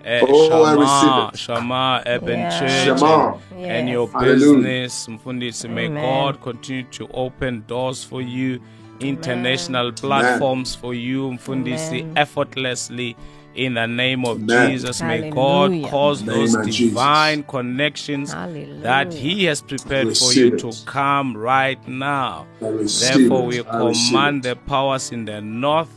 uh, 0.07 0.21
Oh, 0.23 0.65
I 0.65 0.75
Shama. 0.75 1.31
Shama 1.37 2.03
Urban 2.07 2.39
Yeah. 2.39 2.59
Church 2.61 2.99
Shema. 2.99 3.33
and, 3.35 3.61
and 3.61 3.89
Yes. 3.89 3.93
your 3.93 4.09
Hallelujah. 4.09 4.35
business. 4.63 5.07
Mfundisi, 5.09 5.69
may 5.69 5.87
Amen. 5.87 6.03
God 6.03 6.41
continue 6.41 6.85
to 6.85 7.09
open 7.13 7.65
doors 7.67 8.03
for 8.05 8.23
you, 8.23 8.61
international 9.01 9.93
platforms 9.93 10.75
for 10.75 10.95
you, 10.95 11.31
Mfundisi, 11.33 12.01
Amen. 12.01 12.13
effortlessly. 12.19 13.17
In 13.55 13.75
the 13.75 13.87
name 13.87 14.25
of 14.25 14.39
Amen. 14.43 14.71
Jesus, 14.73 15.01
may 15.01 15.31
God 15.31 15.71
cause 15.89 16.23
Name 16.23 16.35
those 16.35 16.55
of 16.57 16.67
Jesus. 16.67 16.89
divine 16.89 17.45
connections 17.45 18.33
Hallelujah. 18.33 18.81
that 18.83 19.13
He 19.13 19.45
has 19.45 19.63
prepared 19.63 20.07
for 20.19 20.29
Receive 20.31 20.55
you 20.55 20.59
to 20.59 20.73
come 20.87 21.37
right 21.37 21.79
now. 21.87 22.47
Therefore, 22.61 23.47
we 23.47 23.63
command 23.63 24.43
the 24.43 24.57
powers 24.67 25.13
in 25.13 25.25
the 25.25 25.41
north, 25.41 25.89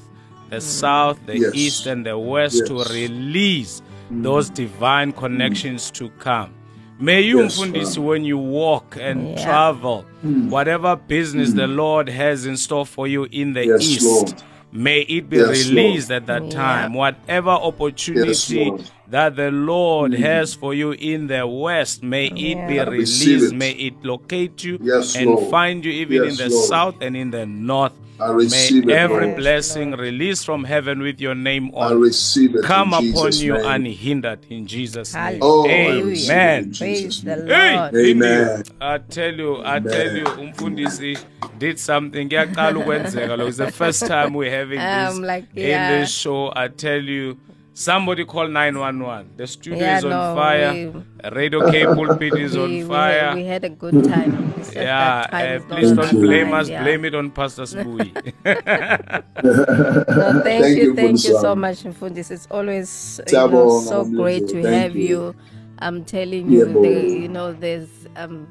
the 0.52 0.62
south, 0.62 1.18
the 1.26 1.40
Yes. 1.40 1.56
east, 1.56 1.88
and 1.88 2.06
the 2.06 2.18
west 2.20 2.68
to 2.68 2.76
Yes. 2.76 2.88
Mm. 2.90 2.94
release 2.94 3.82
those 4.12 4.50
divine 4.52 5.12
connections 5.12 5.90
to 5.92 6.10
come. 6.20 6.52
May 7.00 7.22
you, 7.22 7.42
Yes, 7.44 7.60
Mfundisi, 7.60 8.00
when 8.00 8.26
you 8.26 8.38
walk 8.40 8.98
and 9.00 9.30
Yeah. 9.38 9.44
travel, 9.46 10.06
whatever 10.50 10.96
business 10.96 11.54
the 11.54 11.68
Lord 11.68 12.10
has 12.10 12.46
in 12.46 12.58
store 12.58 12.86
for 12.86 13.08
you 13.08 13.28
in 13.32 13.54
the 13.54 13.62
Mm. 13.62 13.68
Yes, 13.68 13.84
east, 13.90 14.06
Lord. 14.06 14.34
may 14.74 15.00
it 15.02 15.30
be 15.30 15.38
Yes, 15.38 15.68
released 15.70 16.10
Lord. 16.10 16.24
at 16.24 16.28
that 16.28 16.44
Yeah. 16.46 16.50
time. 16.50 16.94
Whatever 16.94 17.52
opportunity 17.52 18.66
Lord. 18.66 18.82
Mm. 18.82 18.86
that 19.12 19.36
the 19.36 19.52
Lord 19.52 20.14
has 20.16 20.56
for 20.56 20.74
you 20.74 20.92
in 20.94 21.28
the 21.28 21.46
west, 21.46 22.02
may 22.02 22.28
it 22.28 22.68
be 22.68 22.76
Yeah. 22.76 22.84
I 22.84 22.86
receive 22.90 23.42
released. 23.42 23.54
it. 23.54 23.58
May 23.58 23.72
it 23.72 23.94
locate 24.04 24.64
you 24.64 24.80
Yes, 24.82 25.16
and 25.16 25.28
Lord. 25.28 25.52
find 25.52 25.86
you 25.86 25.92
even 25.92 26.24
Yes, 26.24 26.40
in 26.40 26.50
the 26.50 26.56
Lord. 26.56 26.66
south 26.68 26.96
and 27.02 27.16
in 27.16 27.30
the 27.30 27.46
north. 27.46 27.94
I 28.20 28.30
receive 28.32 28.86
May 28.86 28.94
it, 28.94 28.98
every 28.98 29.26
Lord. 29.28 29.36
blessing 29.38 29.92
released 29.92 30.46
from 30.46 30.64
heaven 30.64 31.00
with 31.02 31.22
your 31.22 31.36
name 31.36 31.72
I 31.76 31.92
on 31.92 32.00
receive 32.02 32.56
it 32.56 32.64
come 32.64 32.90
in 32.94 33.12
upon 33.12 33.32
Jesus' 33.32 33.42
you 33.42 33.54
name. 33.54 33.66
unhindered 33.66 34.40
in 34.50 34.66
Jesus' 34.66 35.14
name. 35.14 35.40
Oh, 35.42 35.68
Amen. 35.70 36.06
receive 36.06 36.78
Praise 36.80 37.02
Jesus' 37.02 37.22
the 37.22 37.36
name. 37.38 37.48
Hey, 37.48 37.76
Lord. 37.78 37.96
Amen. 37.96 38.64
I 38.82 38.98
tell 38.98 39.34
you, 39.34 39.58
I 39.64 39.78
Amen. 39.78 39.92
tell 39.94 40.16
you, 40.18 40.24
umfundisi 40.26 41.18
did 41.60 41.80
something. 41.80 42.28
Kuyaqala 42.30 42.78
ukwenzeka 42.80 43.38
lo. 43.38 43.46
It's 43.48 43.58
the 43.58 43.72
first 43.72 44.06
time 44.08 44.34
we're 44.34 44.52
having 44.52 44.80
this 44.80 45.16
Um, 45.18 45.22
like, 45.24 45.46
in 45.56 45.88
this 45.88 46.10
show. 46.12 46.52
I 46.56 46.70
tell 46.70 47.02
you, 47.02 47.38
Somebody 47.78 48.26
call 48.26 48.48
911. 48.48 49.38
The 49.38 49.46
studio 49.46 49.78
Yeah, 49.78 49.98
is 50.00 50.04
on 50.06 50.10
no, 50.10 50.34
fire. 50.36 50.74
we- 50.74 51.30
Radio 51.30 51.70
K 51.70 51.86
pulpit 51.86 52.34
is 52.34 52.58
we, 52.58 52.64
on 52.64 52.70
we 52.72 52.84
fire. 52.84 53.20
had, 53.28 53.36
we 53.36 53.46
had 53.46 53.64
a 53.66 53.70
good 53.70 54.04
time. 54.04 54.52
Yeah, 54.74 55.28
time 55.30 55.62
uh, 55.62 55.76
please 55.76 55.92
don't 55.92 56.12
blame 56.22 56.50
side, 56.50 56.60
us. 56.62 56.70
yeah. 56.70 56.82
Blame 56.84 57.06
it 57.06 57.14
on 57.14 57.30
Pastor 57.30 57.64
Sibuyi. 57.64 58.10
No, 59.44 60.42
thank, 60.42 60.64
Thank 60.64 60.78
you, 60.78 60.84
you, 60.86 60.96
thank 60.96 61.12
you 61.24 61.38
so 61.38 61.54
Mfundisi. 61.54 61.58
much, 61.58 61.84
Mfundis. 61.84 62.32
It's 62.32 62.48
always 62.50 63.22
you 63.28 63.34
know, 63.34 63.80
so 63.82 64.06
great 64.06 64.48
to 64.48 64.64
Thank 64.64 64.66
have 64.82 64.96
you. 64.96 65.08
you. 65.08 65.36
I'm 65.78 66.04
telling 66.04 66.50
you, 66.52 66.66
Yebo. 66.66 66.82
the, 66.82 67.10
you 67.22 67.28
know, 67.28 67.54
there's 67.54 67.90
um, 68.16 68.48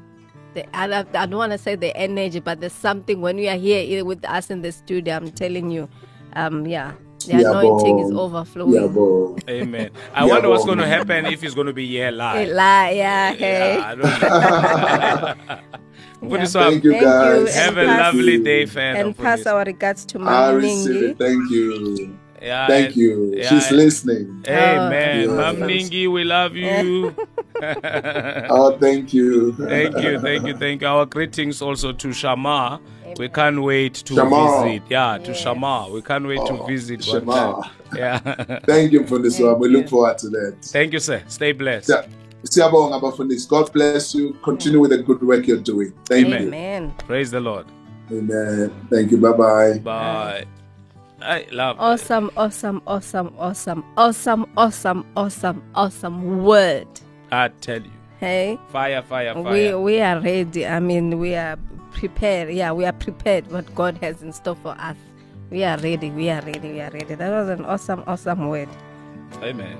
the 0.53 0.63
I, 0.73 0.87
don't- 0.87 1.13
I 1.13 1.25
don't 1.25 1.37
want 1.37 1.51
to 1.51 1.57
say 1.57 1.75
the 1.75 1.95
energy, 1.97 2.39
but 2.39 2.61
there's 2.61 2.71
something 2.71 3.19
when 3.19 3.37
you 3.37 3.49
are 3.49 3.57
here 3.57 3.83
here 3.83 4.05
with 4.05 4.23
us 4.23 4.49
in 4.49 4.61
the 4.61 4.71
studio. 4.71 5.17
I'm 5.17 5.31
telling 5.31 5.69
you, 5.69 5.89
um, 6.33 6.65
yeah, 6.65 6.93
the 7.27 7.49
anointing 7.51 7.99
is 7.99 8.11
overflowing. 8.11 8.73
Yabo. 8.73 9.49
Amen. 9.49 9.89
I 10.13 10.25
wonder 10.25 10.49
what's 10.49 10.65
going 10.65 10.77
to 10.79 10.87
happen 10.87 11.25
if 11.25 11.41
he's 11.41 11.53
going 11.55 11.67
to 11.67 11.73
be 11.73 11.85
here 11.87 12.05
Hey, 12.11 12.11
live. 12.11 12.47
la- 12.49 12.87
yeah, 12.89 13.33
hey. 13.33 13.77
Yeah, 13.77 13.85
I 13.85 13.95
don't 13.95 15.47
know. 15.57 15.61
Mfundisi 16.21 16.57
wami, 16.57 16.69
Thank 16.71 16.83
you, 16.83 16.93
guys. 16.93 17.55
Have 17.55 17.77
a 17.77 17.85
pass- 17.85 17.99
lovely 18.13 18.37
day, 18.39 18.65
fan. 18.65 18.95
And 18.97 19.15
pass 19.17 19.45
our 19.45 19.63
regards 19.63 20.03
to 20.05 20.17
I 20.19 20.21
Mama 20.23 20.55
receive 20.57 20.95
Mingi. 20.95 21.09
it. 21.11 21.17
Thank 21.19 21.51
you. 21.51 22.17
Yeah, 22.41 22.67
Thank 22.67 22.95
you. 22.95 23.33
yeah, 23.35 23.49
She's 23.49 23.67
and- 23.67 23.77
listening. 23.77 24.43
Amen. 24.47 25.29
Oh, 25.29 25.35
Mam 25.35 25.69
yes. 25.69 25.89
Ningi, 25.89 26.07
we 26.11 26.23
love 26.23 26.55
you. 26.55 27.15
Oh, 27.59 28.77
thank 28.77 29.11
you. 29.15 29.51
thank 29.53 29.97
you, 29.97 30.19
thank 30.19 30.45
you, 30.45 30.55
thank 30.55 30.81
you. 30.83 30.87
Our 30.87 31.07
greetings 31.07 31.59
also 31.61 31.91
to 31.91 32.13
Shama. 32.13 32.79
We 33.17 33.29
can't 33.29 33.63
wait 33.63 33.95
to 33.95 34.13
Shama. 34.13 34.63
visit. 34.63 34.83
Yeah, 34.89 35.17
to 35.17 35.31
Yes. 35.31 35.41
Shama. 35.41 35.87
We 35.91 36.03
can't 36.03 36.27
wait 36.27 36.45
to 36.45 36.53
Oh, 36.53 36.65
visit 36.67 37.03
Shama. 37.03 37.25
one 37.25 37.63
time. 37.63 37.71
Yeah. 37.95 38.59
Thank 38.67 38.91
you 38.91 39.07
for 39.07 39.17
this 39.17 39.39
one. 39.39 39.57
We 39.59 39.69
look 39.69 39.89
forward 39.89 40.19
to 40.19 40.29
that. 40.29 40.57
thank 40.65 40.93
you, 40.93 40.99
sir. 40.99 41.23
Stay 41.27 41.51
blessed. 41.53 41.89
Yeah. 41.89 42.05
Siyabonga 42.43 42.99
bafundisi. 43.01 43.49
God 43.49 43.73
bless 43.73 44.13
you. 44.13 44.33
Continue 44.43 44.79
with 44.79 44.91
the 44.91 44.99
good 45.01 45.23
work 45.23 45.47
you're 45.47 45.57
doing. 45.57 45.93
Thank 46.05 46.27
Amen. 46.27 46.41
you. 46.43 46.47
Amen. 46.49 46.93
Praise 47.07 47.31
the 47.31 47.39
Lord. 47.39 47.65
Amen. 48.11 48.71
Thank 48.91 49.09
you. 49.11 49.17
Bye 49.17 49.31
bye 49.31 49.79
bye. 49.79 50.45
I 51.21 51.47
love 51.51 51.77
Awesome, 51.79 52.29
awesome, 52.37 52.81
awesome, 52.85 53.33
awesome, 53.37 53.83
awesome, 53.97 54.45
awesome, 54.55 55.05
awesome, 55.15 55.63
awesome 55.73 56.43
word. 56.43 56.87
I 57.31 57.49
tell 57.49 57.81
you. 57.81 57.91
Hey, 58.19 58.57
Fire, 58.69 59.01
fire, 59.03 59.33
fire. 59.33 59.77
we 59.77 59.93
we 59.95 60.01
are 60.01 60.19
ready. 60.19 60.65
I 60.65 60.79
mean, 60.79 61.19
we 61.19 61.35
are 61.35 61.57
prepared. 61.91 62.49
Yeah, 62.53 62.71
we 62.71 62.85
are 62.85 62.93
prepared. 62.93 63.51
What 63.51 63.73
God 63.75 63.97
has 63.99 64.21
in 64.23 64.31
store 64.33 64.55
for 64.55 64.75
us. 64.79 64.97
We 65.49 65.63
are 65.63 65.77
ready. 65.77 66.09
We 66.11 66.29
are 66.29 66.41
ready. 66.41 66.71
We 66.71 66.81
are 66.81 66.89
ready. 66.91 67.15
That 67.15 67.29
was 67.31 67.49
an 67.49 67.65
awesome, 67.65 68.03
awesome 68.07 68.49
word. 68.49 68.69
Amen. 69.41 69.77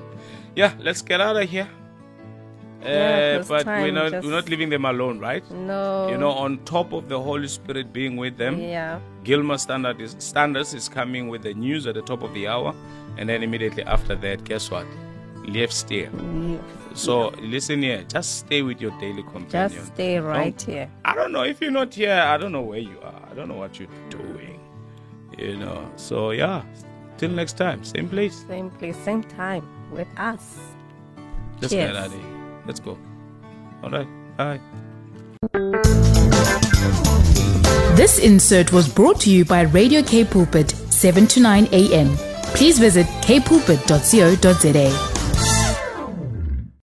Yeah, 0.56 0.74
let's 0.80 1.02
get 1.02 1.20
out 1.22 1.36
of 1.36 1.50
here. 1.50 1.68
Uh, 2.84 2.88
Yeah, 2.90 3.44
but 3.48 3.66
we're 3.66 3.92
not 3.92 4.12
just- 4.12 4.26
we're 4.26 4.32
not 4.34 4.50
leaving 4.50 4.70
them 4.70 4.86
alone, 4.86 5.20
right? 5.20 5.44
No. 5.52 6.08
You 6.10 6.18
know, 6.18 6.30
on 6.32 6.60
top 6.66 6.94
of 6.94 7.10
the 7.10 7.20
Holy 7.20 7.48
Spirit 7.48 7.92
being 7.92 8.18
with 8.18 8.38
them, 8.38 8.60
Yeah. 8.60 9.00
Gilmer 9.24 9.58
Standard 9.58 10.00
is, 10.00 10.16
Standards 10.20 10.74
is 10.74 10.88
coming 10.88 11.28
with 11.28 11.42
the 11.42 11.54
news 11.54 11.88
at 11.88 11.96
the 11.96 12.02
top 12.04 12.22
of 12.24 12.34
the 12.34 12.48
hour, 12.48 12.74
and 13.18 13.28
then 13.30 13.42
immediately 13.44 13.84
after 13.84 14.16
that, 14.16 14.44
guess 14.44 14.70
what? 14.70 14.86
Left 15.48 15.74
steer. 15.74 16.10
So 16.94 17.30
listen 17.42 17.82
here, 17.82 18.04
just 18.08 18.40
stay 18.40 18.62
with 18.62 18.80
your 18.82 18.92
daily 19.00 19.24
companion. 19.24 19.72
Just 19.72 19.94
stay 19.94 20.20
right 20.20 20.58
Don't- 20.58 20.74
here. 20.76 20.90
I 21.06 21.16
don't 21.16 21.32
know 21.32 21.44
if 21.44 21.62
you're 21.62 21.72
not 21.72 21.94
here. 21.94 22.12
I 22.14 22.38
don't 22.38 22.52
know 22.52 22.62
where 22.62 22.80
you 22.80 22.98
are. 23.04 23.22
I 23.32 23.34
don't 23.36 23.48
know 23.48 23.56
what 23.56 23.80
you're 23.80 23.90
doing. 24.10 24.60
You 25.38 25.56
know. 25.58 25.90
So 25.96 26.32
yeah, 26.32 26.62
till 27.18 27.32
next 27.32 27.58
time, 27.58 27.84
same 27.84 28.08
place. 28.10 28.46
Same 28.48 28.70
place, 28.70 28.98
same 28.98 29.24
time 29.24 29.64
with 29.92 30.08
us. 30.18 30.60
Let's 31.62 31.74
Cheers. 31.74 32.12
Let's 32.68 32.80
go. 32.80 32.98
All 33.82 33.90
right. 33.90 34.08
Bye. 34.38 34.60
This 37.96 38.20
insert 38.20 38.72
was 38.72 38.88
brought 38.88 39.20
to 39.22 39.32
you 39.32 39.44
by 39.46 39.62
Radio 39.62 40.04
K 40.04 40.24
Pulpit, 40.24 40.70
7 40.70 41.26
to 41.28 41.40
9 41.40 41.68
a.m. 41.72 42.16
Please 42.54 42.78
visit 42.78 43.08
kpulpit.co.za. 43.24 45.17